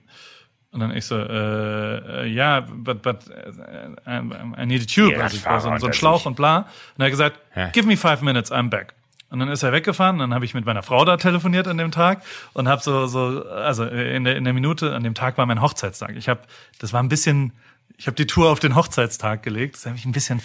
Und 0.72 0.80
dann 0.80 0.96
ich 0.96 1.06
so, 1.06 1.18
äh, 1.18 2.28
ja, 2.28 2.60
uh, 2.60 2.64
but, 2.78 3.02
but 3.02 3.18
uh, 3.28 4.08
I 4.08 4.66
need 4.66 4.82
a 4.82 4.86
tube. 4.86 5.14
Ja, 5.14 5.24
also 5.24 5.36
ich 5.36 5.46
war 5.46 5.60
so, 5.60 5.76
so 5.78 5.88
ein 5.88 5.94
Schlauch 5.94 6.26
und 6.26 6.36
bla. 6.36 6.60
Und 6.60 7.00
er 7.00 7.06
hat 7.06 7.12
gesagt, 7.12 7.40
give 7.74 7.86
me 7.86 7.98
five 7.98 8.22
minutes, 8.22 8.52
I'm 8.52 8.70
back. 8.70 8.94
Und 9.30 9.40
dann 9.40 9.50
ist 9.50 9.64
er 9.64 9.72
weggefahren. 9.72 10.20
Dann 10.20 10.34
habe 10.34 10.46
ich 10.46 10.54
mit 10.54 10.66
meiner 10.66 10.84
Frau 10.84 11.04
da 11.04 11.18
telefoniert 11.18 11.68
an 11.68 11.78
dem 11.78 11.92
Tag 11.92 12.22
und 12.54 12.68
habe 12.68 12.82
so 12.82 13.08
so 13.08 13.44
also 13.50 13.86
in 13.86 14.26
der 14.26 14.36
in 14.36 14.44
der 14.44 14.54
Minute 14.54 14.94
an 14.94 15.04
dem 15.04 15.14
Tag 15.14 15.38
war 15.38 15.46
mein 15.46 15.62
Hochzeitstag. 15.62 16.16
Ich 16.16 16.30
habe 16.30 16.42
das 16.80 16.92
war 16.94 17.02
ein 17.02 17.10
bisschen 17.10 17.54
ich 17.98 18.08
habe 18.08 18.16
die 18.16 18.28
Tour 18.28 18.50
auf 18.50 18.60
den 18.60 18.76
Hochzeitstag 18.76 19.44
gelegt. 19.44 19.76
Das 19.76 19.86
habe 19.86 19.96
ich 19.96 20.06
ein 20.06 20.12
bisschen 20.12 20.42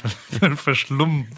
verschlummt. 0.57 1.29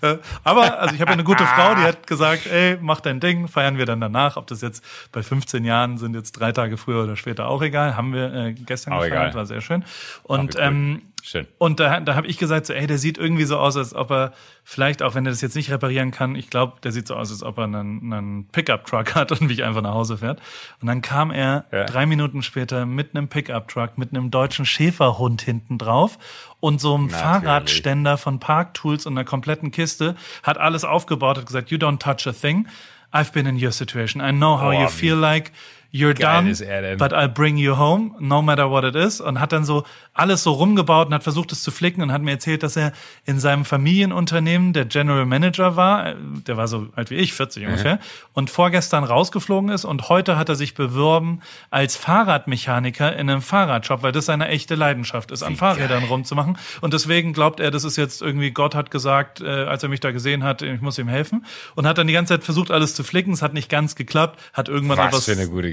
Äh, 0.00 0.18
aber 0.44 0.78
also 0.78 0.94
ich 0.94 1.00
habe 1.00 1.12
eine 1.12 1.24
gute 1.24 1.44
Frau, 1.44 1.74
die 1.74 1.82
hat 1.82 2.06
gesagt, 2.06 2.46
ey, 2.46 2.78
mach 2.80 3.00
dein 3.00 3.20
Ding, 3.20 3.48
feiern 3.48 3.78
wir 3.78 3.86
dann 3.86 4.00
danach. 4.00 4.36
Ob 4.36 4.46
das 4.46 4.60
jetzt 4.60 4.84
bei 5.12 5.22
15 5.22 5.64
Jahren 5.64 5.98
sind, 5.98 6.14
jetzt 6.14 6.32
drei 6.32 6.52
Tage 6.52 6.76
früher 6.76 7.04
oder 7.04 7.16
später 7.16 7.48
auch 7.48 7.62
egal. 7.62 7.96
Haben 7.96 8.12
wir 8.12 8.32
äh, 8.32 8.52
gestern 8.54 8.94
auch 8.94 9.02
gefeiert, 9.02 9.30
egal. 9.30 9.34
war 9.34 9.46
sehr 9.46 9.60
schön. 9.60 9.84
Und 10.22 10.56
ähm, 10.58 11.02
Schön. 11.26 11.48
Und 11.58 11.80
da, 11.80 11.98
da 11.98 12.14
habe 12.14 12.28
ich 12.28 12.38
gesagt, 12.38 12.66
so, 12.66 12.72
ey, 12.72 12.86
der 12.86 12.98
sieht 12.98 13.18
irgendwie 13.18 13.46
so 13.46 13.58
aus, 13.58 13.76
als 13.76 13.96
ob 13.96 14.12
er 14.12 14.32
vielleicht, 14.62 15.02
auch 15.02 15.16
wenn 15.16 15.26
er 15.26 15.30
das 15.30 15.40
jetzt 15.40 15.56
nicht 15.56 15.72
reparieren 15.72 16.12
kann, 16.12 16.36
ich 16.36 16.50
glaube, 16.50 16.74
der 16.84 16.92
sieht 16.92 17.08
so 17.08 17.16
aus, 17.16 17.32
als 17.32 17.42
ob 17.42 17.58
er 17.58 17.64
einen, 17.64 18.12
einen 18.12 18.46
Pickup-Truck 18.46 19.14
hat 19.16 19.32
und 19.32 19.40
mich 19.40 19.64
einfach 19.64 19.82
nach 19.82 19.92
Hause 19.92 20.18
fährt. 20.18 20.40
Und 20.80 20.86
dann 20.86 21.02
kam 21.02 21.32
er 21.32 21.64
ja. 21.72 21.82
drei 21.82 22.06
Minuten 22.06 22.44
später 22.44 22.86
mit 22.86 23.16
einem 23.16 23.26
Pickup-Truck, 23.26 23.98
mit 23.98 24.10
einem 24.10 24.30
deutschen 24.30 24.64
Schäferhund 24.64 25.42
hinten 25.42 25.78
drauf 25.78 26.16
und 26.60 26.80
so 26.80 26.94
einem 26.94 27.06
Natürlich. 27.06 27.22
Fahrradständer 27.24 28.18
von 28.18 28.38
Parktools 28.38 29.04
und 29.04 29.14
einer 29.14 29.24
kompletten 29.24 29.72
Kiste, 29.72 30.14
hat 30.44 30.58
alles 30.58 30.84
aufgebaut, 30.84 31.38
hat 31.38 31.46
gesagt, 31.46 31.72
you 31.72 31.78
don't 31.78 31.98
touch 31.98 32.28
a 32.28 32.32
thing. 32.32 32.68
I've 33.12 33.32
been 33.32 33.46
in 33.46 33.56
your 33.60 33.72
situation. 33.72 34.22
I 34.22 34.30
know 34.30 34.60
how 34.60 34.68
oh, 34.68 34.80
you 34.80 34.88
feel 34.88 35.16
like 35.16 35.50
you're 35.90 36.14
Geil 36.14 36.54
done, 36.54 36.96
but 36.96 37.12
I'll 37.12 37.28
bring 37.28 37.56
you 37.56 37.76
home, 37.76 38.14
no 38.18 38.42
matter 38.42 38.70
what 38.70 38.84
it 38.84 38.94
is. 38.94 39.20
Und 39.20 39.40
hat 39.40 39.52
dann 39.52 39.64
so 39.64 39.84
alles 40.14 40.42
so 40.42 40.52
rumgebaut 40.52 41.08
und 41.08 41.14
hat 41.14 41.22
versucht, 41.22 41.52
es 41.52 41.62
zu 41.62 41.70
flicken 41.70 42.02
und 42.02 42.12
hat 42.12 42.22
mir 42.22 42.32
erzählt, 42.32 42.62
dass 42.62 42.76
er 42.76 42.92
in 43.24 43.38
seinem 43.38 43.64
Familienunternehmen 43.64 44.72
der 44.72 44.86
General 44.86 45.26
Manager 45.26 45.76
war. 45.76 46.14
Der 46.46 46.56
war 46.56 46.68
so 46.68 46.88
alt 46.96 47.10
wie 47.10 47.16
ich, 47.16 47.32
40 47.32 47.62
mhm. 47.62 47.68
ungefähr. 47.68 47.98
Und 48.32 48.50
vorgestern 48.50 49.04
rausgeflogen 49.04 49.70
ist 49.70 49.84
und 49.84 50.08
heute 50.08 50.36
hat 50.36 50.48
er 50.48 50.54
sich 50.54 50.74
beworben 50.74 51.40
als 51.70 51.96
Fahrradmechaniker 51.96 53.14
in 53.16 53.30
einem 53.30 53.42
Fahrradshop, 53.42 54.02
weil 54.02 54.12
das 54.12 54.26
seine 54.26 54.48
echte 54.48 54.74
Leidenschaft 54.74 55.30
ist, 55.30 55.42
wie 55.42 55.46
an 55.46 55.56
Fahrrädern 55.56 56.00
geil. 56.00 56.08
rumzumachen. 56.08 56.58
Und 56.80 56.94
deswegen 56.94 57.32
glaubt 57.32 57.60
er, 57.60 57.70
das 57.70 57.84
ist 57.84 57.96
jetzt 57.96 58.22
irgendwie, 58.22 58.50
Gott 58.50 58.74
hat 58.74 58.90
gesagt, 58.90 59.40
äh, 59.40 59.46
als 59.46 59.82
er 59.82 59.88
mich 59.88 60.00
da 60.00 60.10
gesehen 60.10 60.44
hat, 60.44 60.62
ich 60.62 60.80
muss 60.80 60.98
ihm 60.98 61.08
helfen. 61.08 61.44
Und 61.74 61.86
hat 61.86 61.98
dann 61.98 62.06
die 62.06 62.12
ganze 62.12 62.34
Zeit 62.34 62.44
versucht, 62.44 62.70
alles 62.70 62.94
zu 62.94 63.04
flicken. 63.04 63.32
Es 63.32 63.42
hat 63.42 63.54
nicht 63.54 63.68
ganz 63.68 63.94
geklappt, 63.94 64.40
hat 64.52 64.68
irgendwann 64.68 64.98
Was 64.98 65.06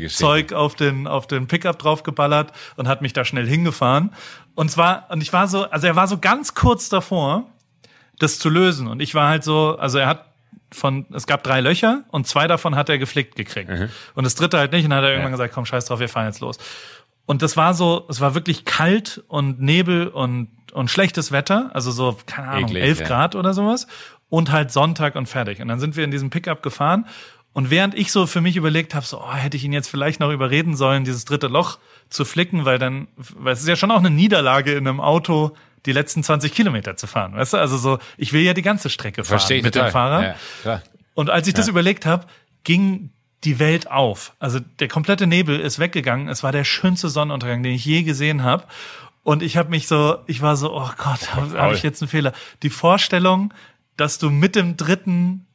Zeug 0.10 0.54
auf 0.54 0.76
den, 0.76 1.08
auf 1.08 1.28
den 1.28 1.48
Pickup 1.48 1.80
draufgeballert 1.80 2.52
und 2.76 2.88
hat 2.88 3.02
mich 3.02 3.14
da 3.14 3.26
schnell 3.26 3.48
hingefahren. 3.48 4.12
Und 4.56 4.72
zwar, 4.72 5.10
und 5.10 5.22
ich 5.22 5.34
war 5.34 5.48
so, 5.48 5.70
also 5.70 5.88
er 5.88 5.96
war 5.96 6.08
so 6.08 6.18
ganz 6.18 6.54
kurz 6.54 6.90
davor, 6.90 7.46
das 8.20 8.40
zu 8.40 8.50
lösen. 8.50 8.88
Und 8.88 9.02
ich 9.02 9.16
war 9.16 9.30
halt 9.30 9.44
so, 9.44 9.78
also 9.78 9.98
er 9.98 10.08
hat 10.08 10.26
von, 10.72 11.06
es 11.14 11.28
gab 11.28 11.44
drei 11.44 11.62
Löcher 11.62 12.04
und 12.10 12.28
zwei 12.28 12.48
davon 12.48 12.76
hat 12.76 12.90
er 12.90 12.98
geflickt 12.98 13.36
gekriegt. 13.36 13.70
Mhm. 13.70 13.90
Und 14.16 14.24
das 14.24 14.36
dritte 14.36 14.58
halt 14.58 14.72
nicht. 14.72 14.84
Und 14.84 14.92
dann 14.92 15.00
hat 15.00 15.06
er 15.06 15.12
irgendwann 15.12 15.32
ja. 15.32 15.38
gesagt, 15.38 15.54
komm, 15.54 15.66
scheiß 15.66 15.86
drauf, 15.86 16.00
wir 16.00 16.10
fahren 16.10 16.26
jetzt 16.26 16.40
los. 16.40 16.58
Und 17.26 17.42
das 17.42 17.56
war 17.56 17.74
so, 17.74 18.06
es 18.10 18.20
war 18.20 18.36
wirklich 18.36 18.66
kalt 18.66 19.24
und 19.28 19.62
Nebel 19.62 20.08
und, 20.08 20.50
und 20.74 20.92
schlechtes 20.92 21.32
Wetter, 21.32 21.72
also 21.74 21.92
so, 21.92 22.18
keine 22.26 22.50
Ahnung, 22.50 22.70
Eklig, 22.70 22.84
11 22.84 23.00
ja. 23.00 23.08
Grad 23.08 23.36
oder 23.36 23.54
sowas. 23.54 23.88
Und 24.30 24.52
halt 24.52 24.72
Sonntag 24.72 25.16
und 25.16 25.28
fertig. 25.28 25.62
Und 25.62 25.68
dann 25.68 25.80
sind 25.80 25.96
wir 25.96 26.04
in 26.04 26.12
diesem 26.12 26.32
Pickup 26.32 26.64
gefahren. 26.64 27.06
Und 27.54 27.70
während 27.70 27.94
ich 27.94 28.12
so 28.12 28.26
für 28.26 28.42
mich 28.42 28.56
überlegt 28.56 28.96
habe, 28.96 29.06
so, 29.06 29.22
oh, 29.22 29.34
hätte 29.34 29.58
ich 29.58 29.64
ihn 29.64 29.74
jetzt 29.74 29.88
vielleicht 29.88 30.20
noch 30.20 30.32
überreden 30.32 30.76
sollen, 30.76 31.04
dieses 31.04 31.24
dritte 31.24 31.48
Loch 31.48 31.78
zu 32.10 32.26
flicken, 32.26 32.66
weil 32.66 32.80
dann, 32.80 33.08
weil 33.16 33.54
es 33.54 33.62
ist 33.62 33.68
ja 33.68 33.76
schon 33.76 33.92
auch 33.92 34.00
eine 34.00 34.10
Niederlage 34.10 34.74
in 34.74 34.88
einem 34.88 35.00
Auto, 35.00 35.56
die 35.86 35.92
letzten 35.92 36.24
20 36.24 36.54
Kilometer 36.54 36.96
zu 36.98 37.08
fahren. 37.08 37.36
Weißt 37.36 37.54
du, 37.54 37.58
also 37.58 37.78
so, 37.78 38.00
ich 38.18 38.34
will 38.34 38.42
ja 38.42 38.54
die 38.54 38.62
ganze 38.62 38.90
Strecke 38.90 39.24
fahren 39.24 39.38
Verstehe 39.38 39.58
ich 39.58 39.64
mit 39.64 39.74
total. 39.74 39.90
dem 39.90 39.92
Fahrrad. 39.92 40.24
Ja, 40.24 40.36
klar. 40.62 40.82
Und 41.14 41.30
als 41.30 41.48
ich 41.48 41.54
das 41.54 41.68
überlegt 41.68 42.06
habe, 42.06 42.26
ging 42.64 43.12
die 43.44 43.60
Welt 43.60 43.92
auf. 43.92 44.34
Also 44.40 44.60
der 44.80 44.88
komplette 44.88 45.28
Nebel 45.28 45.60
ist 45.60 45.78
weggegangen. 45.78 46.30
Es 46.30 46.44
war 46.44 46.52
der 46.52 46.64
schönste 46.64 47.10
Sonnenuntergang, 47.10 47.62
den 47.62 47.74
ich 47.74 47.86
je 47.86 48.04
gesehen 48.04 48.44
habe. 48.44 48.64
Und 49.24 49.44
ich 49.44 49.58
habe 49.58 49.70
mich 49.70 49.88
so, 49.88 50.18
ich 50.28 50.42
war 50.42 50.56
so, 50.56 50.74
oh 50.74 50.90
Gott, 50.98 51.36
habe 51.36 51.60
hab 51.60 51.72
ich 51.74 51.84
jetzt 51.84 52.02
einen 52.02 52.10
Fehler. 52.10 52.34
Die 52.64 52.70
Vorstellung, 52.70 53.54
dass 53.96 54.18
du 54.18 54.30
mit 54.30 54.56
dem 54.56 54.76
dritten 54.76 55.46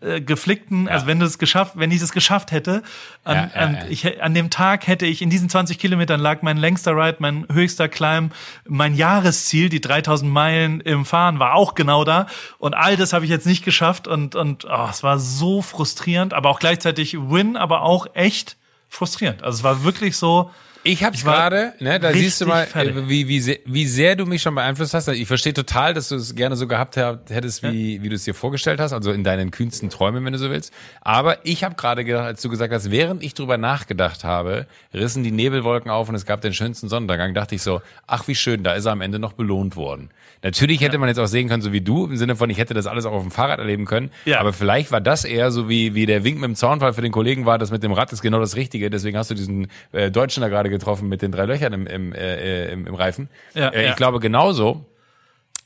äh, 0.00 0.20
geflickten, 0.20 0.88
also 0.88 1.06
wenn 1.06 1.18
du 1.18 1.26
es 1.26 1.38
geschafft, 1.38 1.72
wenn 1.76 1.90
ich 1.90 2.00
es 2.00 2.12
geschafft 2.12 2.52
hätte, 2.52 2.82
an, 3.24 3.36
Ja, 3.36 3.50
ja, 3.54 3.66
an, 3.66 3.74
ja. 3.74 3.84
Ich, 3.88 4.22
an 4.22 4.34
dem 4.34 4.50
Tag 4.50 4.86
hätte 4.86 5.06
ich 5.06 5.22
in 5.22 5.30
diesen 5.30 5.48
20 5.48 5.78
Kilometern 5.78 6.20
lag 6.20 6.42
mein 6.42 6.56
längster 6.56 6.92
Ride, 6.96 7.16
mein 7.18 7.46
höchster 7.52 7.88
Climb, 7.88 8.32
mein 8.66 8.94
Jahresziel, 8.94 9.68
die 9.68 9.80
3000 9.80 10.30
Meilen 10.30 10.80
im 10.80 11.04
Fahren 11.04 11.38
war 11.38 11.54
auch 11.54 11.74
genau 11.74 12.04
da 12.04 12.26
und 12.58 12.74
all 12.74 12.96
das 12.96 13.12
habe 13.12 13.24
ich 13.24 13.30
jetzt 13.30 13.46
nicht 13.46 13.64
geschafft 13.64 14.06
und 14.06 14.34
und 14.34 14.64
oh, 14.64 14.88
es 14.90 15.02
war 15.02 15.18
so 15.18 15.62
frustrierend, 15.62 16.34
aber 16.34 16.50
auch 16.50 16.60
gleichzeitig 16.60 17.16
Win, 17.18 17.56
aber 17.56 17.82
auch 17.82 18.06
echt 18.14 18.56
frustrierend. 18.88 19.42
Also 19.42 19.58
es 19.58 19.64
war 19.64 19.84
wirklich 19.84 20.16
so, 20.16 20.50
Ich 20.88 21.04
hab's 21.04 21.22
gerade, 21.22 21.74
ne, 21.80 22.00
da 22.00 22.12
siehst 22.12 22.40
du 22.40 22.46
mal, 22.46 22.66
fertig. 22.66 22.96
äh, 22.96 23.08
wie, 23.08 23.28
wie, 23.28 23.40
sehr, 23.40 23.58
wie 23.66 23.86
sehr 23.86 24.16
du 24.16 24.24
mich 24.24 24.40
schon 24.40 24.54
beeinflusst 24.54 24.94
hast. 24.94 25.08
Ich 25.08 25.28
verstehe 25.28 25.52
total, 25.52 25.92
dass 25.92 26.08
du 26.08 26.14
es 26.14 26.34
gerne 26.34 26.56
so 26.56 26.66
gehabt 26.66 26.96
hab- 26.96 27.28
hättest, 27.28 27.62
wie, 27.62 28.02
wie 28.02 28.08
du 28.08 28.14
es 28.14 28.24
dir 28.24 28.32
vorgestellt 28.34 28.80
hast, 28.80 28.94
also 28.94 29.12
in 29.12 29.22
deinen 29.22 29.50
kühnsten 29.50 29.90
Träumen, 29.90 30.24
wenn 30.24 30.32
du 30.32 30.38
so 30.38 30.48
willst. 30.50 30.72
Aber 31.02 31.44
ich 31.44 31.62
habe 31.62 31.74
gerade 31.74 32.04
gedacht, 32.04 32.24
als 32.24 32.40
du 32.40 32.48
gesagt 32.48 32.72
hast, 32.72 32.90
während 32.90 33.22
ich 33.22 33.34
drüber 33.34 33.58
nachgedacht 33.58 34.24
habe, 34.24 34.66
rissen 34.94 35.22
die 35.24 35.30
Nebelwolken 35.30 35.90
auf 35.90 36.08
und 36.08 36.14
es 36.14 36.24
gab 36.24 36.40
den 36.40 36.54
schönsten 36.54 36.88
Sonnenuntergang, 36.88 37.34
dachte 37.34 37.54
ich 37.54 37.62
so, 37.62 37.82
ach 38.06 38.26
wie 38.26 38.34
schön, 38.34 38.62
da 38.62 38.72
ist 38.72 38.86
er 38.86 38.92
am 38.92 39.02
Ende 39.02 39.18
noch 39.18 39.34
belohnt 39.34 39.76
worden. 39.76 40.08
Natürlich 40.42 40.80
hätte 40.80 40.98
man 40.98 41.08
jetzt 41.08 41.18
auch 41.18 41.26
sehen 41.26 41.48
können, 41.48 41.62
so 41.62 41.72
wie 41.72 41.80
du, 41.80 42.06
im 42.06 42.16
Sinne 42.16 42.36
von, 42.36 42.48
ich 42.48 42.58
hätte 42.58 42.72
das 42.72 42.86
alles 42.86 43.04
auch 43.06 43.12
auf 43.12 43.22
dem 43.22 43.32
Fahrrad 43.32 43.58
erleben 43.58 43.86
können. 43.86 44.10
Ja. 44.24 44.38
Aber 44.38 44.52
vielleicht 44.52 44.92
war 44.92 45.00
das 45.00 45.24
eher 45.24 45.50
so 45.50 45.68
wie, 45.68 45.94
wie 45.94 46.06
der 46.06 46.22
Wink 46.22 46.36
mit 46.36 46.44
dem 46.44 46.54
Zaunfall 46.54 46.92
für 46.92 47.02
den 47.02 47.10
Kollegen 47.10 47.44
war, 47.44 47.58
das 47.58 47.72
mit 47.72 47.82
dem 47.82 47.92
Rad 47.92 48.12
ist 48.12 48.22
genau 48.22 48.38
das 48.38 48.54
Richtige. 48.54 48.88
Deswegen 48.88 49.18
hast 49.18 49.30
du 49.30 49.34
diesen 49.34 49.66
äh, 49.92 50.12
Deutschen 50.12 50.40
da 50.42 50.48
gerade 50.48 50.70
getroffen 50.78 51.08
mit 51.08 51.22
den 51.22 51.32
drei 51.32 51.44
Löchern 51.44 51.72
im, 51.72 51.86
im, 51.86 52.12
äh, 52.12 52.66
äh, 52.66 52.72
im, 52.72 52.86
im 52.86 52.94
Reifen. 52.94 53.28
Ja, 53.54 53.68
äh, 53.68 53.82
ich 53.82 53.88
ja. 53.90 53.94
glaube, 53.94 54.20
genauso 54.20 54.86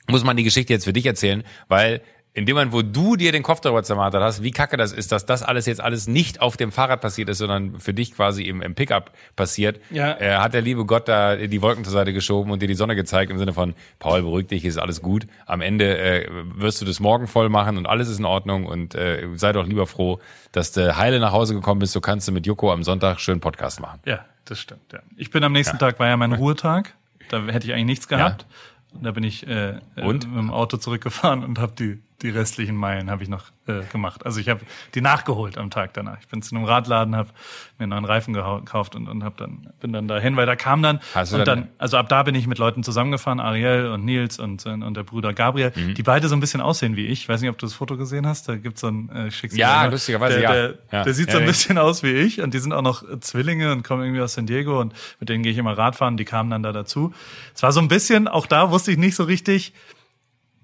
muss 0.08 0.24
man 0.24 0.36
die 0.36 0.44
Geschichte 0.44 0.72
jetzt 0.72 0.84
für 0.84 0.92
dich 0.92 1.06
erzählen, 1.06 1.44
weil 1.68 2.00
in 2.34 2.46
dem 2.46 2.56
Moment, 2.56 2.72
wo 2.72 2.80
du 2.80 3.16
dir 3.16 3.30
den 3.30 3.42
Kopf 3.42 3.60
darüber 3.60 3.82
zermartert 3.82 4.22
hast, 4.22 4.42
wie 4.42 4.52
kacke 4.52 4.78
das 4.78 4.90
ist, 4.92 5.12
dass 5.12 5.26
das 5.26 5.42
alles 5.42 5.66
jetzt 5.66 5.82
alles 5.82 6.06
nicht 6.08 6.40
auf 6.40 6.56
dem 6.56 6.72
Fahrrad 6.72 7.02
passiert 7.02 7.28
ist, 7.28 7.36
sondern 7.36 7.78
für 7.78 7.92
dich 7.92 8.14
quasi 8.14 8.44
im, 8.44 8.62
im 8.62 8.74
Pickup 8.74 9.12
passiert, 9.36 9.80
Ja. 9.90 10.18
äh, 10.18 10.36
hat 10.38 10.54
der 10.54 10.62
liebe 10.62 10.86
Gott 10.86 11.08
da 11.08 11.36
die 11.36 11.60
Wolken 11.60 11.84
zur 11.84 11.92
Seite 11.92 12.14
geschoben 12.14 12.50
und 12.50 12.62
dir 12.62 12.68
die 12.68 12.74
Sonne 12.74 12.96
gezeigt 12.96 13.30
im 13.30 13.36
Sinne 13.38 13.52
von, 13.52 13.74
Paul, 13.98 14.22
beruhig 14.22 14.46
dich, 14.46 14.64
ist 14.64 14.78
alles 14.78 15.02
gut. 15.02 15.26
Am 15.44 15.60
Ende 15.60 15.98
äh, 15.98 16.26
wirst 16.56 16.80
du 16.80 16.86
das 16.86 17.00
morgen 17.00 17.26
voll 17.26 17.50
machen 17.50 17.76
und 17.76 17.84
alles 17.84 18.08
ist 18.08 18.18
in 18.18 18.24
Ordnung 18.24 18.64
und 18.64 18.94
äh, 18.94 19.28
sei 19.34 19.52
doch 19.52 19.66
lieber 19.66 19.86
froh, 19.86 20.18
dass 20.52 20.72
du 20.72 20.96
heile 20.96 21.20
nach 21.20 21.32
Hause 21.32 21.52
gekommen 21.52 21.80
bist, 21.80 21.92
so 21.92 22.00
kannst 22.00 22.26
du 22.28 22.32
mit 22.32 22.46
Joko 22.46 22.72
am 22.72 22.82
Sonntag 22.82 23.20
schön 23.20 23.40
Podcast 23.40 23.78
machen. 23.78 24.00
ja, 24.06 24.24
das 24.52 24.60
stimmt. 24.60 24.92
Ja. 24.92 25.00
Ich 25.16 25.30
bin 25.30 25.42
am 25.44 25.52
nächsten 25.52 25.78
Tag 25.78 25.98
war 25.98 26.08
ja 26.08 26.16
mein 26.16 26.32
Ruhetag, 26.32 26.94
da 27.30 27.42
hätte 27.46 27.66
ich 27.66 27.72
eigentlich 27.72 27.86
nichts 27.86 28.08
gehabt. 28.08 28.46
Und 28.92 29.04
da 29.04 29.10
bin 29.12 29.24
ich 29.24 29.46
äh, 29.46 29.78
äh, 29.96 30.02
Und? 30.02 30.28
mit 30.28 30.36
dem 30.36 30.50
Auto 30.50 30.76
zurückgefahren 30.76 31.42
und 31.42 31.58
habe 31.58 31.72
die 31.78 32.02
die 32.22 32.30
restlichen 32.30 32.76
Meilen 32.76 33.10
habe 33.10 33.22
ich 33.22 33.28
noch 33.28 33.46
äh, 33.66 33.80
gemacht. 33.92 34.24
Also 34.24 34.38
ich 34.40 34.48
habe 34.48 34.60
die 34.94 35.00
nachgeholt 35.00 35.58
am 35.58 35.70
Tag 35.70 35.92
danach. 35.94 36.18
Ich 36.20 36.28
bin 36.28 36.40
zu 36.42 36.54
einem 36.54 36.64
Radladen, 36.64 37.16
habe 37.16 37.30
mir 37.78 37.84
einen 37.84 37.90
neuen 37.90 38.04
Reifen 38.04 38.32
gekauft 38.32 38.94
und, 38.94 39.08
und 39.08 39.24
hab 39.24 39.36
dann 39.36 39.68
bin 39.80 39.92
dann 39.92 40.06
dahin, 40.08 40.36
weil 40.36 40.46
da 40.46 40.54
kam 40.56 40.82
dann 40.82 41.00
Hast 41.14 41.32
und 41.32 41.46
dann- 41.46 41.68
also 41.78 41.96
ab 41.96 42.08
da 42.08 42.22
bin 42.22 42.34
ich 42.34 42.46
mit 42.46 42.58
Leuten 42.58 42.82
zusammengefahren, 42.84 43.40
Ariel 43.40 43.86
und 43.88 44.04
Nils 44.04 44.38
und 44.38 44.64
und 44.66 44.94
der 44.96 45.02
Bruder 45.02 45.32
Gabriel, 45.34 45.72
Mhm. 45.74 45.94
die 45.94 46.02
beide 46.02 46.28
so 46.28 46.36
ein 46.36 46.40
bisschen 46.40 46.60
aussehen 46.60 46.96
wie 46.96 47.06
ich. 47.06 47.22
Ich 47.22 47.28
weiß 47.28 47.40
nicht, 47.40 47.50
ob 47.50 47.58
du 47.58 47.66
das 47.66 47.74
Foto 47.74 47.96
gesehen 47.96 48.26
hast. 48.26 48.48
Da 48.48 48.56
gibt's 48.56 48.80
so 48.80 48.88
ein 48.88 49.08
äh, 49.14 49.28
ich 49.28 49.36
schick's 49.36 49.54
dir 49.54 49.60
Ja, 49.60 49.84
lustigerweise, 49.86 50.38
der, 50.38 50.42
ja. 50.42 50.52
Der, 50.52 50.74
Ja. 50.92 51.04
der 51.04 51.14
sieht 51.14 51.26
Ja, 51.28 51.32
so 51.32 51.38
ein 51.38 51.44
ja. 51.44 51.50
bisschen 51.50 51.78
aus 51.78 52.02
wie 52.02 52.12
ich 52.12 52.40
und 52.40 52.54
die 52.54 52.58
sind 52.58 52.72
auch 52.72 52.82
noch 52.82 53.02
äh, 53.08 53.18
Zwillinge 53.20 53.72
und 53.72 53.82
kommen 53.82 54.02
irgendwie 54.04 54.20
aus 54.22 54.34
San 54.34 54.46
Diego 54.46 54.80
und 54.80 54.94
mit 55.20 55.28
denen 55.28 55.42
gehe 55.42 55.50
ich 55.52 55.58
immer 55.58 55.76
Radfahren, 55.76 56.16
die 56.16 56.24
kamen 56.24 56.50
dann 56.50 56.62
da 56.62 56.72
dazu. 56.72 57.12
Es 57.54 57.62
war 57.62 57.72
so 57.72 57.80
ein 57.80 57.88
bisschen, 57.88 58.28
auch 58.28 58.46
da 58.46 58.70
wusste 58.70 58.92
ich 58.92 58.98
nicht 58.98 59.16
so 59.16 59.24
richtig, 59.24 59.72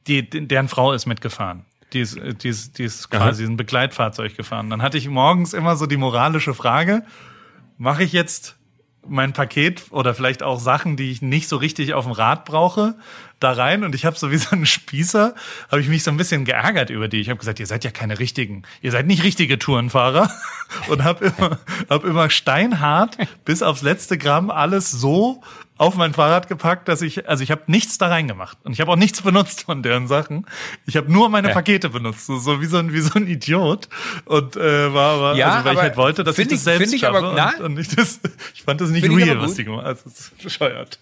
die, 0.07 0.29
deren 0.29 0.69
Frau 0.69 0.93
ist 0.93 1.07
mitgefahren. 1.07 1.65
Die 1.93 2.01
ist, 2.01 2.17
äh, 2.17 2.35
die 2.35 2.49
ist, 2.49 2.79
die 2.79 2.85
ist 2.85 3.11
quasi 3.11 3.45
ein 3.45 3.57
Begleitfahrzeug 3.57 4.37
gefahren. 4.37 4.71
Dann 4.71 4.83
hatte 4.83 4.99
ich 4.99 5.09
morgens 5.09 5.53
immer 5.53 5.77
so 5.77 5.87
die 5.87 5.97
moralische 5.97 6.55
Frage, 6.55 7.05
mache 7.77 8.05
ich 8.05 8.13
jetzt 8.13 8.59
mein 9.07 9.33
Paket 9.33 9.85
oder 9.91 10.15
vielleicht 10.15 10.43
auch 10.43 10.61
Sachen, 10.61 10.97
die 10.97 11.11
ich 11.11 11.23
nicht 11.23 11.49
so 11.49 11.57
richtig 11.57 11.95
auf 11.95 12.05
dem 12.05 12.13
Rad 12.13 12.45
brauche, 12.45 12.97
da 13.41 13.53
rein 13.53 13.85
und 13.85 13.95
ich 13.95 14.05
habe 14.05 14.19
so 14.19 14.31
wie 14.31 14.37
so 14.37 14.55
ein 14.55 14.67
Spießer, 14.67 15.35
habe 15.71 15.81
ich 15.81 15.89
mich 15.89 16.03
so 16.03 16.11
ein 16.11 16.17
bisschen 16.17 16.45
geärgert 16.45 16.91
über 16.91 17.09
die. 17.09 17.21
Ich 17.21 17.29
habe 17.29 17.39
gesagt, 17.39 17.61
ihr 17.61 17.67
seid 17.67 17.85
ja 17.85 17.91
keine 17.91 18.19
richtigen, 18.19 18.65
ihr 18.83 18.91
seid 18.91 19.07
nicht 19.07 19.23
richtige 19.23 19.59
Tourenfahrer 19.59 20.31
und 20.89 21.05
habe 21.05 21.27
immer, 21.27 21.59
hab 21.89 22.05
immer 22.05 22.31
steinhart 22.31 23.17
bis 23.45 23.63
aufs 23.63 23.83
letzte 23.83 24.19
Gramm 24.19 24.51
alles 24.51 24.91
so 24.91 25.43
auf 25.79 25.95
mein 25.95 26.13
Fahrrad 26.13 26.49
gepackt, 26.49 26.89
dass 26.89 27.01
ich, 27.03 27.29
also 27.29 27.43
ich 27.43 27.51
habe 27.51 27.63
nichts 27.69 27.99
da 27.99 28.09
reingemacht 28.09 28.59
und 28.65 28.73
ich 28.73 28.81
habe 28.81 28.91
auch 28.91 28.97
nichts 28.97 29.23
benutzt 29.23 29.63
von 29.63 29.83
deren 29.83 30.09
Sachen. 30.09 30.45
Ich 30.87 30.97
habe 30.97 31.11
nur 31.11 31.29
meine 31.29 31.49
Pakete 31.51 31.89
benutzt, 31.89 32.27
so, 32.27 32.61
wie 32.61 32.67
so 32.67 32.79
ein 32.79 32.93
wie 32.93 33.01
so 33.01 33.15
ein 33.15 33.27
Idiot 33.27 33.89
und 34.25 34.57
äh, 34.57 34.93
war, 34.93 35.21
war 35.21 35.37
Ja, 35.37 35.53
also, 35.55 35.65
weil 35.65 35.73
ich 35.73 35.79
aber 35.79 35.83
halt 35.83 35.97
wollte, 35.97 36.25
dass 36.25 36.39
ich 36.39 36.49
das 36.49 36.59
ich- 36.59 36.65
selbst 36.65 36.93
ich 36.93 37.01
schaffe 37.01 37.19
aber- 37.19 37.59
und, 37.59 37.65
und 37.65 37.79
ich, 37.79 37.89
das, 37.95 38.21
ich 38.55 38.63
fand 38.63 38.81
das 38.81 38.91
nicht 38.91 39.05
ich 39.05 39.11
real, 39.17 39.31
aber 39.37 39.43
was 39.43 39.55
die 39.55 39.65
gemacht 39.65 39.81
haben. 39.85 39.89
Also, 39.89 40.03
das 40.05 40.19
ist 40.19 40.43
bescheuert. 40.43 40.99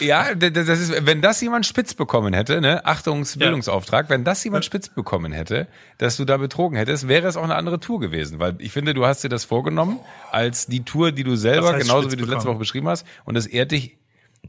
Ja, 0.00 0.34
das 0.34 0.68
ist, 0.80 1.06
wenn 1.06 1.22
das 1.22 1.40
jemand 1.40 1.64
spitz 1.66 1.94
bekommen 1.94 2.34
hätte, 2.34 2.60
ne, 2.60 2.84
Achtungsbildungsauftrag, 2.84 4.10
wenn 4.10 4.24
das 4.24 4.42
jemand 4.44 4.64
spitz 4.64 4.88
bekommen 4.88 5.32
hätte, 5.32 5.68
dass 5.98 6.16
du 6.16 6.24
da 6.24 6.36
betrogen 6.36 6.76
hättest, 6.76 7.08
wäre 7.08 7.26
es 7.28 7.36
auch 7.36 7.44
eine 7.44 7.54
andere 7.54 7.80
Tour 7.80 8.00
gewesen, 8.00 8.38
weil 8.38 8.54
ich 8.58 8.72
finde, 8.72 8.94
du 8.94 9.06
hast 9.06 9.22
dir 9.24 9.28
das 9.28 9.44
vorgenommen 9.44 9.98
als 10.32 10.66
die 10.66 10.84
Tour, 10.84 11.12
die 11.12 11.24
du 11.24 11.36
selber, 11.36 11.68
Was 11.68 11.74
heißt 11.74 11.86
genauso 11.88 12.10
wie 12.12 12.16
du 12.16 12.24
letzte? 12.26 12.48
Woche 12.48 12.58
beschrieben 12.58 12.88
hast, 12.88 13.06
und 13.24 13.34
das 13.36 13.46
ehrt 13.46 13.72
dich, 13.72 13.96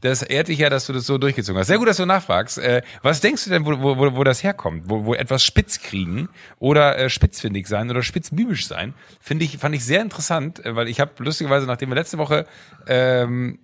das 0.00 0.22
ehrt 0.22 0.46
dich 0.48 0.58
ja, 0.58 0.70
dass 0.70 0.86
du 0.86 0.92
das 0.92 1.06
so 1.06 1.18
durchgezogen 1.18 1.58
hast. 1.58 1.66
Sehr 1.66 1.78
gut, 1.78 1.88
dass 1.88 1.96
du 1.96 2.06
nachfragst. 2.06 2.58
Äh, 2.58 2.82
was 3.02 3.20
denkst 3.20 3.44
du 3.44 3.50
denn, 3.50 3.66
wo, 3.66 3.80
wo, 3.80 3.96
wo- 3.98 4.16
wo 4.16 4.22
das 4.24 4.44
herkommt? 4.44 4.84
Wo, 4.86 5.04
wo 5.06 5.14
etwas 5.14 5.42
spitz 5.42 5.80
kriegen 5.80 6.28
oder 6.60 6.96
äh, 6.98 7.10
spitzfindig 7.10 7.66
sein 7.66 7.90
oder 7.90 8.02
spitzbübisch 8.02 8.68
sein, 8.68 8.94
finde 9.20 9.44
ich, 9.44 9.58
fand 9.58 9.74
ich 9.74 9.84
sehr 9.84 10.02
interessant, 10.02 10.64
äh, 10.64 10.76
weil 10.76 10.86
ich 10.88 11.00
habe 11.00 11.10
lustigerweise, 11.18 11.66
nachdem 11.66 11.88
wir 11.88 11.96
letzte 11.96 12.18
Woche 12.18 12.46
ähm, 12.86 13.58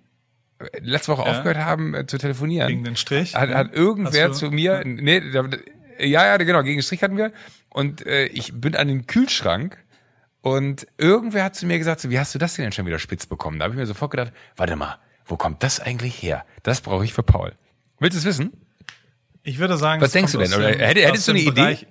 letzte 0.81 1.11
Woche 1.13 1.23
aufgehört 1.23 1.57
haben 1.57 1.93
äh, 1.93 2.05
zu 2.07 2.17
telefonieren, 2.17 2.67
Gegen 2.69 2.83
den 2.83 2.95
Strich? 2.95 3.35
hat, 3.35 3.49
hat 3.49 3.73
irgendwer 3.73 4.29
Hast 4.29 4.41
du- 4.41 4.47
zu 4.47 4.51
mir, 4.51 4.81
nee, 4.85 5.19
da, 5.31 5.45
ja, 5.99 6.25
ja, 6.25 6.37
genau, 6.37 6.63
gegen 6.63 6.77
den 6.77 6.83
Strich 6.83 7.01
hatten 7.03 7.17
wir. 7.17 7.31
Und 7.69 8.05
äh, 8.05 8.25
ich 8.27 8.53
bin 8.59 8.75
an 8.75 8.87
den 8.87 9.07
Kühlschrank 9.07 9.77
und 10.41 10.87
irgendwer 10.97 11.43
hat 11.43 11.55
zu 11.55 11.65
mir 11.65 11.77
gesagt, 11.77 12.01
so, 12.01 12.09
wie 12.09 12.19
hast 12.19 12.33
du 12.35 12.39
das 12.39 12.53
denn 12.55 12.71
schon 12.71 12.85
wieder 12.85 12.99
spitz 12.99 13.25
bekommen? 13.25 13.59
Da 13.59 13.65
habe 13.65 13.73
ich 13.73 13.79
mir 13.79 13.85
sofort 13.87 14.11
gedacht, 14.11 14.31
warte 14.55 14.75
mal, 14.75 14.97
wo 15.25 15.37
kommt 15.37 15.63
das 15.63 15.79
eigentlich 15.79 16.21
her? 16.21 16.45
Das 16.63 16.81
brauche 16.81 17.03
ich 17.03 17.13
für 17.13 17.23
Paul. 17.23 17.53
Willst 17.99 18.15
du 18.15 18.19
es 18.19 18.25
wissen? 18.25 18.53
Ich 19.43 19.57
würde 19.59 19.77
sagen, 19.77 20.01
Was 20.01 20.11
denkst 20.11 20.31
du 20.33 20.37
denn? 20.39 20.53
Oder 20.53 20.71
dem- 20.71 20.81
aus 20.81 20.87
hättest 20.95 21.27
du 21.27 21.31
eine 21.31 21.39
Idee? 21.41 21.51
Bereich- 21.51 21.87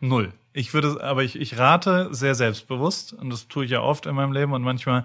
Null. 0.00 0.32
Ich 0.52 0.72
würde, 0.74 1.02
aber 1.02 1.22
ich, 1.22 1.38
ich 1.38 1.58
rate 1.58 2.08
sehr 2.12 2.34
selbstbewusst 2.34 3.12
und 3.12 3.30
das 3.30 3.46
tue 3.48 3.64
ich 3.66 3.70
ja 3.70 3.80
oft 3.82 4.06
in 4.06 4.14
meinem 4.14 4.32
Leben 4.32 4.52
und 4.52 4.62
manchmal 4.62 5.04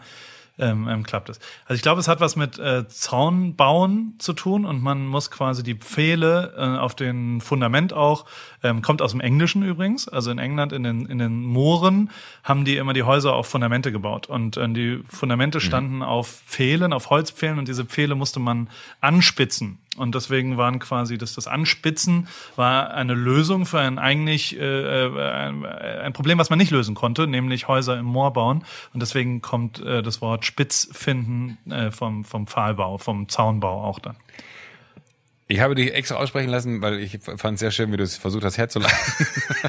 ähm, 0.57 0.87
ähm, 0.87 1.03
klappt 1.03 1.29
es. 1.29 1.39
Also 1.65 1.75
ich 1.75 1.81
glaube, 1.81 1.99
es 1.99 2.07
hat 2.07 2.21
was 2.21 2.35
mit 2.35 2.57
äh, 2.59 2.87
Zaun 2.87 3.55
bauen 3.55 4.15
zu 4.19 4.33
tun 4.33 4.65
und 4.65 4.81
man 4.81 5.05
muss 5.05 5.29
quasi 5.31 5.63
die 5.63 5.75
Pfähle 5.75 6.53
äh, 6.57 6.79
auf 6.79 6.95
den 6.95 7.41
Fundament 7.41 7.93
auch, 7.93 8.25
ähm, 8.63 8.81
kommt 8.81 9.01
aus 9.01 9.11
dem 9.11 9.19
Englischen 9.19 9.63
übrigens, 9.63 10.07
also 10.07 10.31
in 10.31 10.37
England 10.37 10.71
in 10.71 10.83
den, 10.83 11.05
in 11.05 11.19
den 11.19 11.43
Mooren 11.43 12.09
haben 12.43 12.63
die 12.63 12.77
immer 12.77 12.93
die 12.93 13.03
Häuser 13.03 13.33
auf 13.33 13.47
Fundamente 13.47 13.91
gebaut 13.91 14.27
und 14.27 14.57
äh, 14.57 14.69
die 14.69 15.01
Fundamente 15.09 15.59
standen 15.59 16.01
auf 16.01 16.41
Pfählen, 16.45 16.93
auf 16.93 17.09
Holzpfählen 17.09 17.59
und 17.59 17.67
diese 17.67 17.85
Pfähle 17.85 18.15
musste 18.15 18.39
man 18.39 18.69
anspitzen. 19.01 19.79
Und 19.97 20.15
deswegen 20.15 20.57
waren 20.57 20.79
quasi 20.79 21.17
das, 21.17 21.33
das 21.33 21.47
Anspitzen 21.47 22.27
war 22.55 22.91
eine 22.93 23.13
Lösung 23.13 23.65
für 23.65 23.79
ein 23.79 23.97
eigentlich 23.97 24.57
äh, 24.59 25.05
äh, 25.05 25.31
ein, 25.31 25.65
ein 25.65 26.13
Problem, 26.13 26.37
was 26.37 26.49
man 26.49 26.59
nicht 26.59 26.71
lösen 26.71 26.95
konnte, 26.95 27.27
nämlich 27.27 27.67
Häuser 27.67 27.97
im 27.97 28.05
Moor 28.05 28.33
bauen. 28.33 28.63
Und 28.93 29.01
deswegen 29.01 29.41
kommt 29.41 29.79
äh, 29.79 30.03
das 30.03 30.21
Wort 30.21 30.45
Spitz 30.45 30.89
finden 30.91 31.57
äh, 31.71 31.91
vom, 31.91 32.25
vom 32.25 32.47
Pfahlbau, 32.47 32.97
vom 32.97 33.29
Zaunbau 33.29 33.83
auch 33.83 33.99
dann. 33.99 34.15
Ich 35.47 35.59
habe 35.59 35.75
dich 35.75 35.93
extra 35.93 36.15
aussprechen 36.15 36.49
lassen, 36.49 36.81
weil 36.81 36.99
ich 36.99 37.19
fand 37.21 37.55
es 37.55 37.59
sehr 37.59 37.69
schön, 37.69 37.91
wie 37.91 37.97
du 37.97 38.03
es 38.03 38.17
versucht 38.17 38.43
hast 38.43 38.57
herzuleiten. 38.57 38.97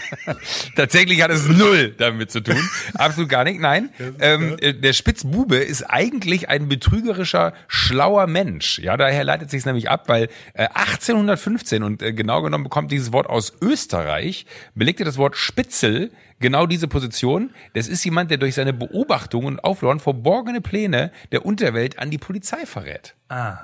Tatsächlich 0.75 1.21
hat 1.23 1.31
es 1.31 1.47
null 1.47 1.95
damit 1.99 2.31
zu 2.31 2.41
tun. 2.41 2.57
Absolut 2.95 3.29
gar 3.29 3.45
nicht. 3.45 3.61
Nein. 3.61 3.91
Ähm, 4.19 4.57
äh, 4.59 4.73
der 4.73 4.95
Spitzbube 4.95 5.57
ist 5.57 5.83
eigentlich 5.83 6.49
ein 6.49 6.69
betrügerischer, 6.69 7.53
schlauer 7.69 8.27
Mensch. 8.27 8.79
Ja, 8.79 8.97
daher 8.97 9.23
leitet 9.23 9.51
sich 9.51 9.67
nämlich 9.67 9.91
ab, 9.91 10.09
weil 10.09 10.29
äh, 10.55 10.67
1815 10.73 11.83
und 11.83 12.03
äh, 12.03 12.15
genau 12.15 12.41
genommen 12.41 12.65
bekommt 12.65 12.91
dieses 12.91 13.13
Wort 13.13 13.29
aus 13.29 13.53
Österreich, 13.61 14.47
belegte 14.75 15.05
das 15.05 15.19
Wort 15.19 15.37
Spitzel 15.37 16.11
genau 16.41 16.65
diese 16.67 16.89
Position. 16.89 17.51
Das 17.75 17.87
ist 17.87 18.03
jemand, 18.03 18.31
der 18.31 18.39
durch 18.39 18.55
seine 18.55 18.73
Beobachtungen 18.73 19.47
und 19.47 19.61
Auflauern 19.65 20.01
verborgene 20.01 20.63
Pläne 20.63 21.13
der 21.33 21.45
Unterwelt 21.45 21.99
an 21.99 22.11
die 22.11 22.19
Polizei 22.19 22.65
verrät. 22.65 23.15
Ah, 23.29 23.59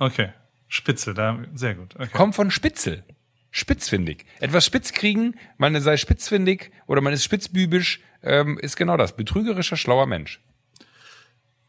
okay. 0.00 0.30
Spitzel, 0.74 1.14
da, 1.14 1.38
sehr 1.54 1.76
gut. 1.76 1.94
Okay. 1.94 2.08
Kommt 2.12 2.34
von 2.34 2.50
Spitzel. 2.50 3.04
Spitzfindig. 3.52 4.26
Etwas 4.40 4.64
spitz 4.64 4.92
kriegen, 4.92 5.36
man 5.56 5.80
sei 5.80 5.96
spitzfindig 5.96 6.72
oder 6.88 7.00
man 7.00 7.12
ist 7.12 7.22
spitzbübisch, 7.22 8.00
ähm, 8.24 8.58
ist 8.58 8.74
genau 8.74 8.96
das. 8.96 9.14
Betrügerischer, 9.14 9.76
schlauer 9.76 10.06
Mensch. 10.06 10.40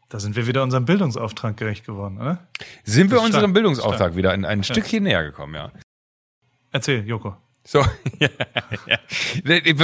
Da 0.08 0.18
sind 0.18 0.34
wir 0.34 0.48
wieder 0.48 0.64
unserem 0.64 0.86
Bildungsauftrag 0.86 1.56
gerecht 1.56 1.86
geworden, 1.86 2.18
oder? 2.20 2.48
Sind 2.82 3.12
wir 3.12 3.18
Stark, 3.18 3.26
unserem 3.26 3.52
Bildungsauftrag 3.52 3.96
stark. 3.98 4.16
wieder 4.16 4.32
ein, 4.32 4.44
ein 4.44 4.64
Stückchen 4.64 5.04
näher 5.04 5.22
gekommen, 5.22 5.54
ja. 5.54 5.70
Erzähl, 6.72 7.06
Joko. 7.06 7.36
So, 7.68 7.80
ja, 8.20 8.28
ja. 8.86 8.98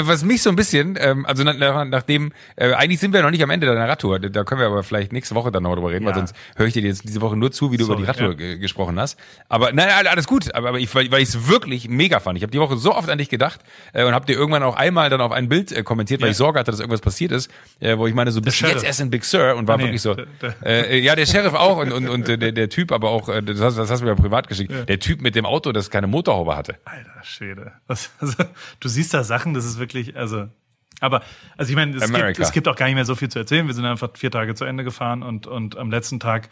Was 0.07 0.23
mich 0.23 0.41
so 0.43 0.51
ein 0.51 0.57
bisschen, 0.57 0.97
ähm, 1.01 1.27
also 1.27 1.43
nach, 1.43 1.57
nach, 1.59 1.85
nachdem, 1.85 2.33
äh, 2.55 2.73
eigentlich 2.75 3.01
sind 3.01 3.13
wir 3.13 3.23
noch 3.23 3.31
nicht 3.33 3.43
am 3.43 3.51
Ende 3.51 3.67
deiner 3.67 3.89
Radtour, 3.89 4.21
da 4.21 4.45
können 4.45 4.61
wir 4.61 4.69
aber 4.69 4.85
vielleicht 4.85 5.13
nächste 5.13 5.35
Woche 5.35 5.51
dann 5.51 5.65
noch 5.65 5.75
drüber 5.75 5.91
reden, 5.91 6.05
Ja. 6.05 6.11
weil 6.11 6.15
sonst 6.15 6.35
höre 6.57 6.67
ich 6.67 6.75
dir 6.75 6.83
jetzt 6.83 7.03
diese 7.03 7.21
Woche 7.21 7.37
nur 7.37 7.51
zu, 7.51 7.73
wie 7.73 7.77
du 7.79 7.85
Sorry, 7.85 8.03
über 8.03 8.13
die 8.13 8.19
Radtour 8.19 8.29
ja. 8.31 8.35
ge- 8.35 8.59
gesprochen 8.59 9.01
hast. 9.01 9.19
Aber 9.49 9.73
nein, 9.73 9.89
alles 10.07 10.29
gut, 10.29 10.55
aber, 10.55 10.69
aber 10.69 10.79
ich, 10.79 10.95
weil 10.95 11.07
ich 11.21 11.29
es 11.31 11.49
wirklich 11.49 11.89
mega 11.89 12.21
fand. 12.21 12.37
Ich 12.37 12.45
habe 12.45 12.53
die 12.53 12.61
Woche 12.61 12.77
so 12.77 12.95
oft 12.95 13.09
an 13.11 13.19
dich 13.19 13.29
gedacht 13.29 13.61
äh, 13.93 14.05
und 14.05 14.13
habe 14.15 14.27
dir 14.27 14.35
irgendwann 14.35 14.63
auch 14.63 14.77
einmal 14.77 15.11
dann 15.11 15.21
auf 15.21 15.33
ein 15.33 15.49
Bild 15.49 15.73
äh, 15.73 15.83
kommentiert, 15.83 16.21
weil 16.21 16.29
Ja. 16.29 16.31
ich 16.33 16.37
Sorge 16.37 16.61
hatte, 16.61 16.71
dass 16.71 16.79
irgendwas 16.79 17.01
passiert 17.01 17.33
ist, 17.33 17.51
äh, 17.81 17.99
wo 17.99 18.07
ich 18.07 18.15
meine, 18.15 18.31
so 18.31 18.41
bist 18.41 18.57
du 18.61 18.67
Sheriff. 18.67 18.77
jetzt 18.77 18.85
erst 18.85 19.01
in 19.01 19.11
Big 19.11 19.25
Sur 19.25 19.57
und 19.57 19.67
war 19.67 19.77
Nee, 19.77 19.85
wirklich 19.85 20.03
so, 20.03 20.15
der- 20.15 20.27
der- 20.41 20.91
äh, 20.91 20.99
ja, 21.01 21.17
der 21.17 21.27
Sheriff 21.27 21.55
auch 21.55 21.79
und, 21.79 21.93
und, 21.93 22.09
und 22.09 22.29
äh, 22.29 22.39
der, 22.39 22.53
der 22.53 22.69
Typ 22.69 22.93
aber 22.93 23.11
auch, 23.11 23.29
äh, 23.29 23.43
das 23.43 23.61
hast, 23.61 23.77
das 23.77 23.91
hast 23.91 24.01
du 24.01 24.05
mir 24.05 24.13
ja 24.13 24.17
privat 24.17 24.47
geschickt, 24.47 24.73
der 24.89 25.01
Typ 25.01 25.21
mit 25.21 25.35
dem 25.35 25.47
Auto, 25.47 25.73
das 25.73 25.91
keine 25.91 26.07
Motorhaube 26.07 26.55
hatte. 26.57 26.77
Alter 26.85 27.11
Schwede. 27.25 27.72
Was, 27.87 28.11
also, 28.19 28.45
du 28.81 28.89
siehst 28.89 29.15
da 29.15 29.25
Sachen, 29.25 29.55
das 29.55 29.65
ist 29.65 29.79
wirklich, 29.79 30.17
also. 30.17 30.49
Aber, 31.01 31.23
also 31.57 31.71
ich 31.71 31.77
meine, 31.77 31.97
es 31.97 32.13
gibt, 32.13 32.39
es 32.39 32.53
gibt 32.53 32.69
auch 32.69 32.77
gar 32.77 32.87
nicht 32.87 32.95
mehr 32.95 33.05
so 33.05 33.17
viel 33.17 33.29
zu 33.29 33.41
erzählen. 33.41 33.67
Wir 33.67 33.75
sind 33.75 33.85
einfach 33.85 34.11
vier 34.15 34.31
Tage 34.31 34.55
zu 34.55 34.65
Ende 34.65 34.85
gefahren 34.85 35.25
und, 35.25 35.49
und 35.49 35.77
am 35.77 35.91
letzten 35.91 36.21
Tag 36.21 36.49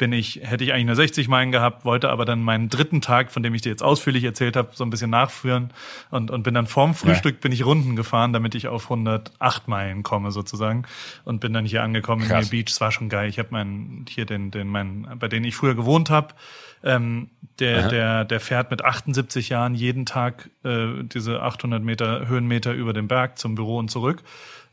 bin 0.00 0.14
ich, 0.14 0.40
hätte 0.42 0.64
ich 0.64 0.72
eigentlich 0.72 0.86
nur 0.86 0.96
60 0.96 1.28
Meilen 1.28 1.52
gehabt, 1.52 1.84
wollte 1.84 2.08
aber 2.08 2.24
dann 2.24 2.42
meinen 2.42 2.70
dritten 2.70 3.02
Tag, 3.02 3.30
von 3.30 3.42
dem 3.42 3.52
ich 3.52 3.60
dir 3.60 3.68
jetzt 3.68 3.82
ausführlich 3.82 4.24
erzählt 4.24 4.56
habe, 4.56 4.70
so 4.72 4.82
ein 4.82 4.88
bisschen 4.88 5.10
nachführen 5.10 5.74
und, 6.08 6.30
und 6.30 6.42
bin 6.42 6.54
dann 6.54 6.66
vorm 6.66 6.94
Frühstück 6.94 7.42
bin 7.42 7.52
ich 7.52 7.66
Runden 7.66 7.96
gefahren, 7.96 8.32
damit 8.32 8.54
ich 8.54 8.66
auf 8.66 8.84
108 8.84 9.68
Meilen 9.68 10.02
komme 10.02 10.30
sozusagen 10.30 10.84
und 11.24 11.40
bin 11.40 11.52
dann 11.52 11.66
hier 11.66 11.82
angekommen 11.82 12.22
in 12.22 12.28
Krass. 12.28 12.46
New 12.46 12.50
Beach. 12.50 12.70
Es 12.70 12.80
war 12.80 12.92
schon 12.92 13.10
geil. 13.10 13.28
Ich 13.28 13.38
habe 13.38 13.50
meinen 13.50 14.06
hier 14.08 14.24
den 14.24 14.50
den 14.50 14.68
meinen 14.68 15.06
bei 15.18 15.28
denen 15.28 15.44
ich 15.44 15.54
früher 15.54 15.74
gewohnt 15.74 16.08
habe, 16.08 16.34
ähm, 16.82 17.30
der 17.58 17.88
der 17.88 18.24
der 18.24 18.40
fährt 18.40 18.70
mit 18.70 18.84
78 18.84 19.50
Jahren 19.50 19.74
jeden 19.74 20.06
Tag 20.06 20.50
äh, 20.64 21.02
diese 21.02 21.42
800 21.42 21.82
Meter 21.82 22.26
Höhenmeter 22.26 22.72
über 22.72 22.92
den 22.92 23.08
Berg 23.08 23.38
zum 23.38 23.54
Büro 23.54 23.78
und 23.78 23.90
zurück. 23.90 24.22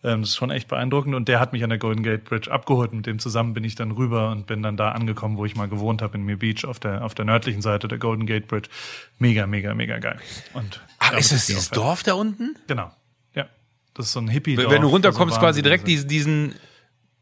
Ähm, 0.04 0.22
das 0.22 0.30
ist 0.30 0.36
schon 0.36 0.52
echt 0.52 0.68
beeindruckend. 0.68 1.16
Und 1.16 1.28
der 1.28 1.40
hat 1.40 1.54
mich 1.54 1.64
an 1.64 1.70
der 1.70 1.80
Golden 1.80 2.04
Gate 2.04 2.24
Bridge 2.24 2.52
abgeholt. 2.52 2.94
Mit 2.94 3.06
dem 3.06 3.20
zusammen 3.20 3.54
bin 3.54 3.64
ich 3.64 3.76
dann 3.76 3.92
rüber 3.92 4.30
und 4.32 4.46
bin 4.48 4.62
dann 4.62 4.78
da 4.78 4.92
angekommen, 4.92 5.38
wo 5.38 5.46
ich 5.46 5.56
mal 5.56 5.68
gewohnt 5.68 6.02
habe, 6.02 6.18
in 6.18 6.24
Mir 6.24 6.38
Beach 6.38 6.66
auf 6.66 6.80
der, 6.80 7.04
auf 7.04 7.16
der 7.16 7.26
nördlichen 7.26 7.62
Seite 7.62 7.88
der 7.88 7.98
Golden 7.98 8.26
Gate 8.26 8.48
Bridge. 8.48 8.70
Mega, 9.18 9.48
mega, 9.48 9.74
mega 9.74 9.98
geil. 9.98 10.20
Und 10.54 10.82
Ach, 11.00 11.10
damit 11.10 11.22
ist 11.22 11.32
das 11.32 11.48
die 11.48 11.54
dieses 11.54 11.72
Dorf 11.72 12.04
da 12.04 12.14
unten? 12.14 12.56
Genau. 12.68 12.92
Ja. 13.34 13.48
Das 13.96 14.08
ist 14.08 14.12
so 14.12 14.20
ein 14.20 14.28
hippie 14.28 14.58
Wenn 14.58 14.82
du 14.82 14.88
runterkommst, 14.88 15.40
quasi 15.40 15.62
direkt 15.62 15.88
diesen, 15.88 16.08
diesen 16.08 16.56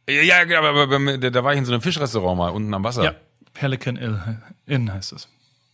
ja, 0.07 0.43
ja, 0.43 0.59
aber, 0.59 0.69
aber, 0.69 0.95
aber 0.95 1.17
da, 1.17 1.43
war 1.43 1.53
ich 1.53 1.59
in 1.59 1.65
so 1.65 1.71
einem 1.71 1.81
Fischrestaurant 1.81 2.37
mal 2.37 2.49
unten 2.49 2.73
am 2.73 2.83
Wasser. 2.83 3.03
Ja. 3.03 3.15
Pelican 3.53 3.95
Inn, 3.95 4.41
Inn 4.67 4.91
heißt 4.91 5.13
es. 5.13 5.27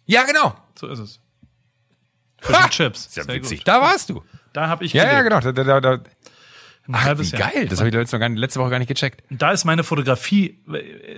ja 0.06 0.24
genau. 0.24 0.56
So 0.78 0.88
ist 0.88 1.00
es. 1.00 1.20
Fish 2.40 2.56
and 2.56 2.72
Chips. 2.72 3.16
Ja 3.16 3.24
Sehr 3.24 3.36
witzig. 3.36 3.60
gut. 3.60 3.68
Da 3.68 3.82
warst 3.82 4.10
du. 4.10 4.24
Da 4.54 4.68
habe 4.68 4.84
ich 4.84 4.94
Ja, 4.94 5.04
ja, 5.04 5.22
gelebt. 5.22 5.44
genau. 5.44 5.54
Da, 5.54 5.64
da, 5.64 5.80
da, 5.82 6.04
ein 6.88 6.96
ach, 6.96 7.04
halbes 7.06 7.32
wie 7.32 7.38
Jahr. 7.38 7.52
geil. 7.52 7.68
Das 7.68 7.80
habe 7.80 7.90
ich 7.90 7.96
letzte, 7.96 8.18
gar 8.20 8.28
letzte 8.30 8.60
Woche 8.60 8.72
gar 8.72 8.80
nicht 8.80 8.88
gecheckt. 8.88 9.24
Da 9.30 9.52
ist 9.52 9.64
meine 9.66 9.84
Fotografie, 9.84 10.58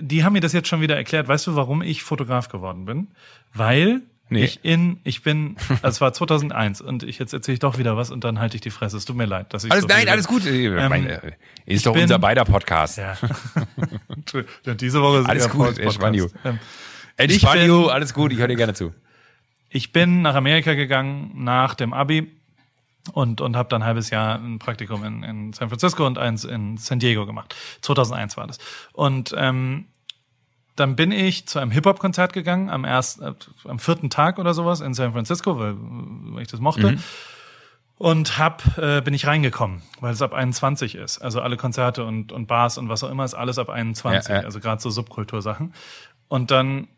die 0.00 0.22
haben 0.22 0.34
mir 0.34 0.40
das 0.40 0.52
jetzt 0.52 0.68
schon 0.68 0.80
wieder 0.82 0.96
erklärt. 0.96 1.26
Weißt 1.26 1.46
du, 1.46 1.56
warum 1.56 1.80
ich 1.82 2.02
Fotograf 2.02 2.48
geworden 2.48 2.84
bin? 2.84 3.08
Weil 3.54 4.02
Nee. 4.30 4.44
ich 4.44 4.60
in, 4.64 5.00
ich 5.04 5.22
bin, 5.22 5.56
also 5.82 5.88
es 5.88 6.00
war 6.00 6.12
2001 6.14 6.80
und 6.80 7.02
ich 7.02 7.18
jetzt 7.18 7.34
erzähle 7.34 7.54
ich 7.54 7.60
doch 7.60 7.76
wieder 7.78 7.96
was 7.96 8.10
und 8.10 8.24
dann 8.24 8.40
halte 8.40 8.56
ich 8.56 8.62
die 8.62 8.70
Fresse. 8.70 8.96
Es 8.96 9.04
tut 9.04 9.16
mir 9.16 9.26
leid, 9.26 9.52
dass 9.52 9.64
ich 9.64 9.70
Alles, 9.70 9.82
so 9.82 9.88
nein, 9.88 10.08
alles 10.08 10.26
gut. 10.26 10.46
Ich 10.46 10.70
meine, 10.70 11.22
äh, 11.22 11.32
ist 11.66 11.84
doch 11.86 11.92
bin- 11.92 12.02
unser 12.02 12.18
beider 12.18 12.44
Podcast. 12.44 12.98
Ja. 12.98 13.16
Ja, 14.64 14.74
Diese 14.74 15.00
Woche 15.02 15.18
ist 15.20 15.28
Alles 15.28 15.48
gut, 15.50 15.76
Podcast. 15.76 16.34
Ähm, 16.44 16.58
Bin- 17.54 17.66
you, 17.66 17.86
alles 17.88 18.14
gut, 18.14 18.32
ich 18.32 18.38
höre 18.38 18.48
dir 18.48 18.56
gerne 18.56 18.74
zu. 18.74 18.92
Ich 19.68 19.92
bin 19.92 20.22
nach 20.22 20.34
Amerika 20.34 20.74
gegangen 20.74 21.32
nach 21.34 21.74
dem 21.74 21.92
Abi 21.92 22.30
und, 23.12 23.40
und 23.40 23.56
habe 23.56 23.68
dann 23.68 23.82
ein 23.82 23.86
halbes 23.86 24.10
Jahr 24.10 24.36
ein 24.38 24.58
Praktikum 24.58 25.04
in, 25.04 25.22
in 25.22 25.52
San 25.52 25.68
Francisco 25.68 26.06
und 26.06 26.16
eins 26.18 26.44
in 26.44 26.76
San 26.76 26.98
Diego 27.00 27.26
gemacht. 27.26 27.54
2001 27.82 28.36
war 28.36 28.46
das. 28.46 28.58
Und 28.92 29.34
ähm, 29.36 29.86
dann 30.76 30.96
bin 30.96 31.12
ich 31.12 31.46
zu 31.46 31.58
einem 31.58 31.70
Hip-Hop-Konzert 31.70 32.32
gegangen, 32.32 32.68
am 32.70 32.84
ersten, 32.84 33.22
äh, 33.24 33.34
am 33.68 33.78
vierten 33.78 34.10
Tag 34.10 34.38
oder 34.38 34.54
sowas 34.54 34.80
in 34.80 34.94
San 34.94 35.12
Francisco, 35.12 35.58
weil, 35.58 35.74
weil 35.78 36.42
ich 36.42 36.48
das 36.48 36.60
mochte. 36.60 36.86
Und 37.96 38.38
hab, 38.38 38.76
äh, 38.78 39.00
bin 39.02 39.14
ich 39.14 39.26
reingekommen, 39.26 39.82
weil 40.00 40.12
es 40.12 40.20
ab 40.20 40.32
21 40.32 40.96
ist. 40.96 41.18
Also 41.18 41.40
alle 41.40 41.56
Konzerte 41.56 42.04
und, 42.04 42.32
und 42.32 42.46
Bars 42.46 42.76
und 42.76 42.88
was 42.88 43.04
auch 43.04 43.10
immer 43.10 43.24
ist 43.24 43.34
alles 43.34 43.58
ab 43.58 43.70
21. 43.70 44.28
Ja, 44.30 44.40
ja. 44.40 44.44
Also 44.44 44.58
gerade 44.60 44.82
so 44.82 44.90
Subkultursachen. 44.90 45.72
Und 46.26 46.50
dann 46.50 46.88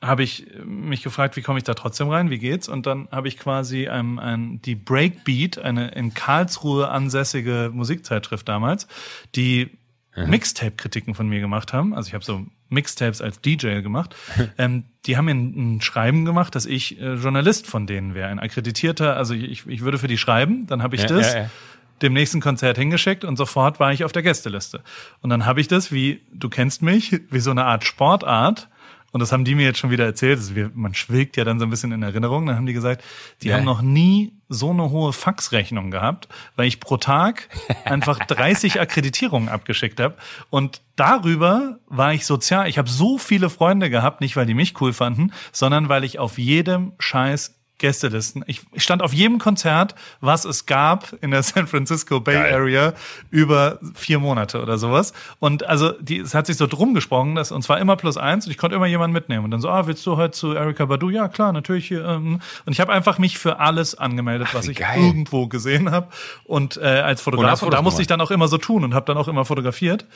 habe 0.00 0.22
ich 0.22 0.46
mich 0.64 1.02
gefragt, 1.02 1.36
wie 1.36 1.42
komme 1.42 1.58
ich 1.58 1.64
da 1.64 1.74
trotzdem 1.74 2.08
rein, 2.08 2.30
wie 2.30 2.38
geht's? 2.38 2.68
Und 2.68 2.86
dann 2.86 3.08
habe 3.10 3.28
ich 3.28 3.36
quasi 3.36 3.88
ein, 3.88 4.18
ein, 4.18 4.62
die 4.62 4.76
Breakbeat, 4.76 5.58
eine 5.58 5.88
in 5.88 6.14
Karlsruhe 6.14 6.88
ansässige 6.88 7.70
Musikzeitschrift 7.72 8.48
damals, 8.48 8.86
die 9.34 9.70
Mixtape-Kritiken 10.26 11.14
von 11.14 11.28
mir 11.28 11.40
gemacht 11.40 11.72
haben. 11.72 11.94
Also 11.94 12.08
ich 12.08 12.14
habe 12.14 12.24
so 12.24 12.46
Mixtapes 12.68 13.22
als 13.22 13.40
DJ 13.40 13.80
gemacht. 13.80 14.16
ähm, 14.58 14.84
die 15.06 15.16
haben 15.16 15.26
mir 15.26 15.34
ein, 15.34 15.76
ein 15.76 15.80
Schreiben 15.80 16.24
gemacht, 16.24 16.54
dass 16.54 16.66
ich 16.66 17.00
äh, 17.00 17.14
Journalist 17.14 17.66
von 17.66 17.86
denen 17.86 18.14
wäre, 18.14 18.28
ein 18.28 18.38
akkreditierter. 18.38 19.16
Also 19.16 19.34
ich, 19.34 19.66
ich 19.66 19.80
würde 19.82 19.98
für 19.98 20.08
die 20.08 20.18
schreiben, 20.18 20.66
dann 20.66 20.82
habe 20.82 20.96
ich 20.96 21.02
Ja, 21.02 21.08
das 21.08 21.34
ja, 21.34 21.40
ja. 21.42 21.50
dem 22.02 22.12
nächsten 22.12 22.40
Konzert 22.40 22.78
hingeschickt 22.78 23.24
und 23.24 23.36
sofort 23.36 23.80
war 23.80 23.92
ich 23.92 24.04
auf 24.04 24.12
der 24.12 24.22
Gästeliste. 24.22 24.82
Und 25.20 25.30
dann 25.30 25.46
habe 25.46 25.60
ich 25.60 25.68
das, 25.68 25.92
wie 25.92 26.22
du 26.32 26.48
kennst 26.48 26.82
mich, 26.82 27.20
wie 27.30 27.40
so 27.40 27.50
eine 27.50 27.64
Art 27.64 27.84
Sportart. 27.84 28.68
Und 29.10 29.20
das 29.20 29.32
haben 29.32 29.44
die 29.44 29.54
mir 29.54 29.64
jetzt 29.64 29.78
schon 29.78 29.90
wieder 29.90 30.04
erzählt. 30.04 30.38
Also 30.38 30.54
wir, 30.54 30.70
man 30.74 30.92
schwelgt 30.94 31.36
ja 31.38 31.44
dann 31.44 31.58
so 31.58 31.64
ein 31.66 31.70
bisschen 31.70 31.92
in 31.92 32.02
Erinnerung. 32.02 32.44
Dann 32.46 32.56
haben 32.56 32.66
die 32.66 32.74
gesagt, 32.74 33.02
die 33.42 33.48
Ja. 33.48 33.56
haben 33.56 33.64
noch 33.64 33.80
nie 33.80 34.32
so 34.50 34.70
eine 34.70 34.90
hohe 34.90 35.12
Faxrechnung 35.14 35.90
gehabt, 35.90 36.28
weil 36.56 36.66
ich 36.68 36.78
pro 36.80 36.98
Tag 36.98 37.48
einfach 37.84 38.18
30 38.26 38.80
Akkreditierungen 38.80 39.48
abgeschickt 39.48 39.98
habe. 40.00 40.16
Und 40.50 40.82
darüber 40.96 41.78
war 41.86 42.12
ich 42.12 42.26
sozial. 42.26 42.68
Ich 42.68 42.76
habe 42.78 42.88
so 42.90 43.16
viele 43.18 43.48
Freunde 43.50 43.88
gehabt, 43.90 44.20
nicht 44.20 44.36
weil 44.36 44.46
die 44.46 44.54
mich 44.54 44.78
cool 44.80 44.92
fanden, 44.92 45.32
sondern 45.52 45.88
weil 45.88 46.04
ich 46.04 46.18
auf 46.18 46.36
jedem 46.38 46.92
Scheiß 46.98 47.57
Gästelisten. 47.78 48.44
Ich 48.46 48.62
stand 48.76 49.02
auf 49.02 49.12
jedem 49.12 49.38
Konzert, 49.38 49.94
was 50.20 50.44
es 50.44 50.66
gab 50.66 51.14
in 51.20 51.30
der 51.30 51.42
San 51.44 51.66
Francisco 51.66 52.20
Bay 52.20 52.34
Geil. 52.34 52.54
Area 52.54 52.92
über 53.30 53.78
vier 53.94 54.18
Monate 54.18 54.60
oder 54.60 54.78
sowas. 54.78 55.12
Und 55.38 55.66
also 55.66 55.92
die, 55.92 56.18
es 56.18 56.34
hat 56.34 56.46
sich 56.46 56.56
so 56.56 56.66
drum 56.66 56.94
gesprochen, 56.94 57.34
dass, 57.34 57.52
und 57.52 57.62
zwar 57.62 57.78
immer 57.78 57.96
plus 57.96 58.16
eins 58.16 58.46
und 58.46 58.50
ich 58.50 58.58
konnte 58.58 58.76
immer 58.76 58.86
jemanden 58.86 59.14
mitnehmen. 59.14 59.44
Und 59.44 59.50
dann 59.50 59.60
so, 59.60 59.68
ah, 59.68 59.86
willst 59.86 60.04
du 60.06 60.16
heute 60.16 60.32
zu 60.32 60.52
Erika 60.52 60.84
Badu? 60.86 61.10
Ja, 61.10 61.28
klar, 61.28 61.52
natürlich 61.52 61.88
hier. 61.88 62.04
Ähm. 62.04 62.40
Und 62.66 62.72
ich 62.72 62.80
habe 62.80 62.92
einfach 62.92 63.18
mich 63.18 63.38
für 63.38 63.60
alles 63.60 63.94
angemeldet, 63.94 64.48
was 64.52 64.66
wie 64.66 64.72
ich 64.72 64.78
geil. 64.78 65.00
irgendwo 65.00 65.46
gesehen 65.46 65.90
habe. 65.90 66.08
Und 66.44 66.76
äh, 66.76 66.80
als 66.80 67.22
Fotograf, 67.22 67.62
und, 67.62 67.72
da 67.72 67.82
musste 67.82 68.02
ich 68.02 68.08
dann 68.08 68.20
auch 68.20 68.30
immer 68.30 68.48
so 68.48 68.58
tun 68.58 68.84
und 68.84 68.94
habe 68.94 69.06
dann 69.06 69.16
auch 69.16 69.28
immer 69.28 69.44
fotografiert. 69.44 70.06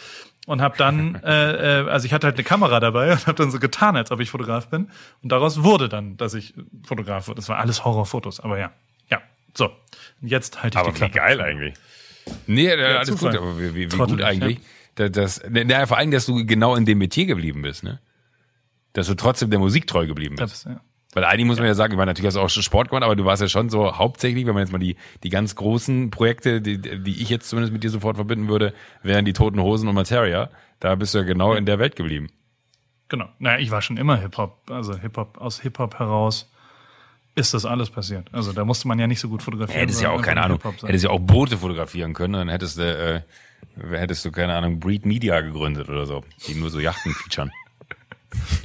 Und 0.46 0.60
habe 0.60 0.76
dann, 0.76 1.14
äh, 1.24 1.82
äh, 1.82 1.88
also 1.88 2.04
ich 2.06 2.12
hatte 2.12 2.26
halt 2.26 2.36
eine 2.36 2.44
Kamera 2.44 2.80
dabei 2.80 3.12
und 3.12 3.26
habe 3.26 3.36
dann 3.36 3.50
so 3.50 3.58
getan, 3.60 3.96
als 3.96 4.10
ob 4.10 4.20
ich 4.20 4.30
Fotograf 4.30 4.68
bin. 4.68 4.88
Und 5.22 5.30
daraus 5.30 5.62
wurde 5.62 5.88
dann, 5.88 6.16
dass 6.16 6.34
ich 6.34 6.54
Fotograf 6.84 7.28
wurde. 7.28 7.36
Das 7.36 7.48
war 7.48 7.58
alles 7.58 7.84
Horrorfotos, 7.84 8.40
aber 8.40 8.58
ja. 8.58 8.72
Ja, 9.08 9.20
so. 9.54 9.66
Und 10.20 10.28
jetzt 10.28 10.62
halte 10.62 10.76
ich 10.78 10.80
Aber 10.80 10.88
die 10.90 10.96
wie 10.96 10.98
Klappe. 10.98 11.14
geil 11.14 11.40
eigentlich. 11.40 11.74
Nee, 12.46 12.66
äh, 12.68 12.82
alles 12.96 13.08
Zufall. 13.08 13.32
gut, 13.32 13.40
aber 13.40 13.58
wie, 13.60 13.74
wie, 13.74 13.92
wie 13.92 13.96
gut 13.96 14.22
eigentlich. 14.22 14.60
Da- 14.94 15.08
Das, 15.08 15.42
ne, 15.48 15.64
na, 15.64 15.86
vor 15.86 15.96
allem, 15.98 16.10
dass 16.10 16.26
du 16.26 16.44
genau 16.44 16.74
in 16.76 16.86
dem 16.86 16.98
Metier 16.98 17.26
geblieben 17.26 17.62
bist, 17.62 17.82
ne? 17.84 18.00
Dass 18.92 19.06
du 19.06 19.14
trotzdem 19.14 19.48
der 19.50 19.58
Musik 19.58 19.86
treu 19.86 20.06
geblieben 20.06 20.36
bist. 20.36 20.52
Das, 20.52 20.64
ja. 20.64 20.80
Weil 21.12 21.24
eigentlich 21.24 21.46
muss 21.46 21.58
man 21.58 21.66
ja 21.66 21.74
sagen, 21.74 21.92
ich 21.92 21.98
meine, 21.98 22.10
natürlich 22.10 22.28
hast 22.28 22.36
du 22.36 22.40
auch 22.40 22.48
schon 22.48 22.62
Sport 22.62 22.88
gemacht, 22.88 23.04
aber 23.04 23.16
du 23.16 23.24
warst 23.24 23.42
ja 23.42 23.48
schon 23.48 23.68
so 23.68 23.98
hauptsächlich, 23.98 24.46
wenn 24.46 24.54
man 24.54 24.62
jetzt 24.62 24.72
mal 24.72 24.78
die, 24.78 24.96
die 25.22 25.28
ganz 25.28 25.54
großen 25.54 26.10
Projekte, 26.10 26.62
die, 26.62 26.78
die 26.78 27.22
ich 27.22 27.28
jetzt 27.28 27.48
zumindest 27.48 27.72
mit 27.72 27.84
dir 27.84 27.90
sofort 27.90 28.16
verbinden 28.16 28.48
würde, 28.48 28.72
wären 29.02 29.24
die 29.26 29.34
Toten 29.34 29.60
Hosen 29.60 29.88
und 29.88 29.94
Materia. 29.94 30.48
Da 30.80 30.94
bist 30.94 31.14
du 31.14 31.18
ja 31.18 31.24
genau 31.24 31.52
in 31.54 31.66
der 31.66 31.78
Welt 31.78 31.96
geblieben. 31.96 32.30
Genau. 33.08 33.28
Naja, 33.38 33.58
ich 33.58 33.70
war 33.70 33.82
schon 33.82 33.98
immer 33.98 34.16
Hip-Hop. 34.16 34.70
Also 34.70 34.96
Hip-Hop, 34.98 35.36
aus 35.38 35.60
Hip-Hop 35.60 35.98
heraus 35.98 36.50
ist 37.34 37.52
das 37.52 37.66
alles 37.66 37.90
passiert. 37.90 38.28
Also 38.32 38.52
da 38.52 38.64
musste 38.64 38.88
man 38.88 38.98
ja 38.98 39.06
nicht 39.06 39.20
so 39.20 39.28
gut 39.28 39.42
fotografieren. 39.42 39.80
Hättest 39.80 40.00
ja 40.00 40.10
auch, 40.10 40.22
keine 40.22 40.42
Ahnung, 40.42 40.60
hättest 40.82 41.04
ja 41.04 41.10
auch 41.10 41.20
Boote 41.20 41.58
fotografieren 41.58 42.14
können, 42.14 42.34
dann 42.34 42.48
hättest 42.48 42.78
du, 42.78 42.82
äh, 42.82 43.20
hättest 43.90 44.24
du, 44.24 44.30
keine 44.30 44.54
Ahnung, 44.54 44.80
Breed 44.80 45.06
Media 45.06 45.40
gegründet 45.40 45.88
oder 45.88 46.06
so, 46.06 46.24
die 46.46 46.54
nur 46.54 46.70
so 46.70 46.80
Yachten 46.80 47.12
featuren. 47.12 47.52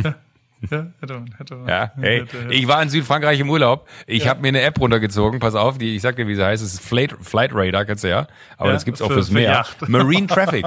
Ja, 0.71 0.87
hätte 0.99 1.13
man, 1.13 1.35
hätte 1.37 1.55
man. 1.55 1.67
Ja, 1.67 1.91
hey, 1.99 2.19
Hätte- 2.21 2.41
hätte- 2.41 2.53
ich 2.53 2.67
war 2.67 2.81
in 2.81 2.89
Südfrankreich 2.89 3.39
im 3.39 3.49
Urlaub. 3.49 3.87
Ich 4.07 4.27
habe 4.27 4.41
mir 4.41 4.47
eine 4.49 4.61
App 4.61 4.79
runtergezogen. 4.79 5.39
Pass 5.39 5.53
auf, 5.55 5.77
die 5.77 5.95
ich 5.95 6.01
sag 6.01 6.15
dir, 6.15 6.27
wie 6.27 6.35
sie 6.35 6.43
heißt. 6.43 6.63
Es 6.63 6.73
ist 6.73 6.81
Flight, 6.81 7.15
Flight 7.21 7.51
Radar, 7.53 7.85
kennst 7.85 8.03
du 8.03 8.09
ja. 8.09 8.27
Aber 8.57 8.69
Ja, 8.69 8.73
das 8.73 8.83
gibt's 8.85 9.01
auch 9.01 9.07
für- 9.07 9.13
fürs 9.15 9.27
für 9.27 9.35
Meer. 9.35 9.51
Yacht. 9.51 9.77
Marine 9.87 10.25
Traffic. 10.27 10.65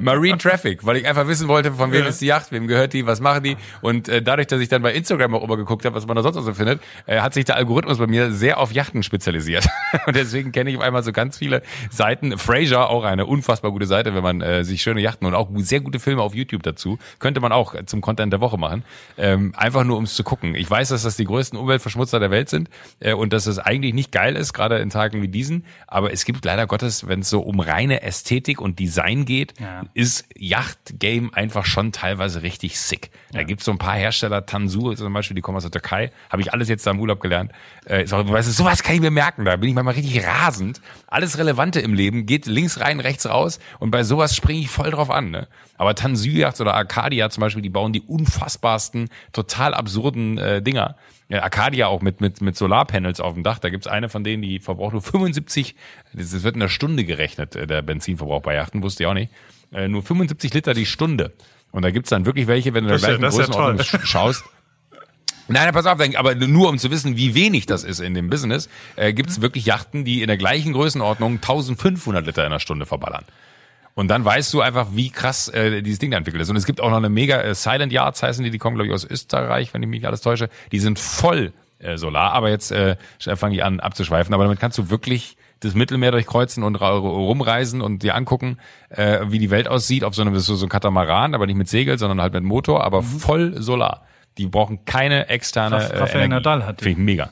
Marine 0.00 0.36
Traffic, 0.38 0.84
weil 0.84 0.96
ich 0.96 1.06
einfach 1.06 1.26
wissen 1.28 1.48
wollte, 1.48 1.72
von 1.72 1.92
wem 1.92 2.02
Ja. 2.02 2.08
ist 2.08 2.20
die 2.20 2.26
Yacht, 2.26 2.50
wem 2.52 2.66
gehört 2.66 2.92
die, 2.92 3.06
was 3.06 3.20
machen 3.20 3.44
die. 3.44 3.56
Und 3.82 4.08
äh, 4.08 4.20
dadurch, 4.20 4.48
dass 4.48 4.60
ich 4.60 4.68
dann 4.68 4.82
bei 4.82 4.92
Instagram 4.92 5.34
auch 5.34 5.44
immer 5.44 5.56
geguckt 5.56 5.84
habe, 5.84 5.94
was 5.94 6.06
man 6.06 6.16
da 6.16 6.22
sonst 6.22 6.36
noch 6.36 6.42
so 6.42 6.54
findet, 6.54 6.80
äh, 7.06 7.20
hat 7.20 7.34
sich 7.34 7.44
der 7.44 7.56
Algorithmus 7.56 7.98
bei 7.98 8.06
mir 8.08 8.32
sehr 8.32 8.58
auf 8.58 8.72
Yachten 8.72 9.02
spezialisiert. 9.02 9.66
Und 10.06 10.16
deswegen 10.16 10.50
kenne 10.52 10.70
ich 10.70 10.76
auf 10.76 10.82
einmal 10.82 11.02
so 11.02 11.12
ganz 11.12 11.38
viele 11.38 11.62
Seiten. 11.90 12.36
Fraser, 12.36 12.88
auch 12.90 13.04
eine 13.04 13.26
unfassbar 13.26 13.70
gute 13.70 13.86
Seite, 13.86 14.14
wenn 14.14 14.22
man 14.22 14.40
äh, 14.40 14.64
sich 14.64 14.82
schöne 14.82 15.00
Yachten 15.00 15.26
und 15.26 15.34
auch 15.34 15.48
sehr 15.56 15.80
gute 15.80 16.00
Filme 16.00 16.22
auf 16.22 16.34
YouTube 16.34 16.62
dazu, 16.62 16.98
könnte 17.18 17.40
man 17.40 17.52
auch 17.52 17.74
zum 17.86 18.00
Content 18.00 18.32
der 18.32 18.40
Woche 18.40 18.58
machen. 18.58 18.84
Ähm, 19.22 19.52
einfach 19.54 19.84
nur, 19.84 19.98
um 19.98 20.04
es 20.04 20.14
zu 20.14 20.24
gucken. 20.24 20.54
Ich 20.54 20.70
weiß, 20.70 20.88
dass 20.88 21.02
das 21.02 21.16
die 21.16 21.26
größten 21.26 21.58
Umweltverschmutzer 21.58 22.18
der 22.20 22.30
Welt 22.30 22.48
sind 22.48 22.70
äh, 23.00 23.12
und 23.12 23.34
dass 23.34 23.46
es 23.46 23.58
eigentlich 23.58 23.92
nicht 23.92 24.12
geil 24.12 24.34
ist, 24.34 24.54
gerade 24.54 24.78
in 24.78 24.88
Tagen 24.88 25.20
wie 25.20 25.28
diesen. 25.28 25.66
Aber 25.86 26.10
es 26.10 26.24
gibt 26.24 26.42
leider 26.46 26.66
Gottes, 26.66 27.06
wenn 27.06 27.20
es 27.20 27.28
so 27.28 27.40
um 27.40 27.60
reine 27.60 28.00
Ästhetik 28.02 28.62
und 28.62 28.78
Design 28.78 29.26
geht, 29.26 29.60
Ja. 29.60 29.82
ist 29.92 30.24
Yacht-Game 30.36 31.34
einfach 31.34 31.66
schon 31.66 31.92
teilweise 31.92 32.42
richtig 32.42 32.80
sick. 32.80 33.10
Da 33.32 33.42
gibt's 33.42 33.66
so 33.66 33.72
ein 33.72 33.78
paar 33.78 33.96
Hersteller, 33.96 34.46
Tansu 34.46 34.94
zum 34.94 35.12
Beispiel, 35.12 35.34
die 35.34 35.42
kommen 35.42 35.56
aus 35.58 35.64
der 35.64 35.70
Türkei, 35.70 36.10
habe 36.30 36.40
ich 36.40 36.54
alles 36.54 36.70
jetzt 36.70 36.86
da 36.86 36.92
im 36.92 37.00
Urlaub 37.00 37.20
gelernt. 37.20 37.52
Äh, 37.86 38.04
ist 38.04 38.14
auch, 38.14 38.26
weißt 38.26 38.48
du, 38.48 38.52
sowas 38.52 38.82
kann 38.82 38.94
ich 38.94 39.02
mir 39.02 39.10
merken, 39.10 39.44
da 39.44 39.56
bin 39.56 39.68
ich 39.68 39.74
manchmal 39.74 39.96
richtig 39.96 40.26
rasend. 40.26 40.80
Alles 41.08 41.36
Relevante 41.36 41.80
im 41.80 41.92
Leben 41.92 42.24
geht 42.24 42.46
links 42.46 42.80
rein, 42.80 43.00
rechts 43.00 43.28
raus 43.28 43.58
und 43.80 43.90
bei 43.90 44.02
sowas 44.02 44.34
springe 44.34 44.60
ich 44.60 44.70
voll 44.70 44.90
drauf 44.90 45.10
an. 45.10 45.30
Ne? 45.30 45.46
Aber 45.76 45.94
Tansu 45.94 46.28
Yachts 46.30 46.60
oder 46.60 46.74
Arcadia 46.74 47.28
zum 47.28 47.42
Beispiel, 47.42 47.62
die 47.62 47.68
bauen 47.70 47.92
die 47.92 48.00
unfassbarsten, 48.02 49.09
total 49.32 49.74
absurden 49.74 50.38
äh, 50.38 50.62
Dinger. 50.62 50.96
Ja, 51.28 51.42
Arcadia 51.44 51.86
auch 51.86 52.02
mit, 52.02 52.20
mit, 52.20 52.40
mit 52.40 52.56
Solarpanels 52.56 53.20
auf 53.20 53.34
dem 53.34 53.42
Dach. 53.44 53.58
Da 53.60 53.70
gibt's 53.70 53.86
eine 53.86 54.08
von 54.08 54.24
denen, 54.24 54.42
die 54.42 54.58
verbraucht 54.58 54.92
nur 54.94 55.02
75, 55.02 55.76
das 56.12 56.42
wird 56.42 56.54
in 56.54 56.60
der 56.60 56.68
Stunde 56.68 57.04
gerechnet, 57.04 57.54
äh, 57.56 57.66
der 57.66 57.82
Benzinverbrauch 57.82 58.42
bei 58.42 58.54
Yachten, 58.54 58.82
wusste 58.82 59.04
ich 59.04 59.06
auch 59.06 59.14
nicht. 59.14 59.32
Äh, 59.72 59.86
nur 59.88 60.02
75 60.02 60.52
Liter 60.54 60.74
die 60.74 60.86
Stunde. 60.86 61.32
Und 61.70 61.82
da 61.82 61.90
gibt's 61.92 62.10
dann 62.10 62.26
wirklich 62.26 62.48
welche, 62.48 62.74
wenn 62.74 62.84
du 62.84 62.90
Das 62.90 63.02
der 63.02 63.14
ist 63.14 63.20
ja- 63.20 63.24
ja 63.28 63.30
Größenordnung 63.36 63.80
sch- 63.86 64.04
schaust. 64.06 64.44
Nein, 65.46 65.64
nein, 65.64 65.72
pass 65.74 65.86
auf, 65.86 65.98
aber 66.16 66.34
nur 66.36 66.68
um 66.68 66.78
zu 66.78 66.90
wissen, 66.92 67.16
wie 67.16 67.34
wenig 67.34 67.66
das 67.66 67.82
ist 67.82 67.98
in 68.00 68.14
dem 68.14 68.30
Business, 68.30 68.68
äh, 68.96 69.12
gibt's 69.12 69.40
wirklich 69.40 69.66
Yachten, 69.66 70.04
die 70.04 70.22
in 70.22 70.28
der 70.28 70.36
gleichen 70.36 70.72
Größenordnung 70.72 71.34
1500 71.40 72.24
Liter 72.26 72.44
in 72.44 72.52
der 72.52 72.60
Stunde 72.60 72.86
verballern. 72.86 73.24
Und 73.94 74.08
dann 74.08 74.24
weißt 74.24 74.52
du 74.54 74.60
einfach, 74.60 74.88
wie 74.92 75.10
krass 75.10 75.48
äh, 75.48 75.82
dieses 75.82 75.98
Ding 75.98 76.10
da 76.10 76.16
entwickelt 76.16 76.42
ist. 76.42 76.48
Und 76.50 76.56
es 76.56 76.64
gibt 76.66 76.80
auch 76.80 76.90
noch 76.90 76.96
eine 76.96 77.08
mega 77.08 77.40
äh, 77.40 77.54
Silent 77.54 77.92
Yards 77.92 78.22
heißen 78.22 78.42
die, 78.44 78.50
die 78.50 78.58
kommen 78.58 78.76
glaube 78.76 78.88
ich 78.88 78.94
aus 78.94 79.04
Österreich, 79.04 79.74
wenn 79.74 79.82
ich 79.82 79.88
mich 79.88 80.00
nicht 80.00 80.06
alles 80.06 80.20
täusche. 80.20 80.48
Die 80.72 80.78
sind 80.78 80.98
voll 80.98 81.52
äh, 81.80 81.96
Solar, 81.96 82.32
aber 82.32 82.50
jetzt 82.50 82.72
äh, 82.72 82.96
fange 83.18 83.54
ich 83.54 83.64
an 83.64 83.80
abzuschweifen. 83.80 84.32
Aber 84.32 84.44
damit 84.44 84.60
kannst 84.60 84.78
du 84.78 84.90
wirklich 84.90 85.36
das 85.60 85.74
Mittelmeer 85.74 86.10
durchkreuzen 86.12 86.62
und 86.62 86.76
rumreisen 86.76 87.82
und 87.82 88.02
dir 88.02 88.14
angucken, 88.14 88.58
äh, 88.88 89.20
wie 89.26 89.38
die 89.38 89.50
Welt 89.50 89.68
aussieht 89.68 90.04
auf 90.04 90.14
so 90.14 90.22
einem 90.22 90.38
so, 90.38 90.54
so 90.54 90.64
einem 90.64 90.70
Katamaran, 90.70 91.34
aber 91.34 91.46
nicht 91.46 91.56
mit 91.56 91.68
Segel, 91.68 91.98
sondern 91.98 92.20
halt 92.22 92.32
mit 92.32 92.44
Motor, 92.44 92.82
aber 92.84 93.02
voll 93.02 93.60
Solar. 93.60 94.06
Die 94.38 94.46
brauchen 94.46 94.84
keine 94.86 95.28
externe 95.28 95.76
Raff- 95.76 96.14
äh, 96.14 96.18
Energie. 96.18 96.28
Nadal 96.30 96.64
hat 96.64 96.80
die. 96.80 96.84
Finde 96.84 97.00
ich 97.00 97.04
mega. 97.04 97.30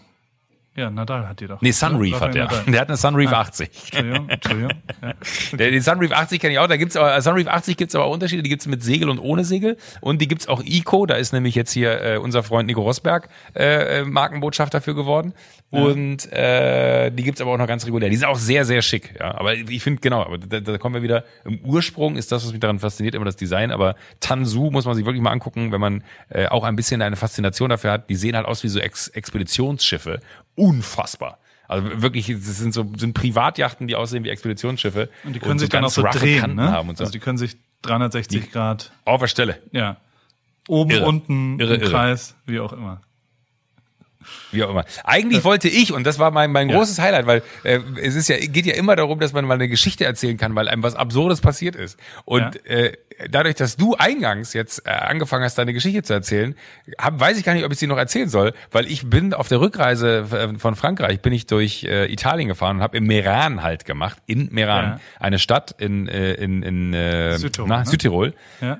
Ja, 0.79 0.91
Nadal 0.91 1.27
hat 1.27 1.41
die 1.41 1.49
doch. 1.49 1.61
Nee, 1.61 1.73
Sunreef 1.73 2.21
hat 2.21 2.37
der. 2.37 2.45
Nadal. 2.45 2.63
Der 2.69 2.81
hat 2.81 2.89
eine 2.89 2.97
Sunreef 2.97 3.33
80. 3.33 3.69
Entschuldigung, 3.69 4.29
Entschuldigung. 4.29 4.71
Ja. 5.03 5.57
Den 5.57 5.81
Sunreef 5.81 6.13
80 6.13 6.41
kenne 6.41 6.53
ich 6.53 6.61
auch. 6.61 6.69
Da 6.69 6.77
gibt's 6.77 6.97
aber 6.97 7.21
Sunreef 7.21 7.49
80 7.49 7.77
gibt's 7.77 7.97
aber 7.97 8.09
Unterschiede. 8.09 8.45
Die 8.45 8.49
gibt's 8.49 8.69
mit 8.69 8.85
Segel 8.85 9.09
und 9.09 9.19
ohne 9.19 9.45
Segel. 9.45 9.77
Und 10.01 10.21
die 10.21 10.29
gibt's 10.29 10.47
auch 10.47 10.63
Eco. 10.65 11.05
Da 11.07 11.17
ist 11.17 11.33
nämlich 11.33 11.57
jetzt 11.57 11.73
hier 11.73 12.01
äh, 12.01 12.19
unser 12.19 12.45
Freund 12.45 12.69
Nico 12.69 12.83
Rosberg 12.83 13.29
äh, 13.57 14.03
äh, 14.03 14.05
Markenbotschafter 14.05 14.81
für 14.81 14.95
geworden. 14.95 15.35
Und 15.71 16.33
äh, 16.33 17.11
die 17.11 17.25
gibt's 17.25 17.41
aber 17.41 17.51
auch 17.51 17.59
noch 17.59 17.67
ganz 17.67 17.85
regulär. 17.85 18.09
Die 18.09 18.17
sind 18.17 18.29
auch 18.29 18.39
sehr, 18.39 18.65
sehr 18.65 18.81
schick. 18.81 19.17
Ja, 19.19 19.37
aber 19.37 19.55
ich 19.55 19.83
finde 19.83 20.01
genau. 20.01 20.23
Aber 20.23 20.39
da, 20.39 20.61
da 20.61 20.79
kommen 20.79 20.95
wir 20.95 21.03
wieder. 21.03 21.25
Im 21.45 21.59
Ursprung 21.65 22.17
ist 22.17 22.31
das, 22.31 22.45
was 22.45 22.53
mich 22.53 22.61
daran 22.61 22.79
fasziniert, 22.79 23.17
immer 23.17 23.25
das 23.25 23.37
Design. 23.37 23.73
Aber 23.73 23.97
Tansu 24.21 24.71
muss 24.71 24.85
man 24.85 24.95
sich 24.95 25.05
wirklich 25.05 25.23
mal 25.23 25.33
angucken, 25.33 25.73
wenn 25.73 25.81
man 25.81 26.05
äh, 26.29 26.47
auch 26.47 26.63
ein 26.63 26.77
bisschen 26.77 27.03
eine 27.03 27.17
Faszination 27.17 27.69
dafür 27.69 27.91
hat. 27.91 28.09
Die 28.09 28.15
sehen 28.15 28.37
halt 28.37 28.47
aus 28.47 28.63
wie 28.63 28.69
so 28.69 28.79
Ex 28.79 29.09
Expeditionsschiffe. 29.09 30.21
Unfassbar. 30.59 31.39
Also 31.69 32.03
wirklich, 32.03 32.27
das 32.29 32.59
sind 32.59 32.73
so 32.73 32.91
sind 32.97 33.13
Privatjachten, 33.13 33.87
die 33.87 33.95
aussehen 33.95 34.25
wie 34.25 34.31
Expeditionsschiffe. 34.31 35.11
Und 35.25 35.35
die 35.35 35.39
können 35.39 35.59
sich 35.59 35.69
dann 35.69 35.85
auch 35.85 35.91
so 35.91 36.03
drehen, 36.03 36.41
Kanten 36.41 36.57
ne? 36.57 36.73
haben 36.73 36.89
und 36.89 36.97
so. 36.97 37.05
Also 37.05 37.13
die 37.13 37.19
können 37.19 37.37
sich 37.37 37.57
360 37.83 38.51
Grad, 38.51 38.93
Auf 39.05 39.21
der 39.21 39.29
Stelle, 39.29 39.61
ja. 39.73 39.99
Oben, 40.67 40.91
Irre. 40.91 41.07
unten, 41.07 41.61
Irre, 41.61 41.75
im 41.75 41.83
irre. 41.83 41.91
Kreis, 41.91 42.35
wie 42.47 42.61
auch 42.61 42.73
immer. 42.73 43.01
Wie 44.53 44.63
auch 44.65 44.71
immer. 44.71 44.85
Eigentlich 45.05 45.45
wollte 45.45 45.69
ich, 45.69 45.93
und 45.93 46.05
das 46.07 46.19
war 46.19 46.31
mein, 46.31 46.51
mein 46.53 46.69
großes 46.69 46.99
Highlight, 46.99 47.27
weil 47.27 47.43
äh, 47.65 47.79
es 48.03 48.15
ist 48.15 48.29
ja, 48.29 48.37
geht 48.39 48.67
ja 48.67 48.75
immer 48.75 48.97
darum, 48.97 49.21
dass 49.21 49.33
man 49.33 49.45
mal 49.45 49.55
eine 49.55 49.69
Geschichte 49.69 50.05
erzählen 50.05 50.37
kann, 50.37 50.55
weil 50.55 50.69
einem 50.69 50.83
was 50.83 50.95
Absurdes 50.95 51.41
passiert 51.41 51.77
ist. 51.77 51.99
Und 52.25 52.65
äh, 52.67 52.93
dadurch, 53.31 53.55
dass 53.55 53.77
du 53.77 53.95
eingangs 53.95 54.53
jetzt 54.53 54.87
äh, 54.87 54.91
angefangen 54.91 55.45
hast, 55.45 55.57
deine 55.57 55.73
Geschichte 55.73 56.03
zu 56.03 56.13
erzählen, 56.13 56.55
hab, 56.99 57.19
weiß 57.21 57.39
ich 57.39 57.45
gar 57.45 57.55
nicht, 57.55 57.65
ob 57.65 57.73
ich 57.73 57.79
sie 57.79 57.87
noch 57.87 57.97
erzählen 57.99 58.29
soll, 58.29 58.53
weil 58.71 58.87
ich 58.87 59.09
bin 59.09 59.35
auf 59.35 59.49
der 59.49 59.61
Rückreise 59.61 60.27
äh, 60.31 60.59
von 60.59 60.75
Frankreich, 60.77 61.21
bin 61.21 61.33
ich 61.33 61.47
durch 61.47 61.85
äh, 61.85 62.13
Italien 62.13 62.49
gefahren 62.49 62.77
und 62.79 62.83
habe 62.83 62.97
im 62.97 63.05
Meran 63.05 63.63
halt 63.63 63.85
gemacht, 63.85 64.19
in 64.27 64.49
Meran, 64.53 64.85
Ja. 64.85 65.01
eine 65.21 65.39
Stadt 65.39 65.75
in, 65.79 66.09
äh, 66.09 66.35
in, 66.35 66.63
in 66.63 66.93
äh, 66.95 67.39
Südtirol, 67.39 67.69
na, 67.69 67.79
ne? 67.81 67.87
Südtirol. 67.87 68.35
Ja. 68.61 68.79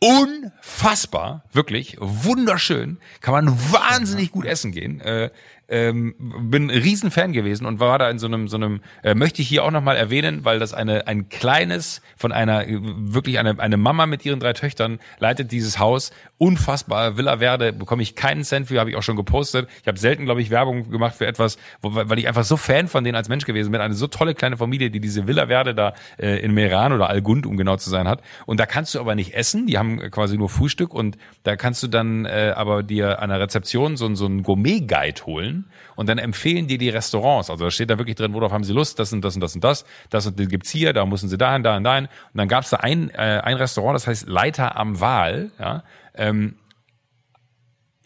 Unfassbar, 0.00 1.44
wirklich 1.52 1.96
wunderschön, 2.00 2.98
kann 3.20 3.32
man 3.32 3.72
wahnsinnig 3.72 4.30
gut 4.30 4.44
essen 4.44 4.72
gehen. 4.72 5.00
Äh, 5.00 5.30
ähm, 5.68 6.14
bin 6.18 6.70
ein 6.70 6.70
Riesenfan 6.70 7.32
gewesen 7.32 7.66
und 7.66 7.80
war 7.80 7.98
da 7.98 8.08
in 8.08 8.18
so 8.18 8.26
einem, 8.26 8.48
so 8.48 8.56
einem, 8.56 8.80
äh, 9.02 9.14
möchte 9.14 9.42
ich 9.42 9.48
hier 9.48 9.64
auch 9.64 9.70
nochmal 9.70 9.96
erwähnen, 9.96 10.44
weil 10.44 10.58
das 10.58 10.74
eine, 10.74 11.06
ein 11.06 11.28
kleines, 11.28 12.02
von 12.16 12.32
einer, 12.32 12.66
äh, 12.68 12.78
wirklich 12.80 13.38
eine, 13.38 13.58
eine 13.58 13.76
Mama 13.76 14.06
mit 14.06 14.24
ihren 14.24 14.38
drei 14.38 14.52
Töchtern 14.52 15.00
leitet 15.18 15.50
dieses 15.52 15.78
Haus, 15.78 16.12
unfassbar, 16.38 17.16
Villa 17.16 17.38
Verde, 17.38 17.72
bekomme 17.72 18.02
ich 18.02 18.14
keinen 18.14 18.44
Cent 18.44 18.68
für, 18.68 18.78
habe 18.78 18.90
ich 18.90 18.96
auch 18.96 19.02
schon 19.02 19.16
gepostet. 19.16 19.68
Ich 19.82 19.88
habe 19.88 19.98
selten, 19.98 20.24
glaube 20.24 20.40
ich, 20.40 20.50
Werbung 20.50 20.90
gemacht 20.90 21.16
für 21.16 21.26
etwas, 21.26 21.58
wo, 21.82 21.94
weil 21.94 22.18
ich 22.18 22.28
einfach 22.28 22.44
so 22.44 22.56
Fan 22.56 22.88
von 22.88 23.02
denen 23.02 23.16
als 23.16 23.28
Mensch 23.28 23.44
gewesen 23.44 23.72
bin, 23.72 23.80
eine 23.80 23.94
so 23.94 24.06
tolle 24.06 24.34
kleine 24.34 24.56
Familie, 24.56 24.90
die 24.90 25.00
diese 25.00 25.26
Villa 25.26 25.46
Verde 25.46 25.74
da 25.74 25.94
äh, 26.18 26.40
in 26.40 26.52
Meran 26.52 26.92
oder 26.92 27.08
Algund, 27.08 27.46
um 27.46 27.56
genau 27.56 27.76
zu 27.76 27.90
sein, 27.90 28.06
hat. 28.06 28.22
Und 28.44 28.60
da 28.60 28.66
kannst 28.66 28.94
du 28.94 29.00
aber 29.00 29.14
nicht 29.14 29.34
essen, 29.34 29.66
die 29.66 29.78
haben 29.78 29.98
quasi 30.10 30.36
nur 30.38 30.48
Frühstück 30.48 30.94
und 30.94 31.16
da 31.42 31.56
kannst 31.56 31.82
du 31.82 31.88
dann 31.88 32.24
äh, 32.24 32.52
aber 32.54 32.82
dir 32.82 33.20
an 33.20 33.30
der 33.30 33.40
Rezeption 33.40 33.96
so, 33.96 34.14
so 34.14 34.26
einen 34.26 34.42
Gourmet-Guide 34.42 35.26
holen 35.26 35.55
und 35.96 36.08
dann 36.08 36.18
empfehlen 36.18 36.66
dir 36.66 36.78
die 36.78 36.88
Restaurants. 36.88 37.50
Also 37.50 37.64
da 37.64 37.70
steht 37.70 37.90
da 37.90 37.98
wirklich 37.98 38.16
drin, 38.16 38.34
worauf 38.34 38.52
haben 38.52 38.64
sie 38.64 38.72
Lust, 38.72 38.98
das 38.98 39.12
und 39.12 39.22
das 39.22 39.34
und 39.34 39.40
das 39.40 39.54
und 39.54 39.64
das, 39.64 39.84
das 40.10 40.26
und 40.26 40.38
das 40.38 40.48
gibt's 40.48 40.70
hier, 40.70 40.92
da 40.92 41.06
müssen 41.06 41.28
sie 41.28 41.38
dahin, 41.38 41.62
dahin, 41.62 41.84
dahin. 41.84 42.04
Und 42.04 42.38
dann 42.38 42.48
gab's 42.48 42.70
da 42.70 42.78
ein, 42.78 43.10
äh, 43.10 43.40
ein 43.42 43.56
Restaurant, 43.56 43.94
das 43.94 44.06
heißt 44.06 44.28
Leiter 44.28 44.76
am 44.76 45.00
Wahl, 45.00 45.50
ja, 45.58 45.84
ähm, 46.14 46.56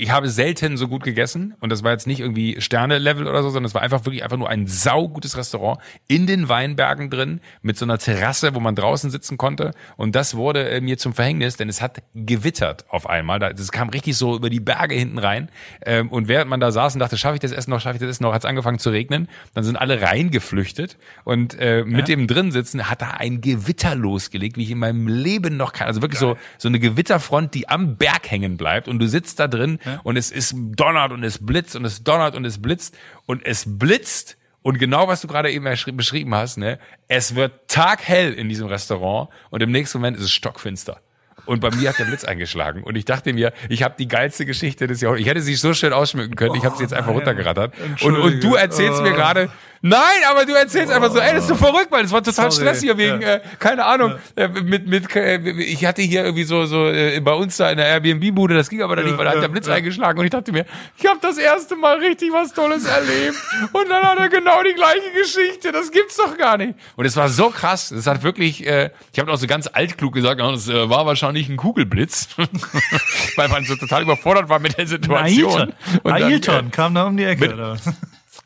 ich 0.01 0.11
habe 0.11 0.28
selten 0.28 0.76
so 0.76 0.88
gut 0.88 1.03
gegessen 1.05 1.55
und 1.61 1.70
das 1.70 1.82
war 1.84 1.92
jetzt 1.92 2.07
nicht 2.07 2.20
irgendwie 2.20 2.61
Sterne-Level 2.61 3.26
oder 3.26 3.42
so, 3.42 3.51
sondern 3.51 3.66
es 3.66 3.74
war 3.74 3.82
einfach 3.82 4.05
wirklich 4.05 4.22
einfach 4.24 4.36
nur 4.36 4.48
ein 4.48 4.66
saugutes 4.66 5.36
Restaurant 5.36 5.78
in 6.09 6.26
den 6.26 6.48
Weinbergen 6.48 7.11
drin 7.11 7.40
mit 7.62 7.76
so 7.76 7.84
einer 7.84 7.98
Terrasse, 7.98 8.55
wo 8.55 8.61
man 8.61 8.74
draußen 8.74 9.11
sitzen 9.11 9.36
konnte. 9.38 9.72
Und 9.96 10.14
das 10.14 10.34
wurde 10.36 10.68
äh, 10.68 10.80
mir 10.80 10.98
zum 10.98 11.12
Verhängnis, 11.14 11.57
denn 11.57 11.68
es 11.68 11.80
hat 11.82 12.03
gewittert 12.14 12.84
auf 12.88 13.09
einmal. 13.09 13.38
Da- 13.38 13.53
Das 13.53 13.70
kam 13.72 13.88
richtig 13.90 14.16
so 14.16 14.36
über 14.36 14.51
die 14.51 14.61
Berge 14.61 14.94
hinten 14.94 15.18
rein. 15.18 15.48
Ähm, 15.84 16.09
und 16.09 16.28
während 16.28 16.51
man 16.51 16.61
da 16.61 16.70
saß 16.72 16.94
und 16.94 17.01
dachte, 17.01 17.16
schaffe 17.18 17.34
ich 17.34 17.40
das 17.40 17.53
Essen 17.53 17.70
noch, 17.70 17.80
schaffe 17.80 17.96
ich 17.96 18.01
das 18.01 18.11
Essen 18.11 18.22
noch, 18.22 18.32
hat 18.32 18.42
es 18.42 18.46
angefangen 18.46 18.78
zu 18.78 18.90
regnen, 18.90 19.28
dann 19.55 19.64
sind 19.64 19.76
alle 19.76 20.01
reingeflüchtet 20.03 20.96
und 21.24 21.59
äh, 21.59 21.84
mit 21.84 22.09
dem 22.09 22.26
drin 22.26 22.53
sitzen 22.53 22.88
hat 22.88 23.03
da 23.03 23.11
ein 23.12 23.40
Gewitter 23.40 23.94
losgelegt, 23.94 24.57
wie 24.57 24.62
ich 24.62 24.70
in 24.70 24.78
meinem 24.78 25.09
Leben 25.09 25.57
noch 25.57 25.72
kann. 25.72 25.86
Also 25.86 26.03
wirklich 26.03 26.20
so 26.20 26.36
so 26.59 26.68
eine 26.68 26.78
Gewitterfront, 26.78 27.55
die 27.55 27.68
am 27.68 27.96
Berg 27.96 28.30
hängen 28.30 28.57
bleibt. 28.57 28.88
Und 28.88 28.98
du 28.98 29.09
sitzt 29.09 29.40
da 29.40 29.48
drin 29.48 29.78
und 30.05 30.16
es 30.16 30.30
ist 30.30 30.55
donnert 30.57 31.12
und 31.12 31.22
es 31.24 31.45
blitzt 31.45 31.76
und 31.76 31.84
es 31.84 32.03
donnert 32.03 32.34
und 32.34 32.45
es 32.45 32.61
blitzt 32.61 32.97
und 33.26 33.45
es 33.45 33.64
blitzt 33.66 34.36
und 34.62 34.78
genau 34.78 35.09
was 35.09 35.20
du 35.22 35.28
gerade 35.28 35.51
eben 35.51 35.64
beschrieben 35.97 36.34
hast, 36.34 36.59
ne, 36.59 36.78
es 37.09 37.34
wird 37.34 37.68
taghell 37.68 38.32
in 38.34 38.49
diesem 38.49 38.66
Restaurant 38.66 39.30
und 39.51 39.62
im 39.62 39.70
nächsten 39.70 39.99
Moment 39.99 40.16
ist 40.18 40.24
es 40.24 40.32
stockfinster. 40.32 41.01
Und 41.47 41.61
bei 41.61 41.70
mir 41.70 41.88
hat 41.88 41.99
der 41.99 42.05
Blitz 42.05 42.24
eingeschlagen. 42.26 42.82
Und 42.82 42.97
ich 42.97 43.07
dachte 43.07 43.32
mir, 43.32 43.53
ich 43.68 43.82
habe 43.82 43.95
die 43.99 44.07
geilste 44.07 44.45
Geschichte 44.45 44.86
des 44.86 45.01
Jahrhunderts. 45.01 45.22
Ich 45.22 45.28
hätte 45.30 45.41
sie 45.41 45.55
so 45.55 45.72
schön 45.72 45.93
ausschmücken 45.93 46.36
können. 46.36 46.55
Ich 46.55 46.64
habe 46.64 46.76
sie 46.76 46.82
jetzt 46.82 46.93
einfach 46.93 47.09
nein. 47.09 47.16
runtergerattert. 47.16 47.74
Und, 48.03 48.16
und 48.18 48.45
du 48.45 48.55
erzählst 48.55 49.03
mir 49.03 49.12
Oh. 49.12 49.14
gerade, 49.14 49.51
Nein, 49.83 49.99
aber 50.28 50.45
du 50.45 50.53
erzählst 50.53 50.93
einfach 50.93 51.11
so, 51.11 51.18
ey, 51.20 51.33
das 51.33 51.45
ist 51.45 51.49
so 51.49 51.55
verrückt, 51.55 51.91
weil 51.91 52.03
das 52.03 52.12
war 52.12 52.22
total 52.22 52.51
Sorry. 52.51 52.66
Stress 52.66 52.83
hier 52.83 52.99
wegen, 52.99 53.22
Ja. 53.22 53.37
äh, 53.37 53.41
keine 53.59 53.87
Ahnung, 53.87 54.16
äh, 54.37 54.47
mit, 54.49 54.87
mit, 54.87 55.16
äh, 55.16 55.39
ich 55.53 55.87
hatte 55.87 56.03
hier 56.03 56.22
irgendwie 56.24 56.45
so, 56.45 56.66
so 56.66 56.87
äh, 56.87 57.18
bei 57.20 57.33
uns 57.33 57.57
da 57.57 57.70
in 57.70 57.78
der 57.78 57.87
Airbnb-Bude, 57.87 58.55
das 58.55 58.68
ging 58.68 58.83
aber 58.83 58.95
dann 58.97 59.07
nicht, 59.07 59.16
weil 59.16 59.24
da 59.24 59.31
hat 59.31 59.37
Ja, 59.37 59.41
der 59.41 59.49
Blitz 59.49 59.66
ja. 59.68 59.72
eingeschlagen 59.74 60.18
und 60.18 60.26
ich 60.26 60.31
dachte 60.31 60.53
mir, 60.53 60.66
ich 60.99 61.07
habe 61.07 61.18
das 61.22 61.39
erste 61.39 61.76
Mal 61.76 61.97
richtig 61.97 62.31
was 62.31 62.53
Tolles 62.53 62.85
erlebt 62.85 63.37
und 63.72 63.89
dann 63.89 64.03
hat 64.05 64.18
er 64.18 64.28
genau 64.28 64.62
die 64.62 64.74
gleiche 64.74 65.11
Geschichte, 65.18 65.72
das 65.72 65.91
gibt's 65.91 66.16
doch 66.18 66.37
gar 66.37 66.59
nicht. 66.59 66.74
Und 66.97 67.07
es 67.07 67.16
war 67.16 67.31
so 67.31 67.49
krass, 67.49 67.89
das 67.89 68.07
hat 68.07 68.22
wirklich, 68.22 68.66
äh, 68.66 68.91
ich 69.14 69.18
habe 69.18 69.33
auch 69.33 69.39
so 69.39 69.47
ganz 69.47 69.66
altklug 69.66 70.12
gesagt, 70.12 70.41
ja, 70.41 70.51
das 70.53 70.68
äh, 70.68 70.91
war 70.91 71.07
wahrscheinlich 71.07 71.49
ein 71.49 71.57
Kugelblitz, 71.57 72.28
weil 73.37 73.49
man 73.49 73.64
so 73.64 73.76
total 73.76 74.03
überfordert 74.03 74.51
war 74.51 74.59
mit 74.59 74.76
der 74.76 74.87
Situation. 74.87 75.72
Ailton, 76.05 76.12
Ailton 76.12 76.70
kam 76.70 76.95
da 76.95 77.05
um 77.05 77.16
die 77.16 77.24
Ecke. 77.24 77.47
mit- 77.47 77.55
oder? 77.55 77.76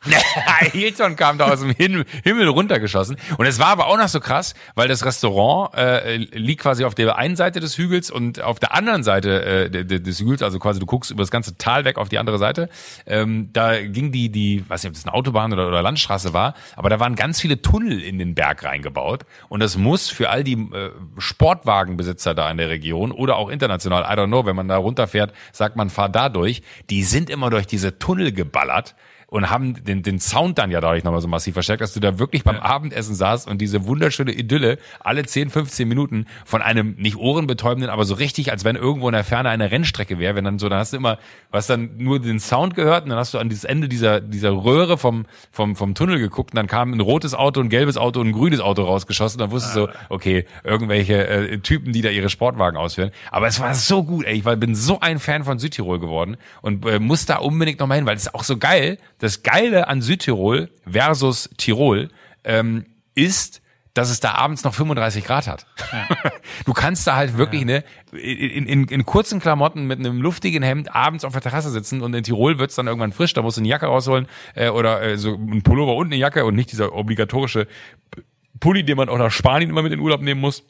Hilton 0.72 1.16
kam 1.16 1.38
da 1.38 1.50
aus 1.50 1.60
dem 1.60 1.70
Himmel, 1.70 2.48
runtergeschossen. 2.48 3.16
Und 3.38 3.46
es 3.46 3.58
war 3.58 3.68
aber 3.68 3.86
auch 3.86 3.96
noch 3.96 4.08
so 4.08 4.20
krass, 4.20 4.54
weil 4.74 4.88
das 4.88 5.04
Restaurant 5.04 5.74
äh, 5.74 6.16
liegt 6.16 6.62
quasi 6.62 6.84
auf 6.84 6.94
der 6.94 7.16
einen 7.16 7.36
Seite 7.36 7.60
des 7.60 7.78
Hügels 7.78 8.10
und 8.10 8.40
auf 8.42 8.58
der 8.60 8.74
anderen 8.74 9.02
Seite 9.02 9.44
äh, 9.44 9.70
de- 9.70 9.84
de- 9.84 10.00
des 10.00 10.20
Hügels, 10.20 10.42
also 10.42 10.58
quasi 10.58 10.80
du 10.80 10.86
guckst 10.86 11.10
über 11.10 11.22
das 11.22 11.30
ganze 11.30 11.56
Tal 11.56 11.84
weg 11.84 11.96
auf 11.98 12.08
die 12.08 12.18
andere 12.18 12.38
Seite. 12.38 12.68
Ähm, 13.06 13.50
da 13.52 13.80
ging 13.80 14.12
die, 14.12 14.28
die, 14.30 14.64
weiß 14.68 14.82
nicht, 14.82 14.90
ob 14.90 14.94
das 14.94 15.04
eine 15.06 15.14
Autobahn 15.14 15.52
oder, 15.52 15.68
oder 15.68 15.82
Landstraße 15.82 16.32
war, 16.32 16.54
aber 16.76 16.90
da 16.90 17.00
waren 17.00 17.14
ganz 17.14 17.40
viele 17.40 17.62
Tunnel 17.62 18.00
in 18.02 18.18
den 18.18 18.34
Berg 18.34 18.64
reingebaut. 18.64 19.22
Und 19.48 19.60
das 19.60 19.76
muss 19.76 20.08
für 20.10 20.30
all 20.30 20.44
die 20.44 20.54
äh, 20.54 20.90
Sportwagenbesitzer 21.18 22.34
da 22.34 22.50
in 22.50 22.56
der 22.58 22.68
Region 22.68 23.12
oder 23.12 23.36
auch 23.36 23.48
international, 23.48 24.02
I 24.02 24.18
don't 24.18 24.26
know, 24.28 24.44
wenn 24.46 24.56
man 24.56 24.68
da 24.68 24.76
runterfährt, 24.76 25.32
sagt 25.52 25.76
man, 25.76 25.90
fahr 25.90 26.08
da 26.08 26.28
durch. 26.28 26.62
Die 26.90 27.04
sind 27.04 27.30
immer 27.30 27.50
durch 27.50 27.66
diese 27.66 27.98
Tunnel 27.98 28.32
geballert 28.32 28.94
und 29.34 29.50
haben 29.50 29.82
den, 29.82 30.04
den 30.04 30.20
Sound 30.20 30.58
dann 30.58 30.70
ja 30.70 30.80
dadurch 30.80 31.02
nochmal 31.02 31.20
so 31.20 31.26
massiv 31.26 31.54
verstärkt, 31.54 31.82
dass 31.82 31.92
du 31.92 31.98
da 31.98 32.20
wirklich 32.20 32.44
beim 32.44 32.60
Abendessen 32.60 33.16
saßt 33.16 33.48
und 33.48 33.58
diese 33.58 33.84
wunderschöne 33.84 34.30
Idylle 34.30 34.78
alle 35.00 35.24
10, 35.24 35.50
15 35.50 35.88
Minuten 35.88 36.26
von 36.44 36.62
einem 36.62 36.94
nicht 36.98 37.16
ohrenbetäubenden, 37.16 37.90
aber 37.90 38.04
so 38.04 38.14
richtig, 38.14 38.52
als 38.52 38.64
wenn 38.64 38.76
irgendwo 38.76 39.08
in 39.08 39.12
der 39.12 39.24
Ferne 39.24 39.48
eine 39.48 39.72
Rennstrecke 39.72 40.20
wäre, 40.20 40.36
wenn 40.36 40.44
dann 40.44 40.60
so, 40.60 40.68
dann 40.68 40.78
hast 40.78 40.92
du 40.92 40.98
immer, 40.98 41.18
was 41.50 41.66
dann 41.66 41.96
nur 41.96 42.20
den 42.20 42.38
Sound 42.38 42.76
gehört 42.76 43.04
und 43.04 43.10
dann 43.10 43.18
hast 43.18 43.34
du 43.34 43.38
an 43.38 43.48
dieses 43.48 43.64
Ende 43.64 43.88
dieser, 43.88 44.20
dieser 44.20 44.52
Röhre 44.52 44.98
vom, 44.98 45.26
vom, 45.50 45.74
vom 45.74 45.96
Tunnel 45.96 46.20
geguckt 46.20 46.52
und 46.52 46.56
dann 46.56 46.68
kam 46.68 46.92
ein 46.92 47.00
rotes 47.00 47.34
Auto, 47.34 47.60
ein 47.60 47.70
gelbes 47.70 47.96
Auto 47.96 48.20
und 48.20 48.28
ein 48.28 48.32
grünes 48.34 48.60
Auto 48.60 48.82
rausgeschossen. 48.82 49.40
Dann 49.40 49.50
wusstest 49.50 49.74
du 49.74 49.80
so, 49.80 49.88
okay, 50.10 50.46
irgendwelche 50.62 51.26
äh, 51.26 51.58
Typen, 51.58 51.92
die 51.92 52.02
da 52.02 52.10
ihre 52.10 52.28
Sportwagen 52.28 52.76
ausführen. 52.76 53.10
Aber 53.32 53.48
es 53.48 53.58
war 53.58 53.74
so 53.74 54.04
gut, 54.04 54.26
ey. 54.26 54.36
Ich 54.36 54.44
war, 54.44 54.54
bin 54.54 54.76
so 54.76 55.00
ein 55.00 55.18
Fan 55.18 55.42
von 55.42 55.58
Südtirol 55.58 55.98
geworden 55.98 56.36
und 56.62 56.86
äh, 56.86 57.00
muss 57.00 57.26
da 57.26 57.38
unbedingt 57.38 57.80
nochmal 57.80 57.96
hin, 57.96 58.06
weil 58.06 58.14
es 58.14 58.26
ist 58.26 58.34
auch 58.36 58.44
so 58.44 58.58
geil. 58.58 58.98
Das 59.24 59.42
Geile 59.42 59.88
an 59.88 60.02
Südtirol 60.02 60.68
versus 60.86 61.48
Tirol 61.56 62.10
ähm, 62.44 62.84
ist, 63.14 63.62
dass 63.94 64.10
es 64.10 64.20
da 64.20 64.32
abends 64.32 64.64
noch 64.64 64.74
35 64.74 65.24
Grad 65.24 65.46
hat. 65.46 65.66
Du 66.66 66.74
kannst 66.74 67.06
da 67.06 67.16
halt 67.16 67.38
wirklich 67.38 67.64
ne, 67.64 67.84
in, 68.12 68.66
in, 68.66 68.84
in 68.84 69.06
kurzen 69.06 69.40
Klamotten 69.40 69.86
mit 69.86 69.98
einem 69.98 70.20
luftigen 70.20 70.62
Hemd 70.62 70.94
abends 70.94 71.24
auf 71.24 71.32
der 71.32 71.40
Terrasse 71.40 71.70
sitzen 71.70 72.02
und 72.02 72.12
in 72.12 72.22
Tirol 72.22 72.58
wird's 72.58 72.74
dann 72.74 72.86
irgendwann 72.86 73.12
frisch, 73.12 73.32
da 73.32 73.40
musst 73.40 73.56
du 73.56 73.62
eine 73.62 73.68
Jacke 73.68 73.86
rausholen 73.86 74.28
äh, 74.54 74.68
oder 74.68 75.00
äh, 75.02 75.16
so 75.16 75.34
ein 75.34 75.62
Pullover 75.62 75.94
und 75.94 76.08
eine 76.08 76.16
Jacke 76.16 76.44
und 76.44 76.54
nicht 76.54 76.70
dieser 76.70 76.94
obligatorische 76.94 77.66
Pulli, 78.60 78.84
den 78.84 78.98
man 78.98 79.08
auch 79.08 79.18
nach 79.18 79.30
Spanien 79.30 79.70
immer 79.70 79.82
mit 79.82 79.92
in 79.92 80.00
den 80.00 80.04
Urlaub 80.04 80.20
nehmen 80.20 80.42
muss. 80.42 80.64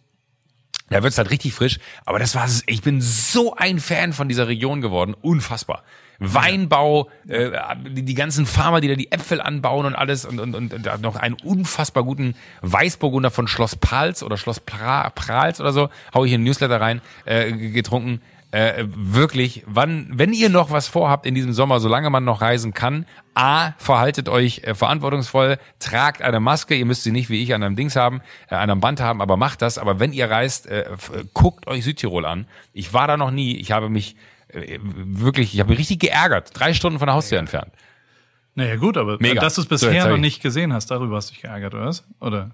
Da 0.90 1.02
wird's 1.02 1.18
halt 1.18 1.30
richtig 1.30 1.54
frisch. 1.54 1.80
Aber 2.04 2.20
das 2.20 2.36
war, 2.36 2.48
ich 2.66 2.82
bin 2.82 3.00
so 3.00 3.56
ein 3.56 3.80
Fan 3.80 4.12
von 4.12 4.28
dieser 4.28 4.46
Region 4.46 4.80
geworden. 4.80 5.14
Unfassbar. 5.20 5.82
Weinbau, 6.18 7.08
äh, 7.28 7.50
die, 7.90 8.02
die 8.02 8.14
ganzen 8.14 8.46
Farmer, 8.46 8.80
die 8.80 8.88
da 8.88 8.94
die 8.94 9.10
Äpfel 9.12 9.40
anbauen 9.40 9.86
und 9.86 9.94
alles 9.94 10.24
und, 10.24 10.38
und, 10.38 10.54
und 10.54 10.86
da 10.86 10.98
noch 10.98 11.16
einen 11.16 11.36
unfassbar 11.42 12.04
guten 12.04 12.34
Weißburgunder 12.62 13.30
von 13.30 13.48
Schloss 13.48 13.76
Pals 13.76 14.22
oder 14.22 14.36
Schloss 14.36 14.60
pra, 14.60 15.10
Prals 15.10 15.60
oder 15.60 15.72
so, 15.72 15.88
hau 16.12 16.24
ich 16.24 16.32
in 16.32 16.40
den 16.40 16.44
Newsletter 16.44 16.80
rein, 16.80 17.00
äh, 17.24 17.52
getrunken. 17.52 18.20
Äh, 18.54 18.86
wirklich, 18.94 19.64
wann, 19.66 20.08
wenn 20.12 20.32
ihr 20.32 20.48
noch 20.48 20.70
was 20.70 20.86
vorhabt 20.86 21.26
in 21.26 21.34
diesem 21.34 21.52
Sommer, 21.52 21.80
solange 21.80 22.08
man 22.08 22.22
noch 22.22 22.40
reisen 22.40 22.72
kann, 22.72 23.04
A, 23.34 23.72
verhaltet 23.78 24.28
euch 24.28 24.60
äh, 24.62 24.76
verantwortungsvoll, 24.76 25.58
tragt 25.80 26.22
eine 26.22 26.38
Maske, 26.38 26.76
ihr 26.76 26.86
müsst 26.86 27.02
sie 27.02 27.10
nicht 27.10 27.30
wie 27.30 27.42
ich 27.42 27.52
an 27.52 27.64
einem 27.64 27.74
Dings 27.74 27.96
haben, 27.96 28.20
äh, 28.48 28.54
an 28.54 28.70
einem 28.70 28.80
Band 28.80 29.00
haben, 29.00 29.20
aber 29.20 29.36
macht 29.36 29.60
das. 29.60 29.76
Aber 29.76 29.98
wenn 29.98 30.12
ihr 30.12 30.30
reist, 30.30 30.68
äh, 30.68 30.84
guckt 31.32 31.66
euch 31.66 31.82
Südtirol 31.82 32.24
an. 32.24 32.46
Ich 32.72 32.92
war 32.92 33.08
da 33.08 33.16
noch 33.16 33.32
nie, 33.32 33.56
ich 33.56 33.72
habe 33.72 33.88
mich 33.88 34.14
wirklich, 34.54 35.54
ich 35.54 35.60
habe 35.60 35.70
mich 35.70 35.78
richtig 35.78 36.00
geärgert, 36.00 36.50
drei 36.54 36.74
Stunden 36.74 36.98
von 36.98 37.06
der 37.06 37.14
Haustür 37.14 37.38
entfernt. 37.38 37.72
Naja, 38.54 38.76
gut, 38.76 38.96
aber 38.96 39.16
Mega. 39.20 39.40
dass 39.40 39.56
du 39.56 39.62
es 39.62 39.68
So, 39.68 39.74
bisher 39.74 40.02
hab 40.02 40.08
noch 40.10 40.16
ich- 40.16 40.20
nicht 40.22 40.42
gesehen 40.42 40.72
hast, 40.72 40.90
darüber 40.90 41.16
hast 41.16 41.30
du 41.30 41.34
dich 41.34 41.42
geärgert, 41.42 41.74
oder? 41.74 41.92
Oder? 42.20 42.50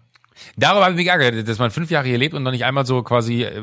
Darüber 0.57 0.85
habe 0.85 0.93
ich 0.93 0.97
mich 0.97 1.05
geärgert, 1.07 1.47
dass 1.47 1.59
man 1.59 1.71
fünf 1.71 1.91
Jahre 1.91 2.07
hier 2.09 2.17
lebt 2.17 2.35
und 2.35 2.43
noch 2.43 2.53
nicht 2.53 2.65
einmal 2.65 2.87
so 2.87 3.03
quasi, 3.03 3.43
äh, 3.43 3.61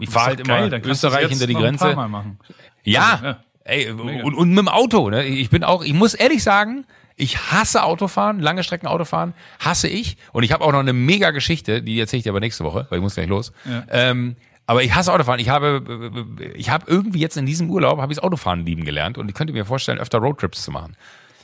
ich 0.00 0.08
fahre 0.08 0.26
halt 0.28 0.40
immer 0.40 0.68
geil, 0.68 0.80
es 0.80 0.86
Österreich 0.86 1.28
hinter 1.28 1.46
die 1.48 1.54
noch 1.54 1.62
ein 1.64 1.76
paar 1.76 1.88
Grenze. 1.88 1.96
Mal 1.96 2.08
machen. 2.08 2.38
Ja, 2.84 3.10
Also, 3.12 3.24
ja. 3.26 3.44
ey, 3.64 3.90
und, 3.90 4.34
und 4.34 4.48
mit 4.50 4.58
dem 4.58 4.68
Auto, 4.68 5.10
ne? 5.10 5.24
Ich 5.24 5.50
bin 5.50 5.64
auch, 5.64 5.82
ich 5.82 5.92
muss 5.94 6.14
ehrlich 6.14 6.42
sagen, 6.44 6.84
ich 7.16 7.38
hasse 7.50 7.82
Autofahren, 7.82 8.38
lange 8.40 8.62
Strecken 8.62 8.86
Autofahren, 8.86 9.34
hasse 9.58 9.88
ich. 9.88 10.16
Und 10.32 10.44
ich 10.44 10.52
habe 10.52 10.64
auch 10.64 10.72
noch 10.72 10.78
eine 10.78 10.92
mega 10.92 11.30
Geschichte, 11.32 11.82
die 11.82 11.98
erzähle 12.00 12.18
ich 12.18 12.24
dir 12.24 12.30
aber 12.30 12.40
nächste 12.40 12.64
Woche, 12.64 12.86
weil 12.88 12.98
ich 12.98 13.02
muss 13.02 13.14
gleich 13.14 13.28
los. 13.28 13.52
Ja. 13.68 13.84
Ähm, 13.90 14.36
aber 14.72 14.82
ich 14.82 14.94
hasse 14.94 15.12
Autofahren. 15.12 15.40
Ich 15.40 15.48
habe, 15.48 15.82
ich 16.54 16.70
habe 16.70 16.84
irgendwie 16.88 17.20
jetzt 17.20 17.36
in 17.36 17.46
diesem 17.46 17.70
Urlaub 17.70 18.00
habe 18.00 18.12
ich 18.12 18.16
das 18.18 18.24
Autofahren 18.24 18.64
lieben 18.66 18.84
gelernt 18.84 19.18
und 19.18 19.28
ich 19.28 19.34
könnte 19.34 19.52
mir 19.52 19.64
vorstellen, 19.64 19.98
öfter 19.98 20.18
Roadtrips 20.18 20.62
zu 20.62 20.70
machen. 20.70 20.96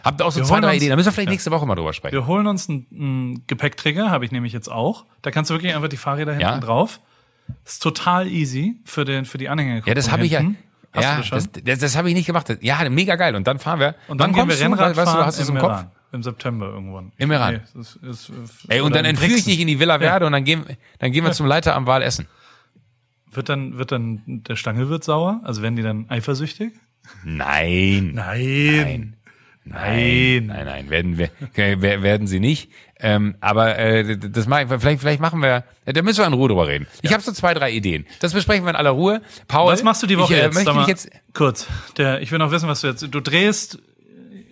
Habt 0.05 0.21
ihr 0.21 0.27
auch 0.27 0.33
so 0.33 0.41
Wir 0.41 0.45
zwei, 0.45 0.61
drei 0.61 0.69
uns- 0.69 0.77
Ideen? 0.79 0.91
Da 0.91 0.97
müssen 0.97 1.07
wir 1.09 1.13
vielleicht 1.13 1.29
Ja. 1.29 1.33
nächste 1.33 1.51
Woche 1.51 1.67
mal 1.67 1.75
drüber 1.75 1.93
sprechen. 1.93 2.15
Wir 2.15 2.27
holen 2.27 2.47
uns 2.47 2.69
einen, 2.69 2.87
einen 2.93 3.47
Gepäckträger, 3.47 4.11
habe 4.11 4.25
ich 4.25 4.31
nämlich 4.33 4.53
jetzt 4.53 4.69
auch. 4.71 5.05
Da 5.23 5.31
kannst 5.31 5.51
du 5.51 5.55
wirklich 5.55 5.75
einfach 5.75 5.89
die 5.89 5.97
Fahrräder 5.97 6.33
hinten 6.33 6.43
Ja. 6.47 6.59
drauf. 6.59 7.01
Ist 7.65 7.83
total 7.83 8.27
easy 8.29 8.77
für, 8.85 9.05
den, 9.05 9.25
für 9.25 9.39
die 9.39 9.49
Anhänger. 9.49 9.83
Ja, 9.87 9.95
das 9.95 10.11
habe 10.11 10.25
ich 10.27 10.33
ja. 10.33 10.43
Hast 10.95 11.05
ja, 11.05 11.17
das 11.19 11.29
das, 11.53 11.63
das, 11.65 11.79
das 11.81 11.97
habe 11.97 12.09
ich 12.09 12.15
nicht 12.15 12.27
gemacht. 12.27 12.47
Ja, 12.61 12.89
mega 12.89 13.17
geil. 13.17 13.35
Und 13.37 13.47
dann 13.47 13.59
fahren 13.59 13.81
wir. 13.81 13.95
und 14.09 14.21
dann 14.21 14.33
gehen 14.33 14.49
wir? 14.49 14.59
Rennrad 14.59 14.97
Weißt 14.97 15.15
du, 15.15 15.19
hast 15.19 15.39
du 15.39 15.49
im 15.51 15.57
im 15.57 15.63
Kopf? 15.63 15.85
Im 16.13 16.23
September 16.23 16.67
irgendwann. 16.69 17.13
Im 17.19 17.31
Iran. 17.31 17.61
Nee, 17.75 17.81
ist, 17.81 17.97
ist, 17.97 18.33
Ey, 18.69 18.81
und 18.81 18.95
dann 18.95 19.05
entführe 19.05 19.33
ich 19.33 19.45
dich 19.45 19.61
in 19.61 19.67
die 19.67 19.79
Villa 19.79 19.99
Verde 19.99 20.25
und 20.25 20.33
dann 20.33 20.45
gehen, 20.45 20.65
dann 20.99 21.13
gehen 21.13 21.23
wir 21.25 21.33
zum 21.33 21.45
Leiter 21.47 21.75
am 21.75 21.87
Wal 21.87 22.01
essen. 22.03 22.27
Wird 23.33 23.49
dann, 23.49 23.79
wird 23.79 23.93
dann 23.93 24.23
der 24.27 24.57
Stangelwirt 24.57 25.05
sauer? 25.05 25.41
Also 25.45 25.63
werden 25.63 25.77
die 25.77 25.83
dann 25.83 26.07
eifersüchtig? 26.09 26.73
Nein. 27.25 28.13
Nein. 28.15 29.15
Nein, 29.71 30.47
nein, 30.47 30.65
nein, 30.65 30.89
werden 30.89 31.19
wir, 31.19 31.29
werden 32.03 32.27
sie 32.27 32.41
nicht. 32.41 32.71
Ähm, 33.01 33.37
aber 33.41 33.79
äh, 33.79 34.17
das 34.17 34.47
mach, 34.47 34.61
ich- 34.63 34.67
vielleicht, 34.81 35.01
vielleicht 35.01 35.21
machen 35.21 35.43
wir, 35.43 35.65
äh, 35.85 35.93
da 35.93 36.01
müssen 36.01 36.21
wir 36.21 36.27
in 36.27 36.33
Ruhe 36.33 36.49
drüber 36.49 36.67
reden. 36.67 36.87
Ich 37.03 37.13
habe 37.13 37.23
so 37.23 37.33
zwei, 37.33 37.53
drei 37.53 37.71
Ideen. 37.71 38.07
Das 38.21 38.33
besprechen 38.33 38.65
wir 38.65 38.71
in 38.71 38.77
aller 38.77 38.91
Ruhe. 38.91 39.21
Paul, 39.47 39.71
Was 39.71 39.83
machst 39.83 40.03
du 40.03 40.07
die 40.07 40.17
Woche 40.19 40.33
ich, 40.33 40.41
äh, 40.41 40.45
jetzt? 40.45 40.55
Möchte 40.55 40.73
dich 40.73 40.87
jetzt 40.87 41.11
kurz. 41.35 41.67
Der, 41.99 42.23
ich 42.23 42.33
will 42.33 42.39
noch 42.39 42.51
wissen, 42.51 42.67
was 42.67 42.81
du 42.81 42.87
jetzt. 42.87 43.03
Du 43.11 43.21
drehst 43.21 43.79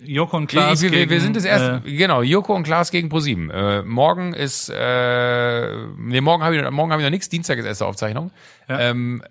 Joko 0.07 0.37
und 0.37 0.47
Klaas. 0.47 0.81
wir, 0.81 0.91
wir, 0.91 0.99
wir 0.99 1.07
gegen, 1.07 1.21
sind 1.21 1.35
das 1.35 1.45
erste, 1.45 1.81
Äh, 1.85 1.95
genau, 1.95 2.21
Joko 2.21 2.55
und 2.55 2.63
Klaas 2.63 2.91
gegen 2.91 3.09
ProSieben. 3.09 3.49
Äh, 3.51 3.83
morgen 3.83 4.33
ist, 4.33 4.69
äh, 4.69 5.75
nee, 5.97 6.21
morgen 6.21 6.43
habe 6.43 6.55
ich, 6.57 6.71
morgen 6.71 6.91
habe 6.91 7.01
ich 7.01 7.05
noch 7.05 7.11
nichts, 7.11 7.29
Dienstag 7.29 7.57
ist 7.59 7.65
erste 7.65 7.85
Aufzeichnung. 7.85 8.31
Ja. 8.67 8.79
Ähm, 8.79 9.23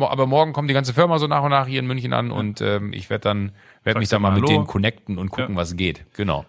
aber 0.00 0.26
morgen 0.26 0.52
kommt 0.52 0.68
die 0.70 0.74
ganze 0.74 0.94
Firma 0.94 1.18
so 1.18 1.26
nach 1.26 1.42
und 1.42 1.50
nach 1.50 1.66
hier 1.66 1.80
in 1.80 1.86
München 1.86 2.12
an 2.12 2.30
und 2.30 2.60
ähm, 2.60 2.92
ich 2.92 3.10
werde 3.10 3.22
dann, 3.22 3.52
werde 3.82 4.00
mich 4.00 4.08
dann 4.08 4.22
mal 4.22 4.30
mal 4.30 4.40
mit 4.40 4.48
denen 4.48 4.66
connecten 4.66 5.18
und 5.18 5.30
gucken, 5.30 5.54
Ja. 5.54 5.60
was 5.60 5.76
geht. 5.76 6.04
Genau. 6.16 6.44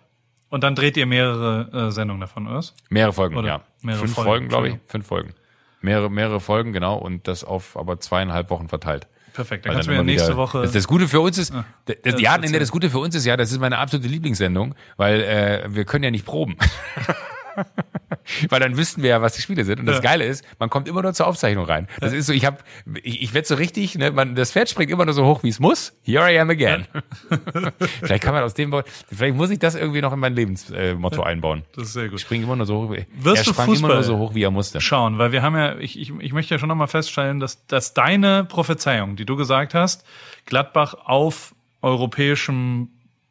und 0.49 0.63
dann 0.63 0.76
dreht 0.76 0.95
ihr 0.97 1.05
mehrere 1.05 1.88
äh, 1.88 1.91
Sendungen 1.91 2.21
davon, 2.21 2.47
oder? 2.47 2.63
Mehrere 2.89 3.13
Folgen, 3.13 3.36
Oder 3.38 3.47
ja. 3.47 3.61
mehrere 3.82 4.01
Fünf 4.01 4.13
Folgen, 4.13 4.30
Folgen, 4.30 4.47
glaube 4.47 4.69
ich. 4.69 4.76
Fünf 4.88 5.05
Folgen. 5.07 5.34
Mehrere, 5.82 6.09
mehrere 6.09 6.39
Folgen, 6.39 6.73
genau. 6.73 6.97
Und 6.97 7.28
das 7.28 7.43
auf 7.43 7.78
aber 7.78 7.99
zweieinhalb 7.99 8.49
Wochen 8.49 8.67
verteilt. 8.69 9.07
Perfekt. 9.36 9.65
Dann 9.65 9.71
Weil 9.71 9.75
kannst 9.75 9.88
du 9.88 9.91
dann 9.91 9.99
immer 9.99 10.05
nächste 10.11 10.29
wieder- 10.29 10.38
Woche. 10.38 10.61
Das, 10.61 10.71
das 10.71 10.88
Gute 10.88 11.07
für 11.09 11.19
uns 11.19 11.38
ist, 11.38 11.53
das, 11.86 11.97
das, 12.03 12.21
ja, 12.21 12.38
nee, 12.38 12.57
das 12.57 12.71
Gute 12.71 12.89
für 12.89 12.99
uns 12.99 13.15
ist 13.15 13.25
ja, 13.25 13.36
das 13.36 13.51
ist 13.51 13.59
meine 13.59 13.77
absolute 13.77 14.07
Lieblingssendung, 14.07 14.75
weil 14.95 15.21
äh, 15.21 15.63
wir 15.75 15.83
können 15.83 16.05
ja 16.05 16.11
nicht 16.11 16.25
proben. 16.25 16.55
weil 18.49 18.60
dann 18.60 18.78
wüssten 18.78 19.01
wir 19.03 19.10
ja, 19.12 19.22
was 19.22 19.34
die 19.36 19.41
Spiele 19.41 19.64
sind. 19.66 19.80
Und 19.80 19.86
das 19.86 19.97
Ja. 19.97 20.01
Geile 20.01 20.26
ist, 20.26 20.43
man 20.60 20.70
kommt 20.70 20.88
immer 20.88 21.01
nur 21.01 21.14
zur 21.14 21.28
Aufzeichnung 21.28 21.66
rein. 21.66 21.88
Das 21.99 22.14
ist 22.14 22.26
so, 22.28 22.34
ich 22.34 22.45
habe, 22.45 22.58
ich, 23.03 23.22
ich 23.22 23.34
werde 23.34 23.47
so 23.47 23.56
richtig, 23.56 23.95
ne, 23.97 24.12
man, 24.12 24.36
das 24.36 24.51
Pferd 24.51 24.70
springt 24.70 24.91
immer 24.91 25.06
nur 25.06 25.14
so 25.14 25.26
hoch, 25.26 25.43
wie 25.43 25.49
es 25.49 25.60
muss. 25.60 25.93
Here 26.03 26.32
I 26.32 26.39
am 26.39 26.49
again. 26.49 26.86
vielleicht 27.99 28.24
kann 28.24 28.34
man 28.34 28.43
aus 28.43 28.53
dem, 28.53 28.74
vielleicht 29.12 29.36
muss 29.36 29.49
ich 29.49 29.60
das 29.60 29.76
irgendwie 29.76 30.01
noch 30.01 30.14
in 30.14 30.20
mein 30.20 30.34
Lebensmotto 30.36 31.22
äh, 31.22 31.26
einbauen. 31.26 31.64
das 31.76 31.88
ist 31.88 31.93
sehr 31.93 32.06
Ich 32.06 32.12
gut. 32.12 32.20
springe 32.22 32.43
immer 32.45 32.56
nur 32.56 32.66
so 32.66 32.76
hoch. 32.84 32.89
Wirst 32.89 33.41
er 33.41 33.43
du 33.45 33.49
sprang 33.51 33.68
immer 33.74 33.88
Fußball- 33.89 33.93
nur 33.93 34.03
so 34.03 34.18
hoch, 34.18 34.36
wie 34.36 34.43
er 34.43 34.51
musste. 34.51 34.82
Schauen, 34.82 35.18
weil 35.18 35.32
wir 35.32 35.41
haben 35.41 35.56
ja, 35.56 35.78
ich, 35.78 35.99
ich, 35.99 36.12
ich 36.20 36.34
möchte 36.34 36.53
ja 36.53 36.60
schon 36.60 36.70
nochmal 36.70 36.88
feststellen, 36.88 37.39
dass, 37.39 37.66
dass 37.68 37.93
deine 37.93 38.43
Prophezeiung, 38.45 39.16
die 39.16 39.26
du 39.26 39.36
gesagt 39.36 39.74
hast, 39.74 40.06
Gladbach 40.45 40.93
auf 41.06 41.53
europäischem, 41.82 42.89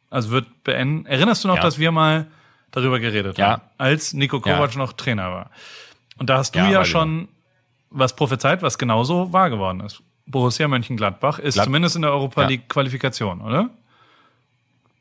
also 0.09 0.31
wird 0.31 0.63
beenden. 0.63 1.05
Erinnerst 1.05 1.43
du 1.43 1.47
noch, 1.47 1.57
Ja. 1.57 1.61
dass 1.61 1.79
wir 1.79 1.91
mal 1.91 2.27
darüber 2.75 2.99
geredet 2.99 3.37
Ja. 3.37 3.47
haben, 3.53 3.61
als 3.77 4.13
Nico 4.13 4.39
Kovac 4.39 4.73
Ja. 4.73 4.77
noch 4.77 4.93
Trainer 4.93 5.31
war? 5.31 5.49
Und 6.17 6.29
da 6.29 6.37
hast 6.37 6.53
du 6.55 6.59
Ja, 6.59 6.69
ja, 6.69 6.85
schon 6.85 7.27
was 7.89 8.15
prophezeit, 8.15 8.61
was 8.61 8.77
genauso 8.77 9.33
wahr 9.33 9.49
geworden 9.49 9.79
ist. 9.81 10.01
Borussia 10.27 10.67
Mönchengladbach 10.67 11.39
ist 11.39 11.53
Glad- 11.55 11.65
zumindest 11.65 11.95
in 11.95 12.01
der 12.03 12.11
Europa 12.11 12.43
Ja. 12.43 12.47
League 12.47 12.67
Qualifikation, 12.69 13.41
oder? 13.41 13.69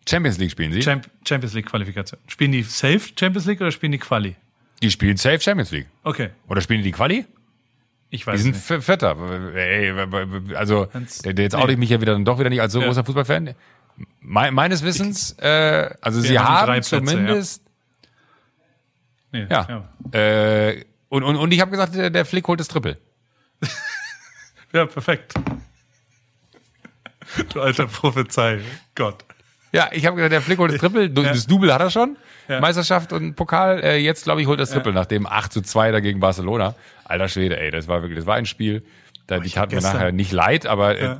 Champions 0.09 0.39
League 0.39 0.51
spielen 0.51 0.73
sie. 0.73 0.81
Champ 0.81 1.09
Champions 1.27 1.55
League 1.55 1.67
Qualifikation. 1.67 2.21
Spielen 2.29 2.53
die 2.53 2.63
safe 2.63 3.01
Champions 3.19 3.47
League 3.47 3.61
oder 3.61 3.71
spielen 3.71 3.93
die 3.93 3.99
Quali? 3.99 4.37
die 4.83 4.91
spielen 4.91 5.17
safe 5.17 5.41
Champions 5.41 5.71
League. 5.71 5.87
Okay, 6.03 6.31
Oder 6.47 6.61
spielen 6.61 6.81
die 6.81 6.85
die 6.91 6.93
Quali? 6.93 7.25
ich 8.11 8.21
Die 8.21 8.27
weiß 8.27 8.43
sind 8.43 8.55
nicht. 8.71 8.85
Vierter. 8.85 9.17
Ey, 9.55 9.93
also, 10.55 10.89
jetzt 11.25 11.55
oute 11.55 11.73
ich 11.73 11.79
mich 11.79 11.89
ja 11.89 12.01
wieder 12.03 12.19
doch 12.19 12.39
wieder 12.39 12.51
nicht 12.51 12.61
als 12.61 12.75
so 12.75 12.81
Ja. 12.81 12.87
großer 12.87 13.03
Fußballfan. 13.05 13.55
Me 14.21 14.51
meines 14.51 14.83
Wissens, 14.83 15.33
äh, 15.39 15.89
also 16.03 16.21
sie 16.21 16.29
die 16.31 16.39
haben 16.39 16.67
Plätze, 16.73 16.99
zumindest, 16.99 17.63
Nee, 19.35 19.47
ja, 19.51 19.89
Äh, 20.13 20.85
und, 21.09 21.25
und, 21.25 21.37
und 21.37 21.53
ich 21.53 21.61
habe 21.61 21.71
gesagt, 21.73 21.95
der, 21.95 22.09
der 22.11 22.25
Flick 22.25 22.47
holt 22.49 22.61
das 22.61 22.69
Triple. 22.69 22.97
Ja, 24.73 24.87
perfekt. 24.87 25.35
Du 27.53 27.61
alter 27.61 27.87
Prophezei. 27.87 28.61
Gott. 28.97 29.25
Ja, 29.73 29.89
ich 29.93 30.05
habe 30.05 30.17
gesagt, 30.17 30.33
der 30.33 30.41
Flick 30.43 30.59
holt 30.59 30.73
das 30.73 30.81
Triple. 30.81 31.11
Du- 31.11 31.23
Das 31.23 31.47
Double 31.47 31.73
hat 31.73 31.81
er 31.81 31.91
schon. 31.91 32.17
Ja. 32.49 32.61
Meisterschaft 32.61 33.13
und 33.13 33.35
Pokal. 33.37 33.81
Äh, 33.85 33.97
jetzt, 33.99 34.25
glaube 34.25 34.41
ich, 34.43 34.47
holt 34.49 34.59
das 34.61 34.71
Triple 34.71 34.93
nach 34.93 35.07
dem 35.07 35.27
8 35.27 35.53
zu 35.53 35.63
2 35.63 35.93
da 35.93 36.01
gegen 36.01 36.19
Barcelona. 36.21 36.75
Alter 37.05 37.29
Schwede, 37.29 37.59
ey, 37.59 37.71
das 37.71 37.87
war 37.89 38.03
wirklich, 38.03 38.19
das 38.19 38.27
war 38.27 38.35
ein 38.35 38.47
Spiel. 38.47 38.85
Da, 39.29 39.39
die 39.39 39.47
ich 39.47 39.57
hab 39.57 39.71
tat 39.71 39.81
mir 39.81 39.89
nachher 39.89 40.13
nicht 40.13 40.33
leid, 40.33 40.67
aber 40.67 40.99
äh, 40.99 41.17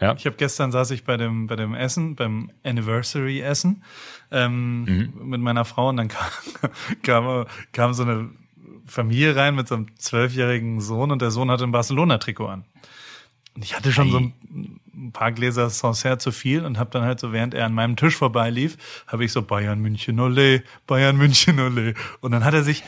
Ja. 0.00 0.14
Ich 0.16 0.26
habe 0.26 0.36
gestern 0.36 0.72
saß 0.72 0.90
ich 0.90 1.04
bei 1.04 1.16
dem 1.16 1.46
bei 1.46 1.56
dem 1.56 1.74
Essen, 1.74 2.16
beim 2.16 2.50
Anniversary 2.64 3.40
Essen 3.40 3.84
ähm, 4.30 4.84
Mhm. 4.84 5.12
mit 5.28 5.40
meiner 5.40 5.64
Frau 5.64 5.88
und 5.88 5.96
dann 5.96 6.08
kam, 6.08 6.26
kam 7.02 7.46
kam 7.72 7.94
so 7.94 8.02
eine 8.02 8.30
Familie 8.86 9.34
rein 9.36 9.54
mit 9.54 9.68
so 9.68 9.76
einem 9.76 9.86
zwölfjährigen 9.96 10.80
Sohn 10.80 11.10
und 11.10 11.22
der 11.22 11.30
Sohn 11.30 11.50
hatte 11.50 11.64
ein 11.64 11.72
Barcelona-Trikot 11.72 12.46
an. 12.48 12.64
Und 13.54 13.64
ich 13.64 13.74
hatte 13.76 13.92
schon 13.92 14.10
so 14.10 14.18
ein, 14.18 14.34
ein 14.92 15.12
paar 15.12 15.30
Gläser 15.32 15.70
Sancerre 15.70 16.18
zu 16.18 16.32
viel 16.32 16.64
und 16.66 16.76
habe 16.76 16.90
dann 16.90 17.04
halt 17.04 17.20
so, 17.20 17.32
während 17.32 17.54
er 17.54 17.66
an 17.66 17.72
meinem 17.72 17.94
Tisch 17.96 18.16
vorbeilief, 18.16 18.76
habe 19.06 19.24
ich 19.24 19.30
so 19.32 19.42
Bayern 19.42 19.78
München 19.80 20.18
ole, 20.18 20.64
Bayern 20.88 21.16
München 21.16 21.60
ole. 21.60 21.94
Und 22.20 22.32
dann 22.32 22.44
hat 22.44 22.52
er 22.52 22.64
sich 22.64 22.82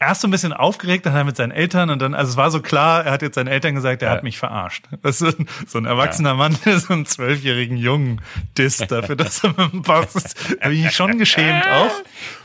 erst 0.00 0.20
so 0.20 0.28
ein 0.28 0.30
bisschen 0.30 0.52
aufgeregt, 0.52 1.06
dann 1.06 1.12
hat 1.12 1.20
er 1.22 1.24
mit 1.24 1.36
seinen 1.36 1.50
Eltern 1.50 1.90
und 1.90 2.00
dann, 2.00 2.14
also 2.14 2.30
es 2.30 2.36
war 2.36 2.50
so 2.50 2.60
klar, 2.62 3.04
er 3.04 3.12
hat 3.12 3.22
jetzt 3.22 3.34
seinen 3.34 3.48
Eltern 3.48 3.74
gesagt, 3.74 4.02
er 4.02 4.10
Ja. 4.10 4.14
hat 4.16 4.22
mich 4.22 4.38
verarscht. 4.38 4.84
Das 5.02 5.20
ist 5.20 5.36
so 5.66 5.78
ein 5.78 5.84
erwachsener 5.86 6.34
Mann, 6.34 6.56
der 6.64 6.78
so 6.78 6.92
einen 6.92 7.04
zwölfjährigen 7.06 7.76
Jungen 7.76 8.20
disst 8.56 8.90
dafür, 8.92 9.16
dass 9.16 9.42
er 9.42 9.50
mit 9.56 9.72
dem 9.72 9.82
Pass 9.82 10.14
ist. 10.14 10.36
Habe 10.60 10.74
ich 10.74 10.84
mich 10.84 10.94
schon 10.94 11.18
geschämt 11.18 11.64
auch, 11.72 11.90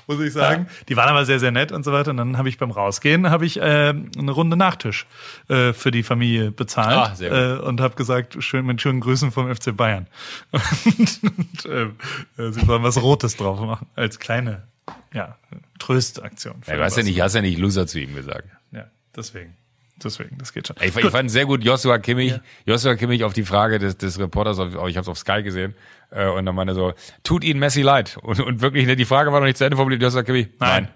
muss 0.08 0.20
ich 0.20 0.34
sagen. 0.34 0.68
Die 0.90 0.98
waren 0.98 1.10
aber 1.10 1.26
sehr, 1.26 1.40
sehr 1.40 1.52
nett 1.52 1.72
und 1.72 1.84
so 1.84 1.92
weiter. 1.94 2.12
Und 2.12 2.18
dann 2.18 2.38
habe 2.38 2.50
ich 2.50 2.58
beim 2.58 2.72
Rausgehen, 2.72 3.30
habe 3.30 3.46
ich 3.46 3.58
äh, 3.62 3.94
eine 4.18 4.32
Runde 4.32 4.58
Nachtisch 4.58 5.06
äh, 5.48 5.74
für 5.74 5.92
die 5.92 6.04
Familie 6.04 6.52
bezahlt 6.52 7.22
Ah, 7.22 7.24
äh, 7.24 7.60
und 7.60 7.82
habe 7.82 7.96
gesagt, 7.96 8.36
schön 8.44 8.66
mit 8.66 8.82
schönen 8.82 9.00
Grüßen 9.00 9.32
vom 9.32 9.54
FC 9.54 9.76
Bayern. 9.78 10.08
Und, 10.86 11.20
und 11.24 11.66
äh, 11.66 12.52
sie 12.52 12.66
sollen 12.66 12.84
was 12.84 13.02
Rotes 13.02 13.38
drauf 13.38 13.60
machen, 13.60 13.88
als 13.96 14.20
kleine 14.20 14.64
ja, 15.14 15.38
Tröstaktion. 15.80 16.56
Ja, 16.68 16.78
du 16.78 16.84
hast 16.84 16.98
ja 16.98 17.04
nicht, 17.04 17.22
hast 17.22 17.36
ja 17.36 17.42
nicht 17.42 17.58
Loser 17.58 17.88
zu 17.88 18.00
ihm 18.00 18.16
gesagt. 18.16 18.48
Ja, 18.72 18.86
deswegen. 19.16 19.56
Deswegen, 20.04 20.38
das 20.38 20.52
geht 20.52 20.68
schon. 20.68 20.76
Ich, 20.82 20.96
ich 20.96 21.10
fand 21.12 21.32
sehr 21.32 21.46
gut 21.46 21.64
Joshua 21.64 21.98
Kimmich, 21.98 22.34
Joshua 22.66 22.96
Kimmich 22.96 23.24
auf 23.24 23.34
die 23.34 23.44
Frage 23.44 23.80
des, 23.80 23.96
des 23.96 24.20
Reporters, 24.20 24.60
auf, 24.60 24.70
ich 24.70 24.98
habe 24.98 25.00
es 25.00 25.08
auf 25.08 25.18
Sky 25.18 25.44
gesehen, 25.44 25.76
äh, 26.10 26.28
und 26.28 26.46
dann 26.46 26.56
meinte 26.56 26.74
er 26.74 26.76
so, 26.76 26.94
tut 27.24 27.44
Ihnen 27.44 27.60
Messi 27.60 27.84
leid. 27.84 28.18
Und, 28.22 28.40
und 28.42 28.62
wirklich, 28.62 28.86
ne, 28.86 28.96
die 28.96 29.06
Frage 29.06 29.32
war 29.32 29.40
noch 29.40 29.46
nicht 29.46 29.58
zu 29.58 29.64
Ende 29.64 29.78
formuliert, 29.78 30.02
Joshua 30.02 30.24
Kimmich, 30.24 30.50
Nein. 30.60 30.90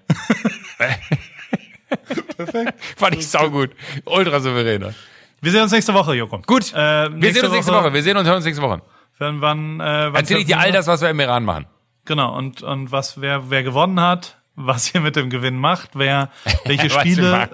Perfekt. 2.36 2.74
Fand 2.98 3.16
ich 3.16 3.28
saugut. 3.28 3.72
Ultra 4.06 4.40
souveräner. 4.40 4.94
Wir 5.42 5.52
sehen 5.52 5.62
uns 5.62 5.72
nächste 5.72 5.94
Woche, 5.94 6.14
Joko. 6.16 6.40
Gut, 6.46 6.74
Äh, 6.74 6.76
wir 6.78 7.34
sehen 7.34 7.46
uns 7.46 7.54
nächste 7.54 7.72
Woche. 7.72 7.94
Wir 7.94 8.04
sehen 8.04 8.18
und 8.18 8.26
hören 8.26 8.38
uns 8.38 8.46
nächste 8.46 8.62
Woche. 8.64 8.82
Wann, 9.20 9.42
wann, 9.42 9.80
äh, 9.80 9.84
wann 9.84 10.16
Erzähl 10.16 10.38
ich 10.40 10.46
dir 10.46 10.60
all 10.60 10.72
das, 10.72 10.88
was 10.88 11.02
wir 11.02 11.10
im 11.10 11.20
Iran 11.20 11.46
machen. 11.46 11.66
Genau, 12.08 12.36
und, 12.36 12.64
und 12.64 12.92
was, 12.92 13.22
wer, 13.22 13.50
wer 13.52 13.62
gewonnen 13.62 14.00
hat, 14.00 14.38
was 14.56 14.92
ihr 14.96 15.02
mit 15.02 15.16
dem 15.16 15.30
Gewinn 15.30 15.58
macht, 15.60 15.92
wer, 15.94 16.32
welche 16.66 16.90
Spiele. 17.00 17.48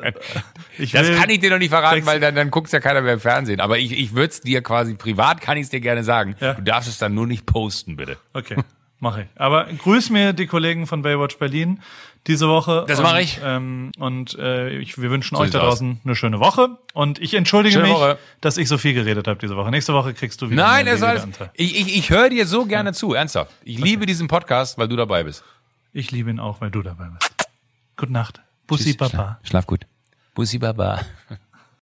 Ich 0.77 0.91
Das 0.93 1.05
will- 1.07 1.17
kann 1.17 1.29
ich 1.29 1.39
dir 1.41 1.49
noch 1.49 1.57
nicht 1.57 1.69
verraten, 1.71 2.05
weil 2.05 2.21
dann, 2.21 2.33
dann 2.35 2.49
guckt's 2.49 2.71
ja 2.71 2.79
keiner 2.79 3.01
mehr 3.01 3.13
im 3.13 3.19
Fernsehen. 3.19 3.59
Aber 3.59 3.77
ich, 3.77 3.91
ich 3.91 4.13
würde 4.15 4.29
es 4.29 4.39
dir 4.39 4.61
quasi 4.63 4.93
privat, 4.95 5.41
kann 5.41 5.57
ich 5.57 5.63
es 5.63 5.69
dir 5.69 5.81
gerne 5.81 6.05
sagen. 6.05 6.35
Ja. 6.39 6.53
Du 6.53 6.61
darfst 6.61 6.87
es 6.87 6.97
dann 6.99 7.13
nur 7.13 7.27
nicht 7.27 7.45
posten, 7.45 7.97
bitte. 7.97 8.15
Okay, 8.33 8.55
mache 8.99 9.23
ich. 9.23 9.27
Aber 9.35 9.65
grüß 9.65 10.11
mir 10.11 10.31
die 10.31 10.47
Kollegen 10.47 10.87
von 10.87 11.01
Baywatch 11.01 11.37
Berlin 11.39 11.81
diese 12.27 12.47
Woche. 12.47 12.85
Das 12.87 12.99
und, 12.99 13.03
mach 13.03 13.17
ich. 13.17 13.39
Ähm, 13.43 13.91
und 13.97 14.37
äh, 14.39 14.77
ich, 14.77 15.01
wir 15.01 15.09
wünschen 15.11 15.35
So 15.35 15.41
euch 15.41 15.51
da 15.51 15.59
sieht's 15.59 15.63
aus. 15.63 15.79
draußen 15.79 16.01
eine 16.03 16.15
schöne 16.15 16.39
Woche. 16.39 16.69
Und 16.93 17.19
ich 17.19 17.33
entschuldige 17.33 17.73
Schöne 17.73 17.87
mich, 17.87 17.93
Woche. 17.95 18.17
dass 18.41 18.57
ich 18.57 18.67
so 18.69 18.77
viel 18.77 18.93
geredet 18.93 19.27
habe 19.27 19.39
diese 19.39 19.55
Woche. 19.55 19.71
Nächste 19.71 19.93
Woche 19.93 20.13
kriegst 20.13 20.41
du 20.41 20.49
wieder 20.49 20.63
Nein, 20.63 20.87
es 20.87 21.01
alles, 21.01 21.27
ich, 21.53 21.79
ich, 21.79 21.97
ich 21.97 22.09
höre 22.09 22.29
dir 22.29 22.47
so 22.47 22.65
gerne 22.65 22.93
zu, 22.93 23.13
ernsthaft. 23.13 23.51
Ich 23.63 23.77
liebe 23.79 24.05
diesen 24.05 24.27
Podcast, 24.27 24.77
weil 24.77 24.87
du 24.87 24.95
dabei 24.95 25.23
bist. 25.23 25.43
Ich 25.91 26.11
liebe 26.11 26.29
ihn 26.29 26.39
auch, 26.39 26.61
weil 26.61 26.71
du 26.71 26.81
dabei 26.81 27.09
bist. 27.19 27.33
Gute 27.97 28.13
Nacht. 28.13 28.41
Bussi 28.67 28.93
Papa. 28.95 29.39
Schlaf 29.43 29.67
gut. 29.67 29.85
Bussi 30.33 30.57
Baba. 30.57 31.01